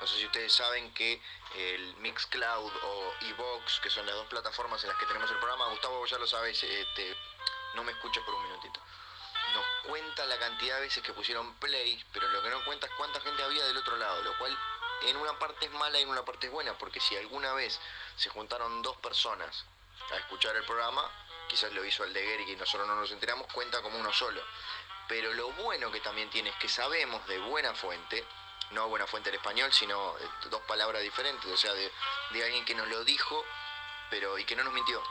No 0.00 0.06
sé 0.06 0.16
si 0.16 0.26
ustedes 0.26 0.52
saben 0.52 0.92
que 0.94 1.20
el 1.54 1.96
Mixcloud 1.96 2.72
o 2.82 3.14
Evox, 3.20 3.80
que 3.80 3.90
son 3.90 4.06
las 4.06 4.14
dos 4.14 4.26
plataformas 4.28 4.82
en 4.82 4.88
las 4.88 4.98
que 4.98 5.06
tenemos 5.06 5.30
el 5.30 5.36
programa, 5.38 5.68
Gustavo, 5.68 5.98
vos 5.98 6.10
ya 6.10 6.18
lo 6.18 6.26
sabes, 6.26 6.62
este, 6.62 7.16
no 7.74 7.84
me 7.84 7.92
escuches 7.92 8.22
por 8.24 8.34
un 8.34 8.42
minutito 8.44 8.80
nos 9.54 9.64
cuenta 9.86 10.26
la 10.26 10.38
cantidad 10.38 10.76
de 10.76 10.82
veces 10.82 11.02
que 11.02 11.12
pusieron 11.12 11.54
play, 11.54 12.02
pero 12.12 12.28
lo 12.28 12.42
que 12.42 12.50
no 12.50 12.64
cuenta 12.64 12.86
es 12.86 12.92
cuánta 12.94 13.20
gente 13.20 13.42
había 13.42 13.64
del 13.64 13.76
otro 13.76 13.96
lado, 13.96 14.22
lo 14.22 14.36
cual 14.38 14.56
en 15.02 15.16
una 15.16 15.38
parte 15.38 15.66
es 15.66 15.72
mala 15.72 15.98
y 15.98 16.02
en 16.02 16.08
una 16.08 16.24
parte 16.24 16.46
es 16.46 16.52
buena, 16.52 16.76
porque 16.78 17.00
si 17.00 17.16
alguna 17.16 17.52
vez 17.54 17.80
se 18.16 18.28
juntaron 18.30 18.82
dos 18.82 18.96
personas 18.98 19.64
a 20.12 20.16
escuchar 20.16 20.56
el 20.56 20.64
programa, 20.64 21.10
quizás 21.48 21.72
lo 21.72 21.84
hizo 21.84 22.04
el 22.04 22.12
de 22.12 22.24
Gary 22.24 22.52
y 22.52 22.56
nosotros 22.56 22.86
no 22.86 22.96
nos 22.96 23.10
enteramos, 23.10 23.46
cuenta 23.52 23.82
como 23.82 23.98
uno 23.98 24.12
solo. 24.12 24.42
Pero 25.08 25.32
lo 25.34 25.50
bueno 25.52 25.90
que 25.90 26.00
también 26.00 26.30
tiene 26.30 26.50
es 26.50 26.56
que 26.56 26.68
sabemos 26.68 27.26
de 27.26 27.38
buena 27.38 27.74
fuente, 27.74 28.24
no 28.70 28.88
buena 28.88 29.06
fuente 29.06 29.30
en 29.30 29.36
español, 29.36 29.72
sino 29.72 30.14
dos 30.46 30.62
palabras 30.62 31.02
diferentes, 31.02 31.50
o 31.50 31.56
sea, 31.56 31.72
de, 31.74 31.90
alguien 32.44 32.64
que 32.64 32.74
nos 32.74 32.88
lo 32.88 33.04
dijo, 33.04 33.44
pero 34.10 34.38
y 34.38 34.44
que 34.44 34.56
no 34.56 34.64
nos 34.64 34.72
mintió 34.72 35.02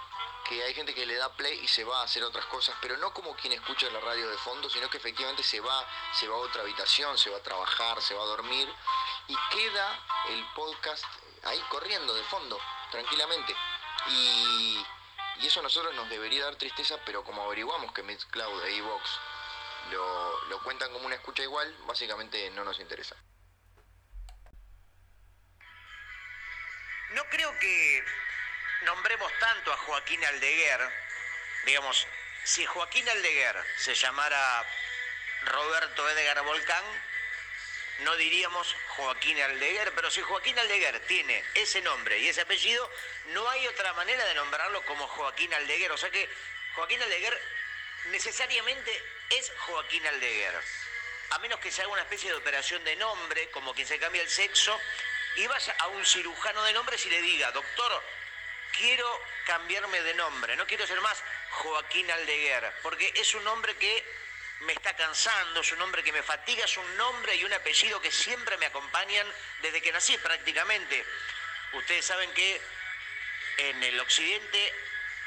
que 0.48 0.64
hay 0.64 0.74
gente 0.74 0.96
que 0.96 1.06
le 1.06 1.16
da 1.16 1.32
play 1.34 1.60
y 1.60 1.68
se 1.68 1.84
va 1.84 2.02
a 2.02 2.06
hacer 2.06 2.24
otras 2.24 2.46
cosas, 2.46 2.76
pero 2.82 2.98
no 2.98 3.14
como 3.14 3.36
quien 3.36 3.54
escucha 3.54 3.88
la 3.92 4.00
radio 4.00 4.28
de 4.32 4.38
fondo, 4.40 4.68
sino 4.68 4.90
que 4.90 4.98
efectivamente 4.98 5.44
se 5.44 5.60
va, 5.60 5.86
se 6.12 6.28
va 6.28 6.36
a 6.36 6.40
otra 6.40 6.64
habitación, 6.64 7.16
se 7.20 7.30
va 7.30 7.38
a 7.38 7.44
trabajar, 7.44 8.02
se 8.02 8.16
va 8.16 8.24
a 8.24 8.26
dormir 8.26 8.68
y 9.28 9.36
queda 9.52 10.00
el 10.30 10.44
podcast 10.56 11.06
ahí 11.44 11.60
corriendo 11.70 12.16
de 12.16 12.24
fondo, 12.24 12.60
tranquilamente. 12.90 13.56
Y, 14.08 14.84
eso 15.46 15.62
a 15.62 15.64
nosotros 15.64 15.94
nos 15.96 16.10
debería 16.10 16.44
dar 16.44 16.56
tristeza, 16.56 16.98
pero 17.06 17.24
como 17.24 17.44
averiguamos 17.44 17.94
que 17.94 18.04
Mixcloud 18.04 18.62
e 18.66 18.78
Evox 18.78 19.20
lo 20.50 20.60
cuentan 20.64 20.92
como 20.92 21.06
una 21.06 21.16
escucha 21.16 21.44
igual, 21.44 21.74
básicamente 21.86 22.50
no 22.52 22.64
nos 22.64 22.80
interesa. 22.80 23.16
No 27.12 27.26
creo 27.30 27.58
que 27.60 28.04
nombremos 28.82 29.32
tanto 29.40 29.74
a 29.74 29.78
Joaquín 29.78 30.24
Aldeguer, 30.26 30.80
digamos, 31.66 32.08
si 32.44 32.66
Joaquín 32.66 33.08
Aldeguer 33.10 33.56
se 33.78 33.96
llamara 33.96 34.66
Roberto 35.46 36.10
Edgar 36.10 36.44
Volcán, 36.44 36.84
no 38.00 38.16
diríamos 38.16 38.76
Joaquín 38.96 39.42
Aldeguer, 39.42 39.92
pero 39.94 40.10
si 40.10 40.22
Joaquín 40.22 40.58
Aldeguer 40.58 41.00
tiene 41.08 41.44
ese 41.56 41.82
nombre 41.82 42.20
y 42.20 42.30
ese 42.30 42.42
apellido, 42.42 42.90
no 43.28 43.50
hay 43.50 43.68
otra 43.68 43.92
manera 43.94 44.24
de 44.26 44.36
nombrarlo 44.36 44.84
como 44.86 45.08
Joaquín 45.08 45.54
Aldeguer. 45.54 45.92
O 45.92 45.98
sea 45.98 46.10
que 46.10 46.30
Joaquín 46.76 47.02
Aldeguer 47.02 47.42
necesariamente 48.12 49.04
es 49.32 49.52
Joaquín 49.66 50.06
Aldeguer. 50.08 50.54
A 51.32 51.40
menos 51.40 51.60
que 51.60 51.72
se 51.72 51.82
haga 51.82 51.92
una 51.92 52.02
especie 52.02 52.30
de 52.30 52.38
operación 52.38 52.84
de 52.84 52.96
nombre, 52.96 53.50
como 53.52 53.74
quien 53.74 53.88
se 53.88 54.00
cambia 54.00 54.22
el 54.22 54.30
sexo, 54.30 54.80
y 55.40 55.48
vaya 55.48 55.74
a 55.80 55.88
un 55.88 56.06
cirujano 56.06 56.62
de 56.64 56.74
nombres 56.74 57.06
y 57.06 57.10
le 57.10 57.22
diga, 57.22 57.50
doctor, 57.52 58.04
quiero 58.78 59.24
cambiarme 59.46 60.02
de 60.02 60.14
nombre, 60.16 60.58
no 60.58 60.68
quiero 60.68 60.86
ser 60.86 61.00
más 61.00 61.24
Joaquín 61.52 62.12
Aldeguer, 62.12 62.74
porque 62.84 63.14
es 63.16 63.34
un 63.34 63.46
nombre 63.46 63.74
que 63.78 64.04
me 64.62 64.74
está 64.74 64.94
cansando, 64.98 65.62
es 65.62 65.72
un 65.72 65.80
nombre 65.80 66.04
que 66.04 66.12
me 66.12 66.24
fatiga, 66.24 66.66
es 66.66 66.76
un 66.76 66.98
nombre 66.98 67.36
y 67.36 67.46
un 67.46 67.54
apellido 67.54 68.02
que 68.02 68.12
siempre 68.12 68.58
me 68.58 68.66
acompañan 68.66 69.26
desde 69.62 69.82
que 69.82 69.94
nací 69.94 70.18
prácticamente. 70.18 71.06
Ustedes 71.72 72.04
saben 72.04 72.30
que 72.34 72.62
en 73.60 73.82
el 73.82 73.98
occidente 74.02 74.74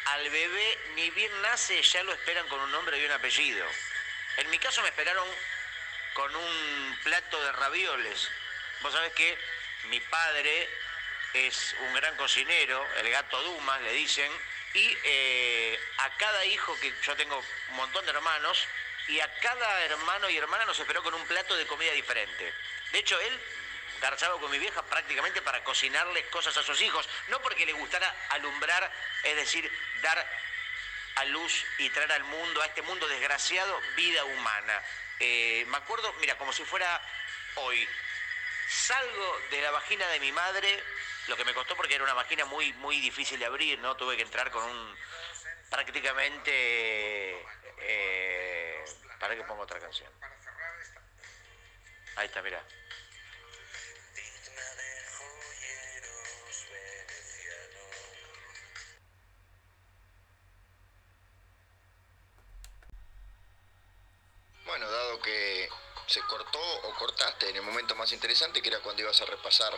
al 0.04 0.28
bebé 0.28 0.78
ni 0.94 1.08
bien 1.10 1.40
nace 1.40 1.82
ya 1.82 2.02
lo 2.02 2.12
esperan 2.12 2.46
con 2.48 2.60
un 2.60 2.70
nombre 2.70 2.98
y 2.98 3.06
un 3.06 3.12
apellido. 3.12 3.66
En 4.36 4.50
mi 4.50 4.58
caso 4.58 4.82
me 4.82 4.88
esperaron 4.88 5.26
con 6.12 6.36
un 6.36 6.98
plato 7.02 7.42
de 7.42 7.52
ravioles. 7.52 8.28
Vos 8.82 8.92
sabés 8.92 9.12
que 9.14 9.61
mi 9.84 10.00
padre 10.00 10.68
es 11.34 11.74
un 11.80 11.94
gran 11.94 12.16
cocinero, 12.16 12.86
el 12.98 13.10
gato 13.10 13.42
Dumas 13.42 13.80
le 13.82 13.92
dicen, 13.92 14.30
y 14.74 14.96
eh, 15.04 15.80
a 15.98 16.10
cada 16.16 16.44
hijo, 16.46 16.78
que 16.80 16.92
yo 17.02 17.16
tengo 17.16 17.42
un 17.70 17.76
montón 17.76 18.04
de 18.04 18.12
hermanos, 18.12 18.66
y 19.08 19.20
a 19.20 19.34
cada 19.40 19.84
hermano 19.84 20.30
y 20.30 20.36
hermana 20.36 20.64
nos 20.64 20.78
esperó 20.78 21.02
con 21.02 21.14
un 21.14 21.26
plato 21.26 21.56
de 21.56 21.66
comida 21.66 21.92
diferente. 21.92 22.52
De 22.92 22.98
hecho, 22.98 23.18
él 23.20 23.40
garchaba 24.00 24.38
con 24.40 24.50
mi 24.50 24.58
vieja 24.58 24.82
prácticamente 24.82 25.42
para 25.42 25.62
cocinarles 25.64 26.26
cosas 26.26 26.56
a 26.56 26.62
sus 26.62 26.80
hijos, 26.82 27.08
no 27.28 27.40
porque 27.40 27.66
le 27.66 27.72
gustara 27.72 28.14
alumbrar, 28.30 28.92
es 29.24 29.36
decir, 29.36 29.70
dar 30.02 30.26
a 31.16 31.24
luz 31.26 31.64
y 31.78 31.90
traer 31.90 32.12
al 32.12 32.24
mundo, 32.24 32.62
a 32.62 32.66
este 32.66 32.82
mundo 32.82 33.06
desgraciado, 33.08 33.80
vida 33.96 34.24
humana. 34.24 34.82
Eh, 35.20 35.64
me 35.68 35.76
acuerdo, 35.76 36.12
mira, 36.20 36.36
como 36.36 36.52
si 36.52 36.64
fuera 36.64 37.00
hoy, 37.56 37.88
salgo 38.72 39.38
de 39.50 39.60
la 39.60 39.70
vagina 39.70 40.06
de 40.08 40.20
mi 40.20 40.32
madre 40.32 40.82
lo 41.28 41.36
que 41.36 41.44
me 41.44 41.54
costó 41.54 41.76
porque 41.76 41.94
era 41.94 42.04
una 42.04 42.14
máquina 42.14 42.44
muy, 42.46 42.72
muy 42.74 43.00
difícil 43.00 43.38
de 43.38 43.46
abrir, 43.46 43.78
¿no? 43.78 43.96
Tuve 43.96 44.16
que 44.16 44.22
entrar 44.22 44.50
con 44.50 44.64
un 44.64 44.96
prácticamente 45.70 47.44
eh, 47.78 48.84
para 49.20 49.36
que 49.36 49.44
ponga 49.44 49.62
otra 49.62 49.78
canción. 49.78 50.10
Ahí 52.16 52.26
está, 52.26 52.42
mira. 52.42 52.62
Bueno, 64.64 64.90
dado 64.90 65.20
que 65.20 65.68
se 66.06 66.20
cortó 66.22 66.60
o 66.60 66.94
cortaste 66.94 67.50
en 67.50 67.56
el 67.56 67.62
momento 67.62 67.94
más 67.94 68.12
interesante, 68.12 68.60
que 68.60 68.68
era 68.68 68.80
cuando 68.80 69.02
ibas 69.02 69.20
a 69.20 69.26
repasar 69.26 69.72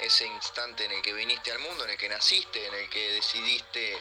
ese 0.00 0.26
instante 0.26 0.84
en 0.84 0.92
el 0.92 1.02
que 1.02 1.12
viniste 1.12 1.52
al 1.52 1.58
mundo, 1.58 1.84
en 1.84 1.90
el 1.90 1.96
que 1.96 2.08
naciste, 2.08 2.66
en 2.66 2.74
el 2.74 2.88
que 2.88 3.12
decidiste 3.12 4.00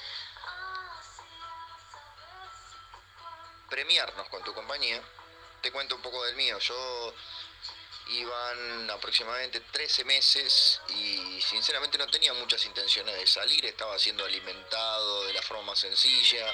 premiarnos 3.69 4.27
con 4.29 4.43
tu 4.43 4.53
compañía. 4.53 5.01
Te 5.61 5.71
cuento 5.71 5.95
un 5.95 6.01
poco 6.01 6.23
del 6.25 6.35
mío. 6.35 6.57
Yo 6.59 7.13
iban 8.07 8.89
aproximadamente 8.89 9.59
13 9.59 10.03
meses 10.05 10.81
y 10.89 11.39
sinceramente 11.41 11.97
no 11.97 12.07
tenía 12.07 12.33
muchas 12.33 12.65
intenciones 12.65 13.15
de 13.15 13.27
salir, 13.27 13.65
estaba 13.65 13.99
siendo 13.99 14.25
alimentado 14.25 15.25
de 15.25 15.33
la 15.33 15.41
forma 15.41 15.63
más 15.63 15.79
sencilla, 15.79 16.45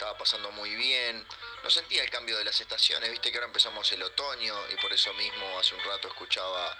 estaba 0.00 0.16
pasando 0.16 0.50
muy 0.52 0.74
bien, 0.76 1.26
no 1.62 1.68
sentía 1.68 2.02
el 2.02 2.08
cambio 2.08 2.38
de 2.38 2.44
las 2.44 2.58
estaciones, 2.58 3.10
viste 3.10 3.30
que 3.30 3.36
ahora 3.36 3.48
empezamos 3.48 3.92
el 3.92 4.02
otoño 4.02 4.54
y 4.70 4.76
por 4.80 4.90
eso 4.94 5.12
mismo 5.12 5.58
hace 5.58 5.74
un 5.74 5.84
rato 5.84 6.08
escuchaba 6.08 6.74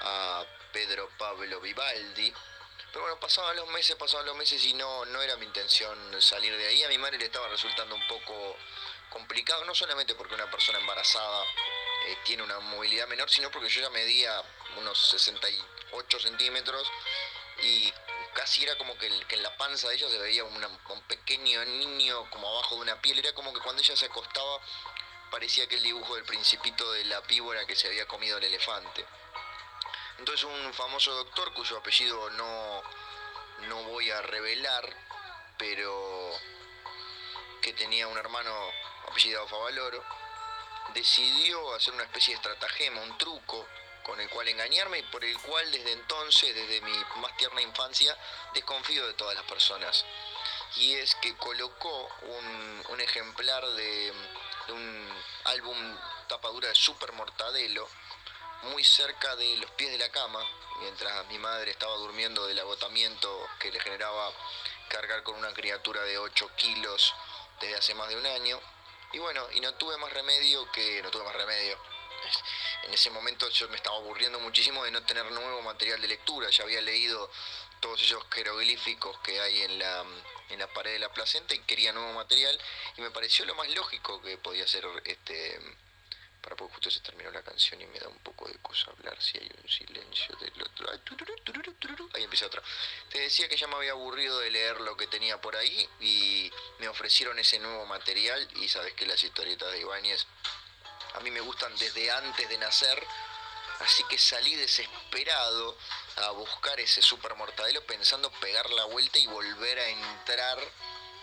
a 0.00 0.42
Pedro 0.72 1.10
Pablo 1.18 1.60
Vivaldi. 1.60 2.32
Pero 2.90 3.02
bueno, 3.02 3.20
pasaban 3.20 3.56
los 3.56 3.68
meses, 3.68 3.94
pasaban 3.96 4.24
los 4.24 4.36
meses 4.36 4.64
y 4.64 4.72
no, 4.72 5.04
no 5.04 5.20
era 5.20 5.36
mi 5.36 5.44
intención 5.44 5.98
salir 6.22 6.56
de 6.56 6.66
ahí. 6.66 6.82
A 6.82 6.88
mi 6.88 6.96
madre 6.96 7.18
le 7.18 7.26
estaba 7.26 7.46
resultando 7.48 7.94
un 7.94 8.06
poco 8.06 8.56
complicado, 9.10 9.62
no 9.66 9.74
solamente 9.74 10.14
porque 10.14 10.34
una 10.34 10.50
persona 10.50 10.78
embarazada 10.78 11.44
eh, 12.06 12.16
tiene 12.24 12.42
una 12.42 12.58
movilidad 12.60 13.06
menor, 13.06 13.28
sino 13.28 13.50
porque 13.50 13.68
yo 13.68 13.82
ya 13.82 13.90
medía 13.90 14.42
unos 14.78 15.10
68 15.10 16.20
centímetros 16.20 16.90
y 17.62 17.92
casi 18.36 18.62
era 18.64 18.76
como 18.76 18.96
que, 18.98 19.06
en 19.06 19.42
la 19.42 19.56
panza 19.56 19.88
de 19.88 19.94
ella 19.94 20.10
se 20.10 20.18
veía 20.18 20.44
un 20.44 21.02
pequeño 21.08 21.64
niño 21.64 22.28
como 22.30 22.46
abajo 22.46 22.74
de 22.76 22.82
una 22.82 23.00
piel, 23.00 23.18
era 23.18 23.32
como 23.32 23.52
que 23.52 23.60
cuando 23.60 23.80
ella 23.80 23.96
se 23.96 24.06
acostaba 24.06 24.60
parecía 25.30 25.66
que 25.66 25.76
el 25.76 25.82
dibujo 25.82 26.14
del 26.14 26.24
principito 26.24 26.92
de 26.92 27.06
la 27.06 27.20
víbora 27.22 27.66
que 27.66 27.74
se 27.74 27.88
había 27.88 28.06
comido 28.06 28.36
el 28.36 28.44
elefante. 28.44 29.06
Entonces 30.18 30.44
un 30.44 30.74
famoso 30.74 31.12
doctor 31.14 31.52
cuyo 31.54 31.78
apellido 31.78 32.30
no, 32.30 32.82
no 33.68 33.82
voy 33.84 34.10
a 34.10 34.20
revelar, 34.20 34.84
pero 35.58 36.30
que 37.62 37.72
tenía 37.72 38.06
un 38.06 38.18
hermano 38.18 38.54
apellidado 39.08 39.48
Favaloro, 39.48 40.04
decidió 40.94 41.74
hacer 41.74 41.94
una 41.94 42.04
especie 42.04 42.34
de 42.34 42.36
estratagema, 42.36 43.00
un 43.00 43.16
truco 43.18 43.66
con 44.06 44.20
el 44.20 44.30
cual 44.30 44.46
engañarme 44.46 45.00
y 45.00 45.02
por 45.02 45.24
el 45.24 45.36
cual 45.40 45.68
desde 45.72 45.90
entonces, 45.90 46.54
desde 46.54 46.80
mi 46.80 46.92
más 47.16 47.36
tierna 47.36 47.60
infancia, 47.60 48.16
desconfío 48.54 49.04
de 49.04 49.14
todas 49.14 49.34
las 49.34 49.44
personas. 49.46 50.04
Y 50.76 50.94
es 50.94 51.16
que 51.16 51.36
colocó 51.36 52.08
un, 52.88 53.00
ejemplar 53.00 53.66
de, 53.66 54.12
un 54.68 55.08
álbum 55.44 55.76
tapadura 56.28 56.68
de 56.68 56.74
Super 56.76 57.12
Mortadelo 57.12 57.88
muy 58.62 58.84
cerca 58.84 59.34
de 59.34 59.56
los 59.56 59.70
pies 59.72 59.90
de 59.90 59.98
la 59.98 60.10
cama, 60.10 60.40
mientras 60.80 61.26
mi 61.26 61.38
madre 61.38 61.72
estaba 61.72 61.94
durmiendo 61.96 62.46
del 62.46 62.60
agotamiento 62.60 63.48
que 63.58 63.72
le 63.72 63.80
generaba 63.80 64.32
cargar 64.88 65.24
con 65.24 65.34
una 65.34 65.52
criatura 65.52 66.02
de 66.02 66.16
8 66.16 66.50
kilos 66.56 67.12
desde 67.60 67.76
hace 67.76 67.94
más 67.94 68.08
de 68.08 68.16
un 68.16 68.26
año. 68.26 68.60
Y 69.12 69.18
bueno, 69.18 69.44
y 69.52 69.60
no 69.60 69.74
tuve 69.74 69.96
más 69.98 70.12
remedio 70.12 70.70
que, 70.70 71.02
no 71.02 71.10
tuve 71.10 71.24
más 71.24 71.34
remedio. 71.34 71.95
En 72.84 72.94
ese 72.94 73.10
momento 73.10 73.48
yo 73.50 73.68
me 73.68 73.76
estaba 73.76 73.96
aburriendo 73.96 74.38
muchísimo 74.40 74.84
de 74.84 74.90
no 74.90 75.02
tener 75.04 75.30
nuevo 75.32 75.62
material 75.62 76.00
de 76.00 76.08
lectura. 76.08 76.50
Ya 76.50 76.64
había 76.64 76.80
leído 76.80 77.30
todos 77.80 78.00
esos 78.02 78.24
jeroglíficos 78.30 79.18
que 79.20 79.40
hay 79.40 79.62
en 79.62 79.78
la, 79.78 80.04
en 80.50 80.58
la 80.58 80.66
pared 80.72 80.92
de 80.92 80.98
la 80.98 81.12
placenta 81.12 81.54
y 81.54 81.60
quería 81.60 81.92
nuevo 81.92 82.12
material. 82.12 82.58
Y 82.96 83.00
me 83.00 83.10
pareció 83.10 83.44
lo 83.44 83.54
más 83.54 83.68
lógico 83.70 84.20
que 84.22 84.38
podía 84.38 84.66
ser 84.66 84.86
este 85.04 85.60
para 86.46 86.54
porque 86.54 86.74
justo 86.74 86.90
se 86.92 87.00
terminó 87.00 87.28
la 87.32 87.42
canción 87.42 87.80
y 87.80 87.86
me 87.86 87.98
da 87.98 88.06
un 88.06 88.20
poco 88.20 88.46
de 88.46 88.54
cosa 88.58 88.88
hablar 88.92 89.20
si 89.20 89.36
hay 89.36 89.50
un 89.60 89.68
silencio 89.68 90.36
del 90.36 90.62
otro. 90.62 90.88
Ahí 92.14 92.22
empieza 92.22 92.46
otra. 92.46 92.62
Te 93.10 93.18
decía 93.18 93.48
que 93.48 93.56
ya 93.56 93.66
me 93.66 93.74
había 93.74 93.90
aburrido 93.90 94.38
de 94.38 94.50
leer 94.52 94.80
lo 94.80 94.96
que 94.96 95.08
tenía 95.08 95.40
por 95.40 95.56
ahí 95.56 95.88
y 96.00 96.48
me 96.78 96.86
ofrecieron 96.86 97.36
ese 97.40 97.58
nuevo 97.58 97.84
material 97.86 98.48
y 98.62 98.68
sabes 98.68 98.94
que 98.94 99.06
las 99.06 99.24
historietas 99.24 99.72
de 99.72 99.80
Ibáñez 99.80 100.24
a 101.16 101.20
mí 101.20 101.30
me 101.30 101.40
gustan 101.40 101.74
desde 101.76 102.10
antes 102.10 102.48
de 102.48 102.58
nacer. 102.58 103.06
Así 103.80 104.04
que 104.04 104.16
salí 104.16 104.54
desesperado 104.54 105.76
a 106.16 106.30
buscar 106.30 106.78
ese 106.80 107.02
super 107.02 107.34
mortadelo 107.34 107.84
pensando 107.84 108.30
pegar 108.40 108.70
la 108.70 108.84
vuelta 108.84 109.18
y 109.18 109.26
volver 109.26 109.78
a 109.78 109.88
entrar 109.88 110.58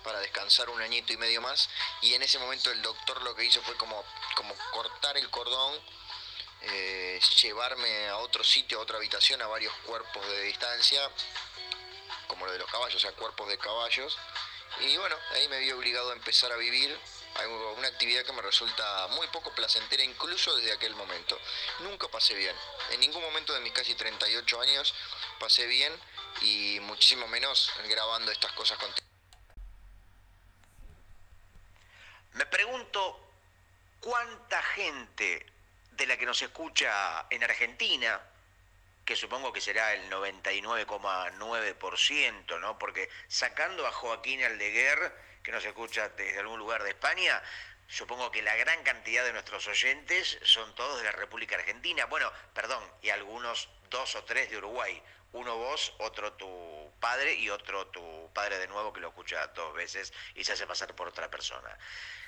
para 0.04 0.20
descansar 0.20 0.70
un 0.70 0.82
añito 0.82 1.14
y 1.14 1.18
medio 1.18 1.42
más 1.42 1.70
y 2.02 2.14
en 2.14 2.22
ese 2.22 2.38
momento 2.38 2.70
el 2.72 2.82
doctor 2.82 3.22
lo 3.24 3.34
que 3.36 3.46
hizo 3.46 3.62
fue 3.64 3.76
como, 3.78 4.04
como 4.36 4.54
cortar 4.72 5.18
el 5.18 5.30
cordón, 5.30 5.80
eh, 6.62 7.20
llevarme 7.42 8.10
a 8.10 8.18
otro 8.18 8.44
sitio, 8.44 8.80
a 8.80 8.82
otra 8.82 8.98
habitación, 8.98 9.42
a 9.42 9.48
varios 9.48 9.74
cuerpos 9.86 10.26
de 10.28 10.44
distancia, 10.44 11.10
como 12.28 12.46
lo 12.46 12.52
de 12.52 12.60
los 12.60 12.70
caballos, 12.70 12.96
o 12.96 13.00
sea, 13.00 13.14
cuerpos 13.14 13.48
de 13.48 13.58
caballos. 13.58 14.18
Y 14.82 14.98
bueno, 14.98 15.16
ahí 15.32 15.48
me 15.48 15.60
vi 15.60 15.72
obligado 15.72 16.12
a 16.12 16.14
empezar 16.14 16.52
a 16.52 16.58
vivir 16.58 17.00
una 17.78 17.88
actividad 17.88 18.24
que 18.24 18.34
me 18.34 18.42
resulta 18.42 19.08
muy 19.10 19.28
poco 19.28 19.54
placentera 19.54 20.04
incluso 20.04 20.56
desde 20.56 20.74
aquel 20.74 20.96
momento. 20.96 21.40
Nunca 21.80 22.08
pasé 22.08 22.36
bien. 22.36 22.56
En 22.92 23.00
ningún 23.00 23.22
momento 23.22 23.54
de 23.54 23.62
mis 23.62 23.74
casi 23.74 23.96
38 23.96 24.62
años 24.62 24.94
pasé 25.40 25.66
bien 25.66 25.94
y 26.42 26.80
muchísimo 26.82 27.28
menos 27.28 27.72
grabando 27.88 28.32
estas 28.32 28.52
cosas 28.54 28.78
contigo. 28.78 29.08
Me 32.34 32.46
pregunto 32.48 33.20
cuánta 34.00 34.62
gente 34.62 35.46
de 35.92 36.08
la 36.08 36.18
que 36.18 36.26
nos 36.26 36.42
escucha 36.42 37.28
en 37.30 37.44
Argentina, 37.44 38.20
que 39.06 39.16
supongo 39.16 39.54
que 39.54 39.62
será 39.62 39.94
el 39.94 40.10
99,9%, 40.10 42.60
¿no? 42.60 42.80
Porque 42.80 43.08
sacando 43.28 43.86
a 43.86 43.92
Joaquín 43.92 44.44
Aldeguer, 44.44 45.14
que 45.44 45.52
nos 45.52 45.66
escucha 45.66 46.10
desde 46.10 46.40
algún 46.40 46.60
lugar 46.60 46.84
de 46.84 46.90
España, 46.90 47.42
supongo 47.88 48.32
que 48.32 48.42
la 48.42 48.56
gran 48.56 48.82
cantidad 48.84 49.24
de 49.24 49.34
nuestros 49.34 49.68
oyentes 49.68 50.40
son 50.44 50.74
todos 50.76 51.00
de 51.00 51.04
la 51.04 51.12
República 51.12 51.56
Argentina. 51.56 52.06
Bueno, 52.06 52.32
perdón, 52.54 52.84
y 53.02 53.10
algunos 53.10 53.70
dos 53.90 54.16
o 54.16 54.24
tres 54.24 54.50
de 54.50 54.58
Uruguay. 54.58 55.02
Uno 55.34 55.58
vos, 55.58 55.94
otro 55.98 56.34
tu 56.34 56.92
padre 57.00 57.34
y 57.34 57.50
otro 57.50 57.88
tu 57.88 58.32
padre 58.34 58.60
de 58.60 58.68
nuevo 58.68 58.94
que 58.94 59.02
lo 59.02 59.10
escucha 59.10 59.48
dos 59.48 59.74
veces 59.74 60.14
y 60.36 60.44
se 60.44 60.54
hace 60.54 60.68
pasar 60.68 60.96
por 60.96 61.08
otra 61.08 61.30
persona. 61.30 61.78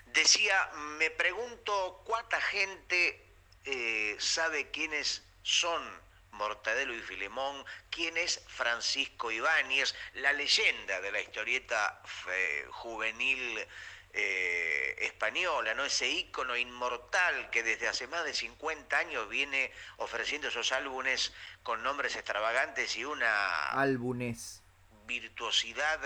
Decía, 0.07 0.69
me 0.97 1.11
pregunto 1.11 2.01
cuánta 2.03 2.41
gente 2.41 3.23
eh, 3.63 4.15
sabe 4.19 4.71
quiénes 4.71 5.23
son 5.43 6.04
Mortadelo 6.35 6.93
y 6.93 7.01
Filemón, 7.01 7.65
quién 7.89 8.17
es 8.17 8.43
Francisco 8.47 9.31
Ibáñez, 9.31 9.95
la 10.13 10.33
leyenda 10.33 11.01
de 11.01 11.11
la 11.11 11.21
historieta 11.21 12.01
eh, 12.29 12.65
juvenil 12.69 13.65
eh, 14.13 14.95
española, 15.01 15.73
¿no? 15.73 15.83
ese 15.83 16.09
ícono 16.09 16.55
inmortal 16.55 17.49
que 17.49 17.63
desde 17.63 17.87
hace 17.87 18.07
más 18.07 18.23
de 18.23 18.33
50 18.33 18.97
años 18.97 19.27
viene 19.27 19.71
ofreciendo 19.97 20.47
esos 20.47 20.71
álbumes 20.71 21.33
con 21.63 21.83
nombres 21.83 22.15
extravagantes 22.15 22.95
y 22.95 23.03
una 23.03 23.69
álbumes 23.71 24.61
virtuosidad 25.05 25.99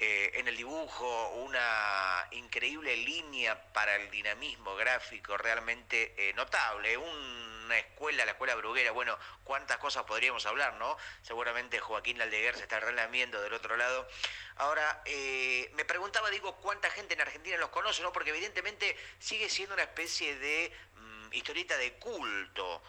eh, 0.00 0.30
en 0.34 0.46
el 0.46 0.56
dibujo, 0.56 1.30
una 1.30 2.28
increíble 2.30 2.96
línea 2.98 3.60
para 3.72 3.96
el 3.96 4.08
dinamismo 4.12 4.76
gráfico 4.76 5.36
realmente 5.36 6.14
eh, 6.16 6.32
notable, 6.34 6.96
una 6.96 7.78
escuela, 7.78 8.24
la 8.24 8.30
escuela 8.30 8.54
bruguera, 8.54 8.92
bueno, 8.92 9.18
cuántas 9.42 9.78
cosas 9.78 10.04
podríamos 10.04 10.46
hablar, 10.46 10.74
¿no? 10.74 10.96
Seguramente 11.22 11.80
Joaquín 11.80 12.22
Aldeguer 12.22 12.54
se 12.54 12.62
está 12.62 12.78
relamiendo 12.78 13.42
del 13.42 13.52
otro 13.52 13.76
lado. 13.76 14.06
Ahora, 14.54 15.02
eh, 15.04 15.68
me 15.74 15.84
preguntaba, 15.84 16.30
digo, 16.30 16.54
cuánta 16.58 16.88
gente 16.90 17.14
en 17.14 17.22
Argentina 17.22 17.56
los 17.56 17.70
conoce, 17.70 18.00
¿no? 18.02 18.12
Porque 18.12 18.30
evidentemente 18.30 18.96
sigue 19.18 19.48
siendo 19.48 19.74
una 19.74 19.82
especie 19.82 20.36
de 20.38 20.72
mm, 20.94 21.32
historieta 21.32 21.76
de 21.76 21.94
culto, 21.94 22.82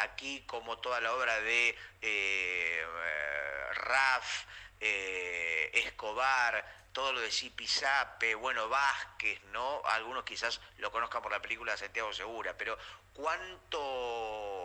aquí 0.00 0.44
como 0.46 0.78
toda 0.78 1.00
la 1.00 1.12
obra 1.14 1.40
de 1.40 1.76
Raf, 3.74 4.44
eh, 4.84 5.70
Escobar, 5.72 6.64
todo 6.92 7.12
lo 7.12 7.20
de 7.20 7.30
Zipizape, 7.30 8.34
bueno, 8.34 8.68
Vázquez, 8.68 9.40
¿no? 9.52 9.80
Algunos 9.86 10.24
quizás 10.24 10.60
lo 10.78 10.90
conozcan 10.90 11.22
por 11.22 11.30
la 11.30 11.40
película 11.40 11.70
de 11.72 11.78
Santiago 11.78 12.12
Segura, 12.12 12.58
pero 12.58 12.76
¿cuánto 13.14 14.58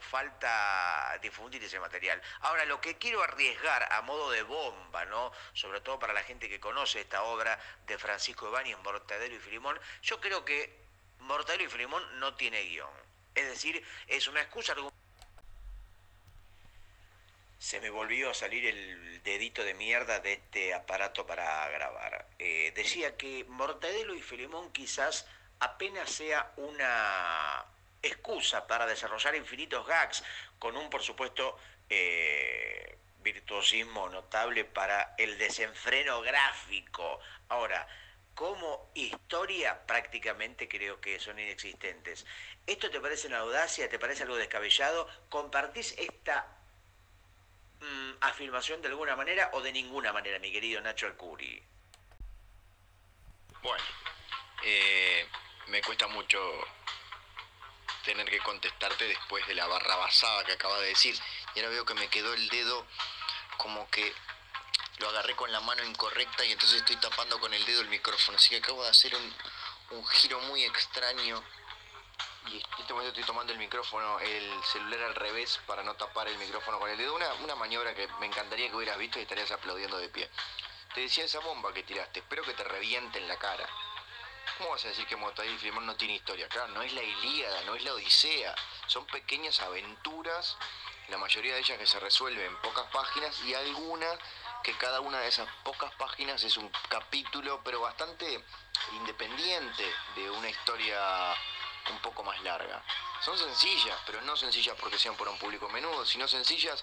falta 0.00 1.18
difundir 1.20 1.62
ese 1.64 1.80
material? 1.80 2.22
Ahora, 2.42 2.64
lo 2.66 2.80
que 2.80 2.96
quiero 2.98 3.20
arriesgar 3.22 3.92
a 3.92 4.00
modo 4.02 4.30
de 4.30 4.42
bomba, 4.42 5.04
¿no? 5.06 5.32
Sobre 5.54 5.80
todo 5.80 5.98
para 5.98 6.12
la 6.12 6.22
gente 6.22 6.48
que 6.48 6.60
conoce 6.60 7.00
esta 7.00 7.24
obra 7.24 7.58
de 7.86 7.98
Francisco 7.98 8.48
Ibáñez, 8.48 8.78
Mortadelo 8.78 9.34
y 9.34 9.40
Filimón, 9.40 9.78
yo 10.02 10.20
creo 10.20 10.44
que 10.44 10.80
Mortadelo 11.18 11.64
y 11.64 11.68
Filimón 11.68 12.20
no 12.20 12.34
tiene 12.36 12.62
guion. 12.62 12.90
Es 13.34 13.48
decir, 13.48 13.84
es 14.06 14.28
una 14.28 14.40
excusa 14.40 14.74
se 17.62 17.80
me 17.80 17.90
volvió 17.90 18.28
a 18.28 18.34
salir 18.34 18.66
el 18.66 19.22
dedito 19.22 19.62
de 19.62 19.74
mierda 19.74 20.18
de 20.18 20.32
este 20.32 20.74
aparato 20.74 21.24
para 21.24 21.68
grabar. 21.68 22.26
Eh, 22.40 22.72
decía 22.74 23.16
que 23.16 23.44
Mortadelo 23.44 24.16
y 24.16 24.20
Filemón 24.20 24.72
quizás 24.72 25.28
apenas 25.60 26.10
sea 26.10 26.52
una 26.56 27.64
excusa 28.02 28.66
para 28.66 28.84
desarrollar 28.84 29.36
infinitos 29.36 29.86
gags, 29.86 30.24
con 30.58 30.76
un, 30.76 30.90
por 30.90 31.02
supuesto, 31.04 31.56
eh, 31.88 32.98
virtuosismo 33.22 34.08
notable 34.08 34.64
para 34.64 35.14
el 35.16 35.38
desenfreno 35.38 36.20
gráfico. 36.20 37.20
Ahora, 37.48 37.86
como 38.34 38.90
historia 38.94 39.86
prácticamente 39.86 40.66
creo 40.66 41.00
que 41.00 41.20
son 41.20 41.38
inexistentes. 41.38 42.26
¿Esto 42.66 42.90
te 42.90 43.00
parece 43.00 43.28
una 43.28 43.38
audacia? 43.38 43.88
¿Te 43.88 44.00
parece 44.00 44.24
algo 44.24 44.34
descabellado? 44.34 45.08
¿Compartís 45.28 45.94
esta 45.96 46.58
mm, 47.82 48.12
afirmación 48.20 48.80
de 48.80 48.88
alguna 48.88 49.16
manera 49.16 49.50
o 49.52 49.60
de 49.60 49.72
ninguna 49.72 50.12
manera, 50.12 50.38
mi 50.38 50.50
querido 50.50 50.80
Nacho 50.80 51.06
Alcuri? 51.06 51.62
Bueno, 53.62 53.84
eh, 54.64 55.26
me 55.68 55.80
cuesta 55.82 56.08
mucho 56.08 56.38
tener 58.04 58.28
que 58.28 58.38
contestarte 58.40 59.06
después 59.06 59.46
de 59.46 59.54
la 59.54 59.66
barra 59.66 59.96
basada 59.96 60.44
que 60.44 60.52
acaba 60.52 60.78
de 60.80 60.88
decir. 60.88 61.16
Y 61.54 61.60
ahora 61.60 61.70
veo 61.70 61.84
que 61.84 61.94
me 61.94 62.08
quedó 62.08 62.32
el 62.34 62.48
dedo 62.48 62.86
como 63.56 63.88
que 63.90 64.12
lo 64.98 65.08
agarré 65.08 65.34
con 65.36 65.50
la 65.52 65.60
mano 65.60 65.84
incorrecta 65.84 66.44
y 66.44 66.52
entonces 66.52 66.78
estoy 66.78 66.96
tapando 66.96 67.38
con 67.40 67.52
el 67.54 67.64
dedo 67.64 67.82
el 67.82 67.88
micrófono. 67.88 68.38
Así 68.38 68.50
que 68.50 68.56
acabo 68.56 68.82
de 68.82 68.90
hacer 68.90 69.14
un, 69.14 69.34
un 69.90 70.06
giro 70.06 70.40
muy 70.40 70.64
extraño. 70.64 71.42
Y 72.46 72.56
en 72.56 72.62
este 72.78 72.92
momento 72.92 73.10
estoy 73.10 73.24
tomando 73.24 73.52
el 73.52 73.58
micrófono, 73.58 74.18
el 74.20 74.64
celular 74.64 75.02
al 75.04 75.14
revés 75.14 75.60
para 75.66 75.82
no 75.82 75.94
tapar 75.94 76.28
el 76.28 76.36
micrófono 76.38 76.78
con 76.78 76.90
el 76.90 76.98
dedo. 76.98 77.14
Una, 77.14 77.32
una 77.34 77.54
maniobra 77.54 77.94
que 77.94 78.08
me 78.20 78.26
encantaría 78.26 78.68
que 78.68 78.76
hubieras 78.76 78.98
visto 78.98 79.18
y 79.18 79.22
estarías 79.22 79.50
aplaudiendo 79.52 79.98
de 79.98 80.08
pie. 80.08 80.28
Te 80.94 81.02
decía 81.02 81.24
esa 81.24 81.40
bomba 81.40 81.72
que 81.72 81.82
tiraste, 81.84 82.20
espero 82.20 82.42
que 82.42 82.52
te 82.52 82.64
reviente 82.64 83.18
en 83.18 83.28
la 83.28 83.38
cara. 83.38 83.66
¿Cómo 84.58 84.70
vas 84.70 84.84
a 84.84 84.88
decir 84.88 85.06
que 85.06 85.16
Mortadelo 85.16 85.54
y 85.54 85.58
Filemón 85.58 85.86
no 85.86 85.96
tiene 85.96 86.14
historia? 86.14 86.48
Claro, 86.48 86.68
no 86.68 86.82
es 86.82 86.92
la 86.92 87.02
Ilíada, 87.02 87.62
no 87.62 87.74
es 87.74 87.84
la 87.84 87.94
Odisea. 87.94 88.54
Son 88.86 89.06
pequeñas 89.06 89.60
aventuras, 89.60 90.58
la 91.08 91.16
mayoría 91.18 91.54
de 91.54 91.60
ellas 91.60 91.78
que 91.78 91.86
se 91.86 91.98
resuelven 92.00 92.46
en 92.46 92.56
pocas 92.58 92.84
páginas 92.92 93.40
y 93.44 93.54
algunas 93.54 94.18
que 94.62 94.76
cada 94.76 95.00
una 95.00 95.18
de 95.20 95.28
esas 95.28 95.48
pocas 95.64 95.92
páginas 95.94 96.44
es 96.44 96.56
un 96.56 96.70
capítulo, 96.88 97.60
pero 97.64 97.80
bastante 97.80 98.44
independiente 98.92 99.84
de 100.14 100.30
una 100.30 100.48
historia 100.48 101.34
un 101.90 101.98
poco 101.98 102.22
más 102.22 102.40
larga. 102.42 102.82
Son 103.24 103.38
sencillas, 103.38 103.98
pero 104.06 104.20
no 104.22 104.36
sencillas 104.36 104.76
porque 104.80 104.98
sean 104.98 105.16
por 105.16 105.28
un 105.28 105.38
público 105.38 105.68
menudo, 105.68 106.04
sino 106.04 106.28
sencillas 106.28 106.82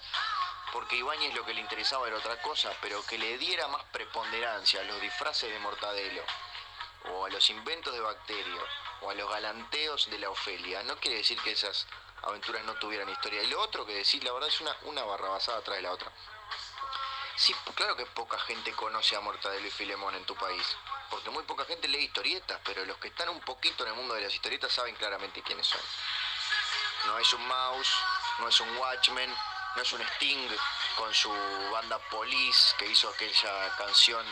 porque 0.72 0.96
Ibáñez 0.96 1.34
lo 1.34 1.44
que 1.44 1.54
le 1.54 1.60
interesaba 1.60 2.06
era 2.06 2.16
otra 2.16 2.40
cosa, 2.42 2.72
pero 2.80 3.04
que 3.04 3.18
le 3.18 3.38
diera 3.38 3.66
más 3.68 3.82
preponderancia 3.92 4.80
a 4.80 4.84
los 4.84 5.00
disfraces 5.00 5.50
de 5.50 5.58
Mortadelo, 5.58 6.22
o 7.12 7.26
a 7.26 7.30
los 7.30 7.48
inventos 7.50 7.92
de 7.92 8.00
Bacterio, 8.00 8.62
o 9.00 9.10
a 9.10 9.14
los 9.14 9.28
galanteos 9.28 10.08
de 10.10 10.18
la 10.18 10.30
Ofelia. 10.30 10.82
No 10.84 10.96
quiere 10.98 11.18
decir 11.18 11.40
que 11.42 11.52
esas 11.52 11.86
aventuras 12.22 12.64
no 12.64 12.74
tuvieran 12.74 13.08
historia. 13.08 13.42
Y 13.42 13.48
lo 13.48 13.60
otro 13.60 13.84
que 13.84 13.94
decir, 13.94 14.22
la 14.22 14.32
verdad, 14.32 14.48
es 14.48 14.60
una, 14.60 14.76
una 14.84 15.02
barra 15.02 15.30
basada 15.30 15.58
atrás 15.58 15.76
de 15.76 15.82
la 15.82 15.92
otra. 15.92 16.12
Sí, 17.40 17.54
claro 17.74 17.96
que 17.96 18.04
poca 18.04 18.38
gente 18.40 18.70
conoce 18.72 19.16
a 19.16 19.20
Mortadelo 19.20 19.66
y 19.66 19.70
Filemón 19.70 20.14
en 20.14 20.26
tu 20.26 20.34
país, 20.34 20.76
porque 21.08 21.30
muy 21.30 21.42
poca 21.44 21.64
gente 21.64 21.88
lee 21.88 22.04
historietas, 22.04 22.60
pero 22.66 22.84
los 22.84 22.98
que 22.98 23.08
están 23.08 23.30
un 23.30 23.40
poquito 23.40 23.82
en 23.82 23.92
el 23.92 23.96
mundo 23.96 24.12
de 24.12 24.20
las 24.20 24.34
historietas 24.34 24.70
saben 24.70 24.94
claramente 24.96 25.40
quiénes 25.40 25.66
son. 25.66 25.80
No 27.06 27.18
es 27.18 27.32
un 27.32 27.48
Mouse, 27.48 27.88
no 28.40 28.48
es 28.48 28.60
un 28.60 28.76
Watchmen, 28.76 29.34
no 29.74 29.80
es 29.80 29.90
un 29.94 30.02
Sting 30.02 30.50
con 30.96 31.14
su 31.14 31.30
banda 31.72 31.98
Police 32.10 32.76
que 32.76 32.88
hizo 32.88 33.08
aquella 33.08 33.74
canción 33.78 34.26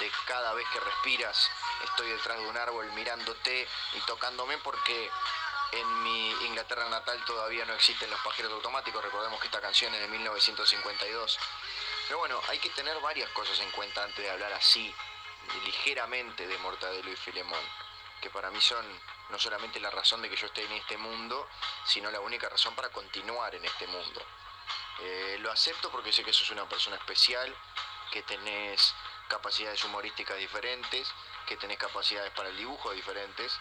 de 0.00 0.10
cada 0.24 0.54
vez 0.54 0.66
que 0.72 0.80
respiras 0.80 1.50
estoy 1.84 2.08
detrás 2.08 2.38
de 2.38 2.46
un 2.46 2.56
árbol 2.56 2.90
mirándote 2.92 3.68
y 3.92 4.00
tocándome 4.06 4.56
porque 4.58 5.10
en 5.72 6.02
mi 6.02 6.30
Inglaterra 6.46 6.88
natal 6.88 7.22
todavía 7.26 7.66
no 7.66 7.74
existen 7.74 8.08
los 8.08 8.20
pajeros 8.20 8.52
automáticos, 8.52 9.04
recordemos 9.04 9.38
que 9.38 9.48
esta 9.48 9.60
canción 9.60 9.92
es 9.94 10.00
de 10.00 10.08
1952. 10.08 11.38
Pero 12.06 12.18
bueno, 12.18 12.40
hay 12.48 12.58
que 12.58 12.70
tener 12.70 12.98
varias 13.00 13.30
cosas 13.30 13.58
en 13.60 13.70
cuenta 13.70 14.04
antes 14.04 14.22
de 14.24 14.30
hablar 14.30 14.52
así, 14.52 14.94
ligeramente 15.64 16.46
de 16.46 16.58
Mortadelo 16.58 17.10
y 17.10 17.16
Filemón, 17.16 17.64
que 18.20 18.30
para 18.30 18.50
mí 18.50 18.60
son 18.60 18.84
no 19.30 19.38
solamente 19.38 19.80
la 19.80 19.90
razón 19.90 20.20
de 20.22 20.28
que 20.28 20.36
yo 20.36 20.46
esté 20.46 20.64
en 20.64 20.72
este 20.72 20.96
mundo, 20.98 21.48
sino 21.86 22.10
la 22.10 22.20
única 22.20 22.48
razón 22.48 22.74
para 22.74 22.90
continuar 22.90 23.54
en 23.54 23.64
este 23.64 23.86
mundo. 23.86 24.22
Eh, 25.00 25.38
lo 25.40 25.50
acepto 25.50 25.90
porque 25.90 26.12
sé 26.12 26.22
que 26.24 26.32
sos 26.32 26.50
una 26.50 26.68
persona 26.68 26.96
especial, 26.96 27.54
que 28.10 28.22
tenés 28.22 28.94
capacidades 29.28 29.82
humorísticas 29.84 30.38
diferentes, 30.38 31.10
que 31.46 31.56
tenés 31.56 31.78
capacidades 31.78 32.30
para 32.32 32.50
el 32.50 32.56
dibujo 32.56 32.92
diferentes, 32.92 33.52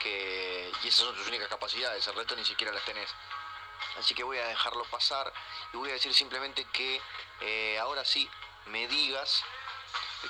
que, 0.00 0.70
y 0.82 0.88
esas 0.88 1.06
son 1.06 1.16
tus 1.16 1.26
únicas 1.28 1.48
capacidades, 1.48 2.06
el 2.06 2.14
resto 2.14 2.36
ni 2.36 2.44
siquiera 2.44 2.72
las 2.72 2.84
tenés. 2.84 3.08
Así 3.98 4.14
que 4.14 4.22
voy 4.22 4.38
a 4.38 4.46
dejarlo 4.46 4.84
pasar 4.84 5.32
y 5.72 5.76
voy 5.76 5.90
a 5.90 5.94
decir 5.94 6.12
simplemente 6.14 6.64
que 6.66 7.00
eh, 7.40 7.78
ahora 7.78 8.04
sí 8.04 8.28
me 8.66 8.86
digas 8.88 9.42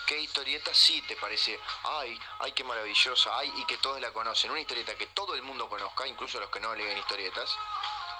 qué 0.06 0.18
historieta 0.20 0.72
sí 0.74 1.02
te 1.02 1.16
parece, 1.16 1.58
ay, 1.84 2.20
ay, 2.40 2.52
qué 2.52 2.64
maravillosa, 2.64 3.36
ay, 3.38 3.52
y 3.56 3.64
que 3.64 3.76
todos 3.78 4.00
la 4.00 4.12
conocen. 4.12 4.50
Una 4.50 4.60
historieta 4.60 4.94
que 4.96 5.06
todo 5.08 5.34
el 5.34 5.42
mundo 5.42 5.68
conozca, 5.68 6.06
incluso 6.06 6.38
los 6.38 6.50
que 6.50 6.60
no 6.60 6.74
leen 6.74 6.98
historietas, 6.98 7.56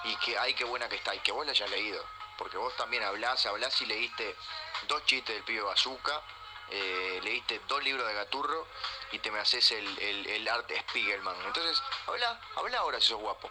y 0.03 0.15
que 0.17 0.37
ay, 0.37 0.53
qué 0.53 0.63
buena 0.63 0.89
que 0.89 0.95
está, 0.95 1.13
y 1.13 1.19
que 1.19 1.31
vos 1.31 1.45
la 1.45 1.51
hayas 1.51 1.69
leído. 1.69 2.03
Porque 2.37 2.57
vos 2.57 2.75
también 2.75 3.03
hablás, 3.03 3.45
hablás 3.45 3.79
y 3.81 3.85
leíste 3.85 4.35
dos 4.87 5.05
chistes 5.05 5.35
del 5.35 5.43
pibe 5.43 5.61
Bazooka, 5.61 6.21
eh, 6.69 7.19
leíste 7.23 7.61
dos 7.67 7.83
libros 7.83 8.05
de 8.07 8.13
Gaturro 8.13 8.67
y 9.11 9.19
te 9.19 9.31
me 9.31 9.39
haces 9.39 9.71
el, 9.71 9.99
el, 9.99 10.27
el 10.27 10.47
art 10.47 10.69
Spiegelman. 10.89 11.35
Entonces, 11.45 11.81
habla, 12.05 12.39
habla 12.55 12.79
ahora 12.79 12.99
si 12.99 13.07
sos 13.07 13.19
guapo. 13.19 13.49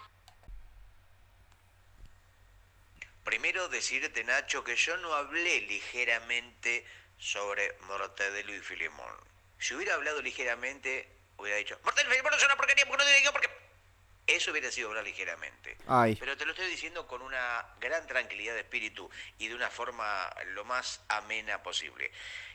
Primero 3.27 3.69
decirte, 3.69 4.23
Nacho, 4.23 4.63
que 4.63 4.77
yo 4.77 4.97
no 4.99 5.13
hablé 5.13 5.63
ligeramente 5.63 6.87
sobre 7.19 7.77
Mortadelo 7.81 8.55
y 8.55 8.61
Filemón. 8.61 9.17
Si 9.59 9.75
hubiera 9.75 9.95
hablado 9.95 10.23
ligeramente, 10.23 11.09
hubiera 11.37 11.59
dicho, 11.59 11.77
Mortadelo 11.83 12.11
y 12.11 12.13
Filemón 12.19 12.35
es 12.35 12.45
una 12.45 12.57
porquería 12.57 12.87
porque 12.87 13.05
no 13.05 13.11
tiene 13.11 13.33
porque... 13.33 13.51
Eso 14.29 14.53
hubiera 14.53 14.71
sido 14.71 14.91
hablar 14.91 15.03
ligeramente. 15.03 15.77
Ay. 15.89 16.15
Pero 16.15 16.37
te 16.37 16.45
lo 16.47 16.53
estoy 16.53 16.69
diciendo 16.69 17.09
con 17.09 17.21
una 17.21 17.67
gran 17.81 18.07
tranquilidad 18.07 18.55
de 18.55 18.61
espíritu 18.61 19.11
y 19.39 19.49
de 19.49 19.57
una 19.57 19.71
forma 19.71 20.33
lo 20.53 20.65
más 20.65 21.01
amena 21.09 21.65
posible. 21.65 22.13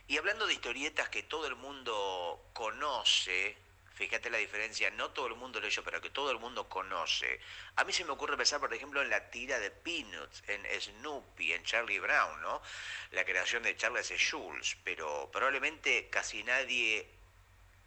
Y 0.07 0.17
hablando 0.17 0.47
de 0.47 0.53
historietas 0.53 1.09
que 1.09 1.23
todo 1.23 1.47
el 1.47 1.57
mundo 1.57 2.49
conoce, 2.53 3.57
fíjate 4.01 4.31
la 4.31 4.39
diferencia, 4.39 4.89
no 4.89 5.11
todo 5.11 5.27
el 5.27 5.35
mundo 5.35 5.59
leyó, 5.59 5.83
pero 5.83 6.01
que 6.01 6.09
todo 6.09 6.31
el 6.31 6.39
mundo 6.39 6.67
conoce. 6.67 7.39
A 7.75 7.83
mí 7.83 7.93
se 7.93 8.03
me 8.03 8.09
ocurre 8.11 8.35
pensar, 8.35 8.59
por 8.59 8.73
ejemplo, 8.73 8.99
en 8.99 9.11
la 9.11 9.29
tira 9.29 9.59
de 9.59 9.69
Peanuts, 9.69 10.43
en 10.47 10.65
Snoopy, 10.81 11.53
en 11.53 11.63
Charlie 11.63 11.99
Brown, 11.99 12.41
¿no? 12.41 12.63
La 13.11 13.23
creación 13.23 13.61
de 13.61 13.77
Charles 13.77 14.09
Schulz, 14.09 14.75
pero 14.83 15.29
probablemente 15.31 16.09
casi 16.09 16.43
nadie 16.43 17.07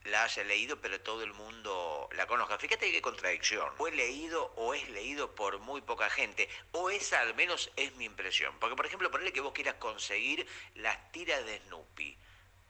la 0.04 0.22
haya 0.22 0.44
leído, 0.44 0.80
pero 0.80 1.00
todo 1.00 1.24
el 1.24 1.32
mundo 1.32 2.08
la 2.12 2.28
conozca. 2.28 2.58
Fíjate 2.58 2.92
qué 2.92 3.02
contradicción. 3.02 3.68
Fue 3.76 3.90
leído 3.90 4.52
o 4.54 4.72
es 4.72 4.88
leído 4.90 5.34
por 5.34 5.58
muy 5.58 5.80
poca 5.80 6.08
gente, 6.10 6.48
o 6.70 6.90
esa 6.90 7.22
al 7.22 7.34
menos 7.34 7.72
es 7.74 7.92
mi 7.96 8.04
impresión. 8.04 8.56
Porque, 8.60 8.76
por 8.76 8.86
ejemplo, 8.86 9.10
ponerle 9.10 9.32
que 9.32 9.40
vos 9.40 9.52
quieras 9.52 9.74
conseguir 9.80 10.46
las 10.76 11.10
tiras 11.10 11.44
de 11.44 11.58
Snoopy. 11.66 12.16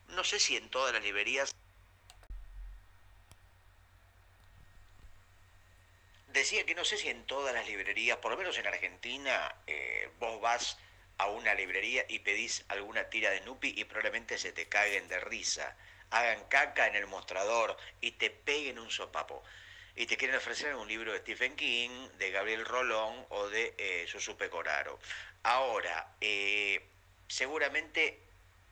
No 0.08 0.24
sé 0.24 0.40
si 0.40 0.56
en 0.56 0.70
todas 0.70 0.94
las 0.94 1.02
librerías... 1.02 1.54
Decía 6.34 6.66
que 6.66 6.74
no 6.74 6.84
sé 6.84 6.98
si 6.98 7.08
en 7.08 7.24
todas 7.24 7.54
las 7.54 7.66
librerías, 7.66 8.18
por 8.18 8.30
lo 8.30 8.36
menos 8.36 8.58
en 8.58 8.66
Argentina, 8.66 9.54
eh, 9.66 10.10
vos 10.18 10.38
vas 10.42 10.76
a 11.16 11.28
una 11.28 11.54
librería 11.54 12.04
y 12.08 12.18
pedís 12.18 12.64
alguna 12.68 13.08
tira 13.08 13.30
de 13.30 13.38
Snoopy 13.38 13.72
y 13.76 13.84
probablemente 13.84 14.36
se 14.36 14.52
te 14.52 14.68
caguen 14.68 15.08
de 15.08 15.20
risa 15.20 15.74
hagan 16.14 16.44
caca 16.48 16.86
en 16.86 16.94
el 16.94 17.06
mostrador 17.06 17.76
y 18.00 18.12
te 18.12 18.30
peguen 18.30 18.78
un 18.78 18.90
sopapo. 18.90 19.42
Y 19.96 20.06
te 20.06 20.16
quieren 20.16 20.36
ofrecer 20.36 20.74
un 20.74 20.88
libro 20.88 21.12
de 21.12 21.20
Stephen 21.20 21.54
King, 21.56 22.08
de 22.18 22.30
Gabriel 22.30 22.64
Rolón 22.64 23.26
o 23.30 23.48
de 23.48 23.74
eh, 23.78 24.06
Susupe 24.08 24.50
Coraro. 24.50 24.98
Ahora, 25.44 26.16
eh, 26.20 26.84
seguramente, 27.28 28.20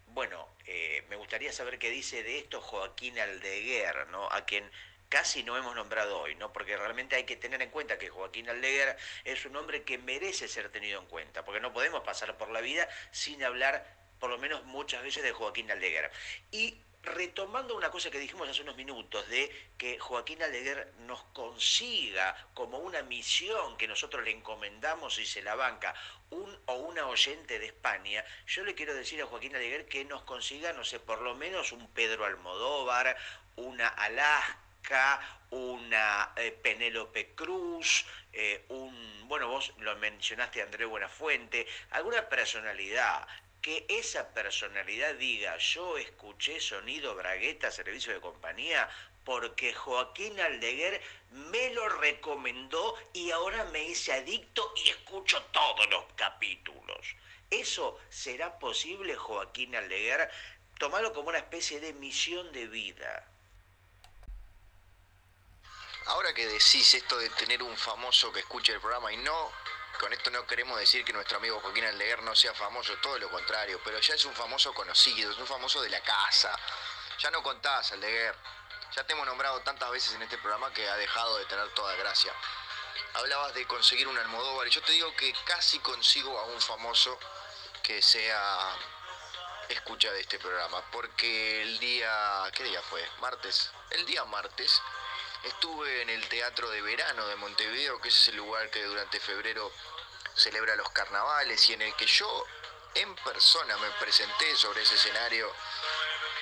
bueno, 0.08 0.48
eh, 0.66 1.04
me 1.08 1.16
gustaría 1.16 1.52
saber 1.52 1.78
qué 1.78 1.90
dice 1.90 2.22
de 2.22 2.38
esto 2.38 2.60
Joaquín 2.60 3.18
Aldeguer, 3.18 4.08
¿no? 4.08 4.28
A 4.30 4.44
quien 4.44 4.68
casi 5.12 5.42
no 5.42 5.58
hemos 5.58 5.76
nombrado 5.76 6.20
hoy, 6.20 6.34
¿no? 6.36 6.54
Porque 6.54 6.74
realmente 6.74 7.16
hay 7.16 7.24
que 7.24 7.36
tener 7.36 7.60
en 7.60 7.68
cuenta 7.68 7.98
que 7.98 8.08
Joaquín 8.08 8.48
Aldeguer 8.48 8.96
es 9.24 9.44
un 9.44 9.54
hombre 9.56 9.82
que 9.82 9.98
merece 9.98 10.48
ser 10.48 10.70
tenido 10.70 10.98
en 10.98 11.06
cuenta, 11.06 11.44
porque 11.44 11.60
no 11.60 11.70
podemos 11.70 12.02
pasar 12.02 12.38
por 12.38 12.48
la 12.48 12.62
vida 12.62 12.88
sin 13.10 13.44
hablar, 13.44 13.86
por 14.18 14.30
lo 14.30 14.38
menos 14.38 14.64
muchas 14.64 15.02
veces, 15.02 15.22
de 15.22 15.32
Joaquín 15.32 15.70
Aldeguer. 15.70 16.10
Y 16.50 16.78
retomando 17.02 17.76
una 17.76 17.90
cosa 17.90 18.10
que 18.10 18.18
dijimos 18.18 18.48
hace 18.48 18.62
unos 18.62 18.74
minutos, 18.76 19.28
de 19.28 19.54
que 19.76 19.98
Joaquín 19.98 20.42
Aldeguer 20.42 20.94
nos 21.00 21.22
consiga 21.24 22.34
como 22.54 22.78
una 22.78 23.02
misión 23.02 23.76
que 23.76 23.86
nosotros 23.86 24.24
le 24.24 24.30
encomendamos 24.30 25.18
y 25.18 25.26
se 25.26 25.42
la 25.42 25.54
banca 25.54 25.94
un 26.30 26.58
o 26.64 26.74
una 26.76 27.06
oyente 27.06 27.58
de 27.58 27.66
España, 27.66 28.24
yo 28.46 28.64
le 28.64 28.74
quiero 28.74 28.94
decir 28.94 29.20
a 29.20 29.26
Joaquín 29.26 29.54
Aldeguer 29.54 29.84
que 29.84 30.06
nos 30.06 30.22
consiga, 30.22 30.72
no 30.72 30.84
sé, 30.84 31.00
por 31.00 31.20
lo 31.20 31.34
menos 31.34 31.72
un 31.72 31.86
Pedro 31.88 32.24
Almodóvar, 32.24 33.14
una 33.56 33.88
Alaska, 33.88 34.61
Una 35.50 36.32
eh, 36.36 36.50
Penélope 36.50 37.34
Cruz, 37.34 38.04
eh, 38.32 38.64
un, 38.68 39.28
bueno, 39.28 39.48
vos 39.48 39.72
lo 39.78 39.96
mencionaste 39.96 40.62
André 40.62 40.86
Buenafuente, 40.86 41.66
alguna 41.90 42.28
personalidad 42.28 43.26
que 43.62 43.86
esa 43.88 44.34
personalidad 44.34 45.14
diga, 45.14 45.56
yo 45.56 45.96
escuché 45.96 46.58
sonido 46.60 47.14
Bragueta, 47.14 47.70
servicio 47.70 48.12
de 48.12 48.20
compañía, 48.20 48.88
porque 49.24 49.72
Joaquín 49.72 50.40
Aldeguer 50.40 51.00
me 51.30 51.72
lo 51.72 51.88
recomendó 51.88 52.96
y 53.12 53.30
ahora 53.30 53.64
me 53.66 53.84
hice 53.84 54.12
adicto 54.12 54.72
y 54.84 54.90
escucho 54.90 55.40
todos 55.52 55.88
los 55.90 56.04
capítulos. 56.16 57.14
¿Eso 57.50 58.00
será 58.08 58.58
posible, 58.58 59.14
Joaquín 59.14 59.76
Aldeguer? 59.76 60.28
Tomarlo 60.78 61.12
como 61.12 61.28
una 61.28 61.38
especie 61.38 61.78
de 61.78 61.92
misión 61.92 62.50
de 62.52 62.66
vida. 62.66 63.31
Ahora 66.06 66.34
que 66.34 66.46
decís 66.46 66.94
esto 66.94 67.16
de 67.18 67.28
tener 67.30 67.62
un 67.62 67.76
famoso 67.76 68.32
que 68.32 68.40
escuche 68.40 68.72
el 68.72 68.80
programa 68.80 69.12
y 69.12 69.16
no, 69.18 69.52
con 70.00 70.12
esto 70.12 70.30
no 70.30 70.46
queremos 70.46 70.78
decir 70.78 71.04
que 71.04 71.12
nuestro 71.12 71.38
amigo 71.38 71.60
Joaquín 71.60 71.84
Aldeguer 71.84 72.22
no 72.22 72.34
sea 72.34 72.52
famoso, 72.54 72.96
todo 72.98 73.18
lo 73.18 73.30
contrario, 73.30 73.80
pero 73.84 74.00
ya 74.00 74.14
es 74.14 74.24
un 74.24 74.34
famoso 74.34 74.74
conocido, 74.74 75.30
es 75.30 75.38
un 75.38 75.46
famoso 75.46 75.80
de 75.80 75.90
la 75.90 76.00
casa. 76.00 76.58
Ya 77.18 77.30
no 77.30 77.42
contás, 77.42 77.92
Aldeguer. 77.92 78.34
Ya 78.96 79.04
te 79.04 79.12
hemos 79.12 79.26
nombrado 79.26 79.60
tantas 79.60 79.90
veces 79.90 80.14
en 80.14 80.22
este 80.22 80.38
programa 80.38 80.72
que 80.72 80.88
ha 80.88 80.96
dejado 80.96 81.38
de 81.38 81.46
tener 81.46 81.68
toda 81.70 81.94
gracia. 81.96 82.32
Hablabas 83.14 83.54
de 83.54 83.66
conseguir 83.66 84.08
un 84.08 84.18
Almodóvar 84.18 84.66
y 84.66 84.70
yo 84.70 84.82
te 84.82 84.92
digo 84.92 85.14
que 85.14 85.32
casi 85.44 85.78
consigo 85.78 86.38
a 86.38 86.44
un 86.46 86.60
famoso 86.60 87.18
que 87.82 88.02
sea 88.02 88.76
escucha 89.68 90.10
de 90.12 90.20
este 90.20 90.38
programa, 90.38 90.82
porque 90.90 91.62
el 91.62 91.78
día, 91.78 92.42
¿qué 92.54 92.64
día 92.64 92.82
fue? 92.82 93.06
Martes. 93.20 93.70
El 93.90 94.04
día 94.04 94.24
martes 94.24 94.82
Estuve 95.44 96.02
en 96.02 96.10
el 96.10 96.28
Teatro 96.28 96.70
de 96.70 96.80
Verano 96.82 97.26
de 97.26 97.36
Montevideo, 97.36 98.00
que 98.00 98.08
es 98.08 98.28
el 98.28 98.36
lugar 98.36 98.70
que 98.70 98.84
durante 98.84 99.18
febrero 99.18 99.72
celebra 100.34 100.76
los 100.76 100.88
carnavales 100.90 101.68
y 101.68 101.72
en 101.72 101.82
el 101.82 101.94
que 101.96 102.06
yo 102.06 102.46
en 102.94 103.14
persona 103.16 103.76
me 103.78 103.90
presenté 103.92 104.54
sobre 104.54 104.82
ese 104.82 104.94
escenario 104.94 105.52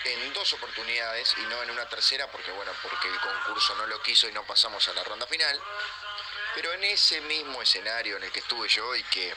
en 0.04 0.32
dos 0.32 0.52
oportunidades 0.52 1.34
y 1.38 1.42
no 1.42 1.62
en 1.62 1.70
una 1.70 1.88
tercera 1.88 2.30
porque 2.30 2.50
bueno, 2.52 2.72
porque 2.82 3.08
el 3.08 3.20
concurso 3.20 3.74
no 3.76 3.86
lo 3.86 4.02
quiso 4.02 4.28
y 4.28 4.32
no 4.32 4.44
pasamos 4.44 4.86
a 4.88 4.92
la 4.94 5.04
ronda 5.04 5.26
final. 5.26 5.60
Pero 6.54 6.72
en 6.72 6.84
ese 6.84 7.20
mismo 7.22 7.62
escenario 7.62 8.16
en 8.16 8.24
el 8.24 8.32
que 8.32 8.40
estuve 8.40 8.68
yo 8.68 8.94
y 8.96 9.02
que 9.04 9.34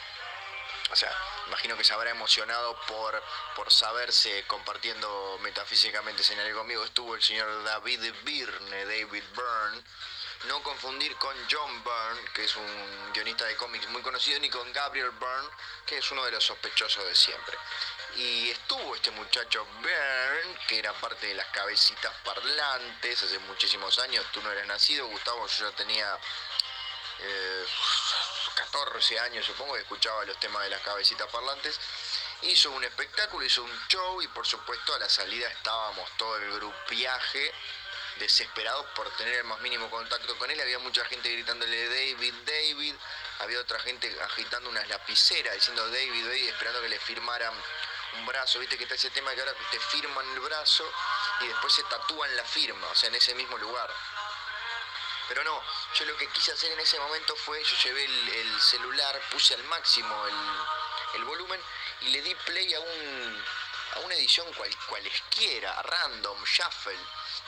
o 0.90 0.96
sea, 0.96 1.10
imagino 1.46 1.76
que 1.76 1.84
se 1.84 1.94
habrá 1.94 2.10
emocionado 2.10 2.78
por, 2.86 3.22
por 3.56 3.72
saberse 3.72 4.44
compartiendo 4.46 5.38
metafísicamente 5.42 6.22
escenario 6.22 6.56
conmigo. 6.56 6.84
Estuvo 6.84 7.14
el 7.14 7.22
señor 7.22 7.64
David 7.64 8.12
Byrne, 8.22 8.84
David 8.84 9.24
Byrne. 9.34 9.82
No 10.48 10.62
confundir 10.62 11.16
con 11.16 11.34
John 11.50 11.82
Byrne, 11.82 12.30
que 12.34 12.44
es 12.44 12.54
un 12.54 13.12
guionista 13.14 13.46
de 13.46 13.56
cómics 13.56 13.88
muy 13.88 14.02
conocido, 14.02 14.38
ni 14.40 14.50
con 14.50 14.70
Gabriel 14.74 15.10
Byrne, 15.12 15.48
que 15.86 15.96
es 15.96 16.10
uno 16.10 16.22
de 16.22 16.32
los 16.32 16.44
sospechosos 16.44 17.02
de 17.06 17.14
siempre. 17.14 17.56
Y 18.16 18.50
estuvo 18.50 18.94
este 18.94 19.10
muchacho 19.12 19.66
Byrne, 19.80 20.58
que 20.68 20.78
era 20.78 20.92
parte 20.92 21.28
de 21.28 21.34
las 21.34 21.46
cabecitas 21.46 22.12
parlantes 22.24 23.22
hace 23.22 23.38
muchísimos 23.40 23.98
años. 24.00 24.24
Tú 24.32 24.42
no 24.42 24.52
eras 24.52 24.66
nacido, 24.66 25.06
Gustavo, 25.06 25.46
yo 25.46 25.70
ya 25.70 25.76
tenía 25.76 26.18
eh, 27.20 27.66
14 28.54 29.20
años 29.20 29.44
supongo 29.46 29.74
que 29.74 29.80
escuchaba 29.80 30.24
los 30.24 30.38
temas 30.38 30.62
de 30.64 30.70
las 30.70 30.80
cabecitas 30.82 31.28
parlantes. 31.30 31.78
Hizo 32.42 32.70
un 32.70 32.84
espectáculo, 32.84 33.44
hizo 33.44 33.62
un 33.62 33.88
show 33.88 34.22
y 34.22 34.28
por 34.28 34.46
supuesto 34.46 34.94
a 34.94 34.98
la 34.98 35.08
salida 35.08 35.48
estábamos 35.48 36.08
todo 36.16 36.36
el 36.36 36.52
grupiaje 36.52 37.52
desesperados 38.18 38.86
por 38.94 39.10
tener 39.16 39.34
el 39.34 39.44
más 39.44 39.60
mínimo 39.60 39.90
contacto 39.90 40.36
con 40.38 40.50
él. 40.50 40.60
Había 40.60 40.78
mucha 40.78 41.04
gente 41.06 41.32
gritándole 41.32 41.88
David, 41.88 42.34
David. 42.44 42.94
Había 43.40 43.60
otra 43.60 43.78
gente 43.80 44.14
agitando 44.22 44.70
unas 44.70 44.88
lapiceras 44.88 45.54
diciendo 45.54 45.86
David, 45.88 46.26
David, 46.26 46.48
esperando 46.48 46.80
que 46.82 46.88
le 46.88 47.00
firmaran 47.00 47.52
un 48.18 48.26
brazo. 48.26 48.58
Viste 48.60 48.76
que 48.76 48.84
está 48.84 48.94
ese 48.94 49.10
tema 49.10 49.34
que 49.34 49.40
ahora 49.40 49.54
te 49.70 49.80
firman 49.80 50.28
el 50.32 50.40
brazo 50.40 50.84
y 51.40 51.48
después 51.48 51.72
se 51.72 51.82
tatúan 51.84 52.36
la 52.36 52.44
firma, 52.44 52.86
o 52.86 52.94
sea, 52.94 53.08
en 53.08 53.16
ese 53.16 53.34
mismo 53.34 53.58
lugar. 53.58 53.90
Pero 55.28 55.42
no, 55.44 55.62
yo 55.94 56.04
lo 56.04 56.16
que 56.16 56.28
quise 56.28 56.52
hacer 56.52 56.72
en 56.72 56.80
ese 56.80 56.98
momento 56.98 57.34
fue, 57.36 57.62
yo 57.62 57.76
llevé 57.84 58.04
el, 58.04 58.60
celular, 58.60 59.20
puse 59.30 59.54
al 59.54 59.64
máximo 59.64 60.14
el, 61.14 61.24
volumen 61.24 61.60
y 62.02 62.08
le 62.08 62.22
di 62.22 62.34
play 62.34 62.74
a, 62.74 62.80
un, 62.80 63.44
a 63.94 63.98
una 64.00 64.14
edición 64.14 64.52
cual, 64.52 64.70
cualesquiera, 64.88 65.82
random, 65.82 66.44
shuffle 66.44 66.98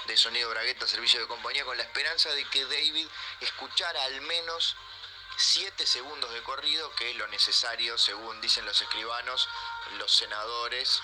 de 0.07 0.17
sonido 0.17 0.51
bragueta, 0.51 0.87
servicio 0.87 1.21
de 1.21 1.27
compañía, 1.27 1.65
con 1.65 1.77
la 1.77 1.83
esperanza 1.83 2.31
de 2.31 2.45
que 2.45 2.65
David 2.65 3.09
escuchara 3.41 4.03
al 4.05 4.21
menos 4.23 4.77
7 5.37 5.87
segundos 5.87 6.33
de 6.33 6.43
corrido, 6.43 6.91
que 6.95 7.11
es 7.11 7.17
lo 7.17 7.27
necesario, 7.29 7.99
según 7.99 8.41
dicen 8.41 8.65
los 8.65 8.81
escribanos, 8.81 9.49
los 9.99 10.11
senadores 10.11 11.03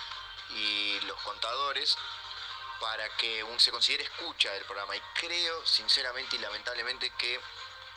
y 0.51 1.01
los 1.01 1.21
contadores, 1.21 1.99
para 2.83 3.09
que 3.17 3.45
un, 3.45 3.61
se 3.61 3.71
considere 3.71 4.03
escucha 4.03 4.51
del 4.53 4.65
programa. 4.65 4.97
Y 4.97 5.01
creo, 5.15 5.65
sinceramente 5.65 6.35
y 6.35 6.41
lamentablemente, 6.41 7.11
que 7.11 7.41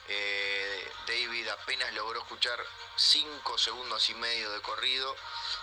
eh, 0.07 0.91
David 1.07 1.47
apenas 1.49 1.91
logró 1.95 2.19
escuchar 2.19 2.63
5 2.95 3.57
segundos 3.57 4.07
y 4.11 4.13
medio 4.13 4.51
de 4.51 4.61
corrido 4.61 5.15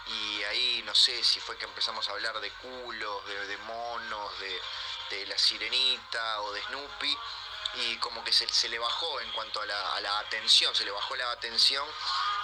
y 0.09 0.43
ahí 0.43 0.83
no 0.85 0.95
sé 0.97 1.23
si 1.23 1.39
fue 1.39 1.57
que 1.57 1.67
empezamos 1.67 2.09
a 2.09 2.13
hablar 2.13 2.41
de 2.41 2.51
culos, 2.51 3.27
de, 3.27 3.57
monos, 3.59 4.33
de, 4.41 5.27
la 5.27 5.39
sirenita 5.39 6.41
o 6.41 6.53
de 6.53 6.63
Snoopy 6.63 7.19
y 7.75 7.97
como 7.99 8.25
que 8.25 8.33
se, 8.33 8.69
le 8.69 8.79
bajó 8.79 9.21
en 9.21 9.31
cuanto 9.31 9.61
a 9.61 9.67
la, 9.67 9.95
a 9.95 10.01
la, 10.01 10.19
atención, 10.19 10.75
se 10.75 10.85
le 10.85 10.91
bajó 10.91 11.15
la 11.15 11.31
atención 11.31 11.87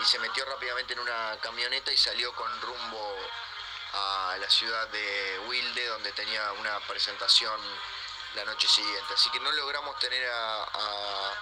y 0.01 0.05
se 0.05 0.21
metió 0.21 0.45
rápidamente 0.45 0.93
en 0.93 1.01
una 1.01 1.37
camioneta 1.41 1.93
y 1.93 1.97
salió 1.97 2.33
con 2.35 2.61
rumbo 2.61 3.17
a 3.93 4.37
la 4.39 4.51
ciudad 4.51 4.89
de 4.89 5.41
Wilde, 5.47 5.87
donde 5.87 6.13
tenía 6.13 6.53
una 6.53 6.79
presentación 6.81 7.61
la 8.35 8.45
noche 8.45 8.69
siguiente. 8.69 9.15
Así 9.15 9.31
que 9.31 9.41
no 9.41 9.51
logramos 9.53 9.99
tener 9.99 10.29
a, 10.31 11.35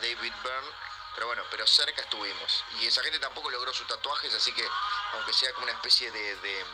David 0.00 0.32
Byrne, 0.42 0.70
pero 1.14 1.28
bueno, 1.28 1.42
pero 1.50 1.66
cerca 1.66 2.02
estuvimos. 2.02 2.64
Y 2.80 2.86
esa 2.86 3.02
gente 3.02 3.18
tampoco 3.18 3.50
logró 3.50 3.72
sus 3.72 3.86
tatuajes, 3.86 4.34
así 4.34 4.52
que 4.52 4.68
aunque 5.14 5.32
sea 5.32 5.52
como 5.52 5.64
una 5.64 5.72
especie 5.72 6.10
de, 6.10 6.36
de, 6.36 6.64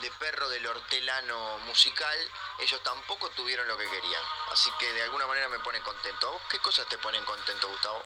de, 0.00 0.10
perro 0.18 0.48
del 0.48 0.66
hortelano 0.66 1.58
musical, 1.60 2.16
ellos 2.58 2.82
tampoco 2.82 3.30
tuvieron 3.30 3.66
lo 3.66 3.76
que 3.76 3.88
querían. 3.88 4.22
Así 4.52 4.70
que 4.78 4.92
de 4.92 5.02
alguna 5.02 5.26
manera 5.26 5.48
me 5.48 5.58
ponen 5.60 5.82
contento. 5.82 6.28
¿A 6.28 6.30
vos 6.32 6.42
qué 6.48 6.58
cosas 6.60 6.86
te 6.88 6.98
ponen 6.98 7.24
contento, 7.24 7.68
Gustavo? 7.68 8.04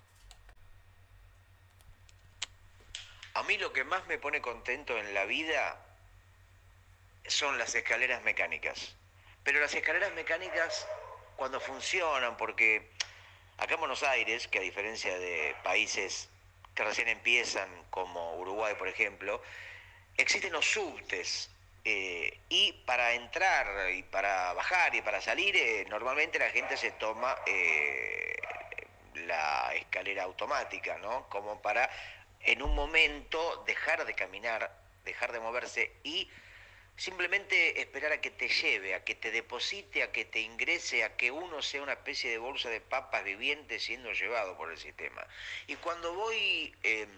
A 3.39 3.45
mí 3.45 3.57
lo 3.57 3.73
que 3.73 3.85
más 3.85 4.05
me 4.09 4.19
pone 4.19 4.41
contento 4.41 4.99
en 4.99 5.15
la 5.15 5.25
vida 5.25 5.81
son 7.25 7.57
las 7.57 7.73
escaleras 7.73 8.21
mecánicas. 8.25 8.97
Pero 9.45 9.61
las 9.61 9.73
escaleras 9.73 10.13
mecánicas 10.15 10.89
cuando 11.37 11.61
funcionan, 11.61 12.37
porque 12.37 12.91
acá 13.59 13.75
en 13.75 13.79
Buenos 13.79 14.03
Aires, 14.03 14.49
que 14.49 14.59
a 14.59 14.63
diferencia 14.63 15.17
de 15.21 15.55
países 15.63 16.29
que 16.75 16.83
recién 16.83 17.07
empiezan, 17.07 17.69
como 17.91 18.39
Uruguay, 18.39 18.75
por 18.77 18.89
ejemplo, 18.89 19.41
existen 20.17 20.53
los 20.53 20.67
subtes. 20.67 21.49
Eh, 21.85 22.41
y 22.49 22.73
para 22.87 23.13
entrar 23.13 23.93
y 23.93 24.03
para 24.03 24.53
bajar 24.55 24.97
y 24.97 25.01
para 25.01 25.21
salir, 25.21 25.57
eh, 25.57 25.87
normalmente 25.89 26.41
la 26.41 26.51
gente 26.51 26.77
se 26.77 26.91
toma 26.91 27.37
eh, 27.47 28.37
la 29.27 29.73
escalera 29.77 30.25
automática, 30.25 30.99
¿no? 30.99 31.29
Como 31.29 31.63
para 31.63 31.89
en 32.41 32.63
un 32.63 32.75
momento 32.75 33.63
dejar 33.67 34.05
de 34.05 34.15
caminar, 34.15 34.73
dejar 35.05 35.33
de 35.33 35.41
moverse 35.41 35.93
y 36.03 36.31
simplemente 36.97 37.81
esperar 37.81 38.13
a 38.13 38.21
que 38.21 38.31
te 38.31 38.49
lleve, 38.49 38.95
a 38.95 39.05
que 39.05 39.15
te 39.15 39.31
deposite, 39.31 40.03
a 40.03 40.11
que 40.11 40.25
te 40.25 40.41
ingrese, 40.41 41.05
a 41.05 41.17
que 41.17 41.31
uno 41.31 41.63
sea 41.63 41.83
una 41.83 41.93
especie 41.93 42.31
de 42.31 42.39
bolsa 42.39 42.69
de 42.69 42.81
papas 42.81 43.23
viviente 43.25 43.79
siendo 43.79 44.13
llevado 44.13 44.57
por 44.57 44.71
el 44.71 44.79
sistema. 44.79 45.25
Y 45.69 45.77
cuando 45.77 46.13
voy 46.15 46.75
em, 46.83 47.09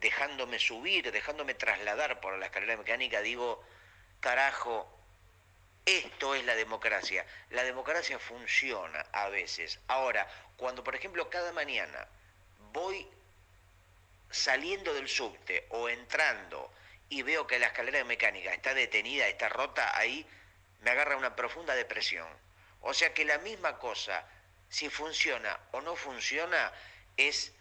dejándome 0.00 0.58
subir, 0.58 1.12
dejándome 1.12 1.54
trasladar 1.54 2.20
por 2.20 2.38
la 2.38 2.46
escalera 2.46 2.76
mecánica, 2.78 3.20
digo, 3.20 3.62
carajo, 4.20 4.88
esto 5.84 6.34
es 6.34 6.44
la 6.46 6.56
democracia. 6.56 7.26
La 7.50 7.64
democracia 7.64 8.18
funciona 8.18 9.00
a 9.12 9.28
veces. 9.28 9.78
Ahora, 9.88 10.26
cuando 10.56 10.82
por 10.82 10.94
ejemplo 10.94 11.28
cada 11.28 11.52
mañana 11.52 12.08
voy 12.72 13.06
saliendo 14.34 14.92
del 14.92 15.08
subte 15.08 15.66
o 15.70 15.88
entrando 15.88 16.72
y 17.08 17.22
veo 17.22 17.46
que 17.46 17.58
la 17.58 17.66
escalera 17.66 18.02
mecánica 18.04 18.52
está 18.52 18.74
detenida, 18.74 19.28
está 19.28 19.48
rota, 19.48 19.96
ahí 19.96 20.26
me 20.80 20.90
agarra 20.90 21.16
una 21.16 21.36
profunda 21.36 21.74
depresión. 21.74 22.26
O 22.80 22.92
sea 22.92 23.14
que 23.14 23.24
la 23.24 23.38
misma 23.38 23.78
cosa, 23.78 24.26
si 24.68 24.90
funciona 24.90 25.58
o 25.70 25.80
no 25.80 25.94
funciona, 25.94 26.72
es 27.16 27.52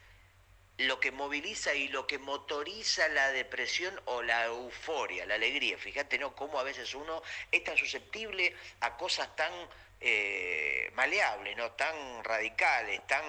lo 0.77 0.99
que 0.99 1.11
moviliza 1.11 1.75
y 1.75 1.89
lo 1.89 2.07
que 2.07 2.17
motoriza 2.17 3.07
la 3.09 3.31
depresión 3.31 4.01
o 4.05 4.23
la 4.23 4.45
euforia, 4.45 5.27
la 5.27 5.35
alegría. 5.35 5.77
Fíjate, 5.77 6.17
¿no? 6.17 6.35
Cómo 6.35 6.59
a 6.59 6.63
veces 6.63 6.95
uno 6.95 7.21
es 7.51 7.63
tan 7.63 7.77
susceptible 7.77 8.55
a 8.79 8.97
cosas 8.97 9.35
tan 9.35 9.53
eh, 10.01 10.89
maleables, 10.95 11.55
¿no? 11.55 11.71
Tan 11.73 12.23
radicales, 12.23 13.05
tan 13.05 13.23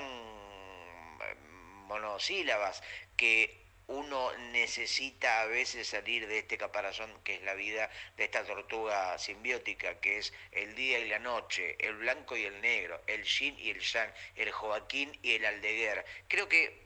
monosílabas, 1.84 2.82
que 3.16 3.64
uno 3.86 4.32
necesita 4.52 5.42
a 5.42 5.46
veces 5.46 5.88
salir 5.88 6.26
de 6.26 6.38
este 6.38 6.56
caparazón 6.56 7.10
que 7.22 7.34
es 7.34 7.42
la 7.42 7.54
vida, 7.54 7.90
de 8.16 8.24
esta 8.24 8.44
tortuga 8.44 9.18
simbiótica 9.18 10.00
que 10.00 10.18
es 10.18 10.32
el 10.52 10.74
día 10.74 10.98
y 10.98 11.08
la 11.08 11.18
noche, 11.18 11.76
el 11.78 11.96
blanco 11.96 12.36
y 12.36 12.44
el 12.44 12.60
negro, 12.60 13.00
el 13.06 13.24
yin 13.24 13.58
y 13.58 13.70
el 13.70 13.80
yang, 13.80 14.10
el 14.36 14.50
Joaquín 14.50 15.18
y 15.22 15.34
el 15.34 15.44
Aldeguer. 15.44 16.04
Creo 16.28 16.48
que 16.48 16.84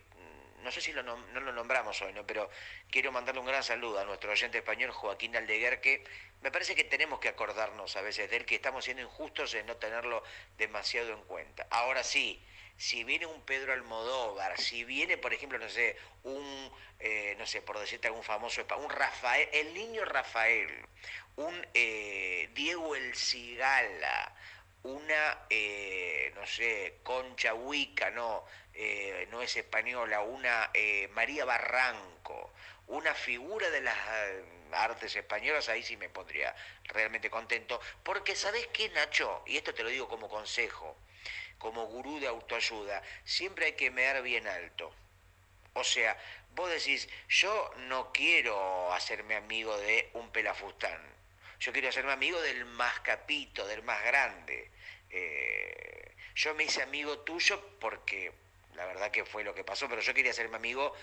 no 0.63 0.73
sé 0.73 0.81
si 0.81 0.93
no 0.93 1.03
lo 1.03 1.53
nombramos 1.53 2.03
hoy, 2.03 2.13
¿no? 2.13 2.27
pero 2.27 2.51
quiero 2.91 3.13
mandarle 3.13 3.41
un 3.41 3.47
gran 3.47 3.63
saludo 3.63 4.01
a 4.01 4.05
nuestro 4.05 4.33
oyente 4.33 4.59
español 4.59 4.91
Joaquín 4.91 5.37
Aldeguer, 5.37 5.81
que 5.81 6.03
me 6.43 6.51
parece 6.51 6.75
que 6.75 6.85
tenemos 6.85 7.21
que 7.21 7.29
acordarnos 7.29 7.97
a 7.97 8.03
veces 8.03 8.29
de 8.29 8.39
él, 8.39 8.45
que 8.45 8.57
estamos 8.57 8.85
siendo 8.85 9.03
injustos 9.03 9.55
en 9.55 9.67
no 9.67 9.77
tenerlo 9.77 10.23
demasiado 10.57 11.13
en 11.13 11.23
cuenta. 11.25 11.67
Ahora 11.71 12.03
sí, 12.03 12.43
si 12.79 13.03
viene 13.03 13.27
un 13.27 13.43
Pedro 13.43 13.73
Almodóvar, 13.73 14.59
si 14.59 14.85
viene, 14.85 15.19
por 15.19 15.35
ejemplo, 15.35 15.59
no 15.59 15.69
sé, 15.69 15.97
un, 16.23 16.73
eh, 17.01 17.35
no 17.37 17.45
sé, 17.45 17.61
por 17.61 17.77
decirte 17.79 18.07
algún 18.07 18.23
famoso, 18.23 18.65
un 18.79 18.89
Rafael, 18.89 19.49
el 19.53 19.75
niño 19.75 20.05
Rafael, 20.05 20.71
un 21.37 21.67
eh, 21.75 22.49
Diego 22.55 22.95
El 22.95 23.17
Cigala, 23.17 24.33
una, 24.85 25.47
eh, 25.51 26.33
no 26.37 26.47
sé, 26.47 26.99
Concha 27.03 27.53
Huica, 27.53 28.11
no, 28.11 28.45
eh, 28.73 29.27
no 29.33 29.43
es 29.43 29.57
española, 29.57 30.21
una 30.21 30.71
eh, 30.73 31.09
María 31.09 31.45
Barranco, 31.45 32.53
una 32.87 33.13
figura 33.13 33.71
de 33.71 33.81
las 33.81 33.99
artes 34.71 35.17
españolas, 35.17 35.69
ahí 35.69 35.83
sí 35.83 35.97
me 35.97 36.09
pondría 36.09 36.55
realmente 36.85 37.29
contento, 37.29 37.81
porque 38.05 38.37
¿sabes 38.37 38.69
qué, 38.69 38.89
Nacho? 38.91 39.43
Y 39.47 39.57
esto 39.57 39.75
te 39.75 39.83
lo 39.83 39.89
digo 39.89 40.09
como 40.09 40.29
consejo, 40.29 40.97
como 41.59 41.87
gurú 41.87 42.21
de 42.21 42.29
autoayuda, 42.29 43.03
siempre 43.25 43.67
hay 43.67 43.73
que 43.73 43.91
mear 43.91 44.23
bien 44.23 44.47
alto. 44.47 44.93
O 45.75 45.85
sea, 45.85 46.17
vos 46.55 46.71
decís, 46.71 47.09
yo 47.29 47.71
no 47.89 48.13
quiero 48.13 48.93
hacerme 48.93 49.37
amigo 49.37 49.77
de 49.79 50.11
un 50.15 50.31
pelafustán, 50.31 51.01
yo 51.61 51.73
quiero 51.73 51.89
hacerme 51.89 52.13
amigo 52.13 52.41
del 52.41 52.65
más 52.65 53.01
capito, 53.01 53.67
del 53.67 53.83
más 53.83 54.03
grande. 54.05 54.71
Eh, 55.11 56.15
yo 56.35 56.55
me 56.55 56.65
hice 56.65 56.83
amigo 56.83 57.19
tuyo 57.21 57.61
porque 57.81 58.33
la 58.75 58.87
verdad 58.87 59.11
que 59.11 59.25
fue 59.25 59.43
lo 59.43 59.55
que 59.55 59.65
pasó, 59.65 59.89
pero 59.89 60.01
yo 60.01 60.15
quería 60.15 60.33
serme 60.33 60.57
amigo 60.57 60.95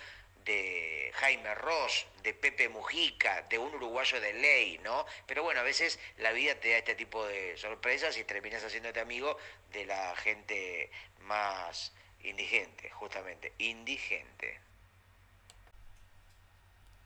de 0.45 1.11
Jaime 1.15 1.55
Ross, 1.55 2.05
de 2.23 2.33
Pepe 2.33 2.69
Mujica, 2.69 3.41
de 3.43 3.57
un 3.57 3.73
uruguayo 3.73 4.21
de 4.21 4.33
ley, 4.33 4.79
¿no? 4.83 5.05
Pero 5.25 5.43
bueno, 5.43 5.59
a 5.59 5.63
veces 5.63 5.99
la 6.17 6.31
vida 6.31 6.55
te 6.59 6.69
da 6.69 6.77
este 6.77 6.95
tipo 6.95 7.25
de 7.25 7.57
sorpresas 7.57 8.15
y 8.17 8.23
terminas 8.23 8.63
haciéndote 8.63 8.99
amigo 8.99 9.37
de 9.75 9.85
la 9.85 10.15
gente 10.15 10.89
más 11.19 11.91
indigente, 12.21 12.89
justamente, 12.91 13.53
indigente. 13.57 14.61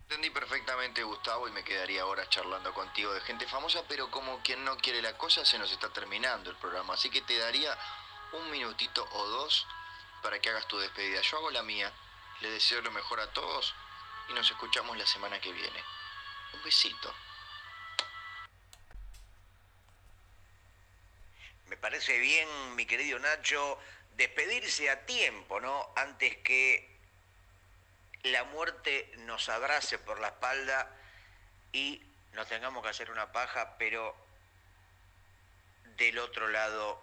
Entendí 0.03 0.30
perfectamente, 0.30 1.03
Gustavo, 1.03 1.47
y 1.47 1.51
me 1.51 1.63
quedaría 1.63 2.03
ahora 2.03 2.30
charlando 2.30 2.74
contigo 2.74 3.11
de 3.13 3.22
gente 3.22 3.47
famosa, 3.47 3.84
pero 3.88 4.09
como 4.11 4.41
quien 4.43 4.63
no 4.63 4.78
quiere 4.78 5.01
la 5.01 5.17
cosa, 5.17 5.43
se 5.45 5.57
nos 5.57 5.72
está 5.72 5.91
terminando 5.91 6.49
el 6.51 6.57
programa. 6.57 6.93
Así 6.93 7.09
que 7.09 7.22
te 7.22 7.38
daría 7.38 7.76
un 8.34 8.51
minutito 8.51 9.07
o 9.11 9.28
dos 9.28 9.67
para 10.22 10.39
que 10.39 10.49
hagas 10.49 10.67
tu 10.67 10.78
despedida. 10.78 11.22
Yo 11.22 11.38
hago 11.38 11.51
la 11.51 11.63
mía. 11.63 11.91
Le 12.41 12.51
deseo 12.51 12.82
lo 12.82 12.91
mejor 12.91 13.20
a 13.20 13.34
todos 13.34 13.74
y 14.30 14.34
nos 14.34 14.49
escuchamos 14.49 14.95
la 14.97 15.05
semana 15.05 15.41
que 15.41 15.51
viene. 15.51 15.84
Un 16.53 16.63
besito. 16.63 17.13
Me 21.70 21.78
parece 21.78 22.17
bien, 22.17 22.47
mi 22.76 22.88
querido 22.88 23.20
Nacho, 23.20 23.80
despedirse 24.17 24.89
a 24.89 25.05
tiempo, 25.05 25.61
¿no? 25.61 25.93
Antes 25.95 26.36
que 26.38 26.89
la 28.24 28.43
muerte 28.45 29.11
nos 29.20 29.47
abrace 29.49 29.99
por 29.99 30.20
la 30.20 30.30
espalda 30.30 30.89
y 31.72 32.01
nos 32.34 32.47
tengamos 32.47 32.84
que 32.84 32.89
hacer 32.89 33.11
una 33.11 33.32
paja, 33.32 33.78
pero 33.78 34.15
del 35.97 36.17
otro 36.17 36.47
lado 36.47 37.01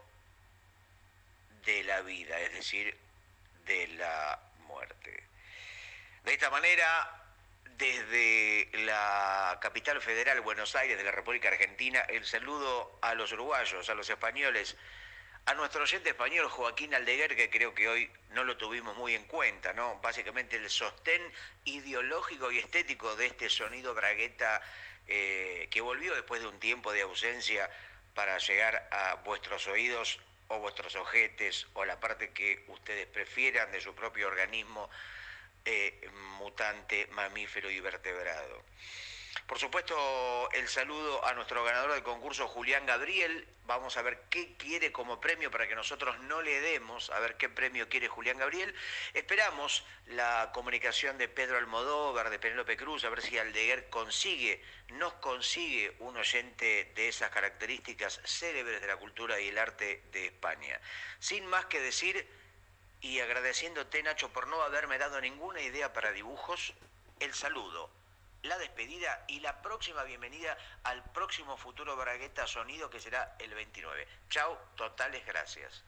de 1.64 1.84
la 1.84 2.00
vida, 2.00 2.38
es 2.40 2.52
decir, 2.52 2.98
de 3.66 3.86
la 3.88 4.40
muerte. 4.66 5.22
De 6.24 6.34
esta 6.34 6.50
manera, 6.50 7.15
desde 7.78 8.70
la 8.84 9.58
capital 9.60 10.00
federal, 10.00 10.40
Buenos 10.40 10.74
Aires, 10.76 10.96
de 10.96 11.04
la 11.04 11.10
República 11.10 11.48
Argentina, 11.48 12.00
el 12.08 12.24
saludo 12.24 12.98
a 13.02 13.14
los 13.14 13.32
uruguayos, 13.32 13.88
a 13.88 13.94
los 13.94 14.08
españoles, 14.08 14.76
a 15.44 15.54
nuestro 15.54 15.82
oyente 15.82 16.10
español 16.10 16.48
Joaquín 16.48 16.94
Aldeguer, 16.94 17.36
que 17.36 17.50
creo 17.50 17.74
que 17.74 17.88
hoy 17.88 18.10
no 18.30 18.44
lo 18.44 18.56
tuvimos 18.56 18.96
muy 18.96 19.14
en 19.14 19.24
cuenta, 19.24 19.72
¿no? 19.72 20.00
Básicamente 20.00 20.56
el 20.56 20.68
sostén 20.70 21.22
ideológico 21.64 22.50
y 22.50 22.58
estético 22.58 23.14
de 23.16 23.26
este 23.26 23.48
sonido 23.48 23.94
bragueta 23.94 24.62
eh, 25.06 25.68
que 25.70 25.80
volvió 25.80 26.14
después 26.14 26.40
de 26.40 26.48
un 26.48 26.58
tiempo 26.58 26.92
de 26.92 27.02
ausencia 27.02 27.70
para 28.14 28.38
llegar 28.38 28.88
a 28.90 29.16
vuestros 29.24 29.66
oídos 29.66 30.18
o 30.48 30.58
vuestros 30.58 30.96
ojetes 30.96 31.66
o 31.74 31.84
la 31.84 32.00
parte 32.00 32.30
que 32.30 32.64
ustedes 32.68 33.06
prefieran 33.06 33.70
de 33.70 33.80
su 33.80 33.94
propio 33.94 34.28
organismo 34.28 34.88
eh, 35.66 36.08
mutante, 36.38 37.08
mamífero 37.08 37.70
y 37.70 37.80
vertebrado. 37.80 38.64
Por 39.46 39.60
supuesto, 39.60 40.48
el 40.54 40.66
saludo 40.66 41.24
a 41.24 41.32
nuestro 41.34 41.62
ganador 41.62 41.92
del 41.92 42.02
concurso, 42.02 42.48
Julián 42.48 42.84
Gabriel. 42.84 43.46
Vamos 43.64 43.96
a 43.96 44.02
ver 44.02 44.22
qué 44.28 44.56
quiere 44.56 44.90
como 44.90 45.20
premio 45.20 45.52
para 45.52 45.68
que 45.68 45.76
nosotros 45.76 46.18
no 46.20 46.42
le 46.42 46.60
demos, 46.60 47.10
a 47.10 47.20
ver 47.20 47.36
qué 47.36 47.48
premio 47.48 47.88
quiere 47.88 48.08
Julián 48.08 48.38
Gabriel. 48.38 48.74
Esperamos 49.14 49.84
la 50.06 50.50
comunicación 50.52 51.16
de 51.16 51.28
Pedro 51.28 51.58
Almodóvar, 51.58 52.30
de 52.30 52.40
Penélope 52.40 52.76
Cruz, 52.76 53.04
a 53.04 53.10
ver 53.10 53.22
si 53.22 53.38
Aldeguer 53.38 53.88
consigue, 53.88 54.62
nos 54.88 55.12
consigue 55.14 55.94
un 56.00 56.16
oyente 56.16 56.92
de 56.96 57.08
esas 57.08 57.30
características 57.30 58.20
célebres 58.24 58.80
de 58.80 58.86
la 58.88 58.96
cultura 58.96 59.40
y 59.40 59.48
el 59.48 59.58
arte 59.58 60.02
de 60.10 60.26
España. 60.26 60.80
Sin 61.20 61.46
más 61.46 61.66
que 61.66 61.80
decir, 61.80 62.26
y 63.06 63.20
agradeciéndote, 63.20 64.02
Nacho, 64.02 64.32
por 64.32 64.48
no 64.48 64.60
haberme 64.62 64.98
dado 64.98 65.20
ninguna 65.20 65.60
idea 65.60 65.92
para 65.92 66.12
dibujos, 66.12 66.74
el 67.20 67.32
saludo 67.34 67.90
la 68.46 68.58
despedida 68.58 69.24
y 69.26 69.40
la 69.40 69.60
próxima 69.60 70.04
bienvenida 70.04 70.56
al 70.84 71.02
próximo 71.12 71.56
futuro 71.56 71.96
Bragueta 71.96 72.46
Sonido 72.46 72.88
que 72.88 73.00
será 73.00 73.34
el 73.38 73.52
29. 73.54 74.06
Chao, 74.30 74.56
totales 74.76 75.24
gracias. 75.26 75.82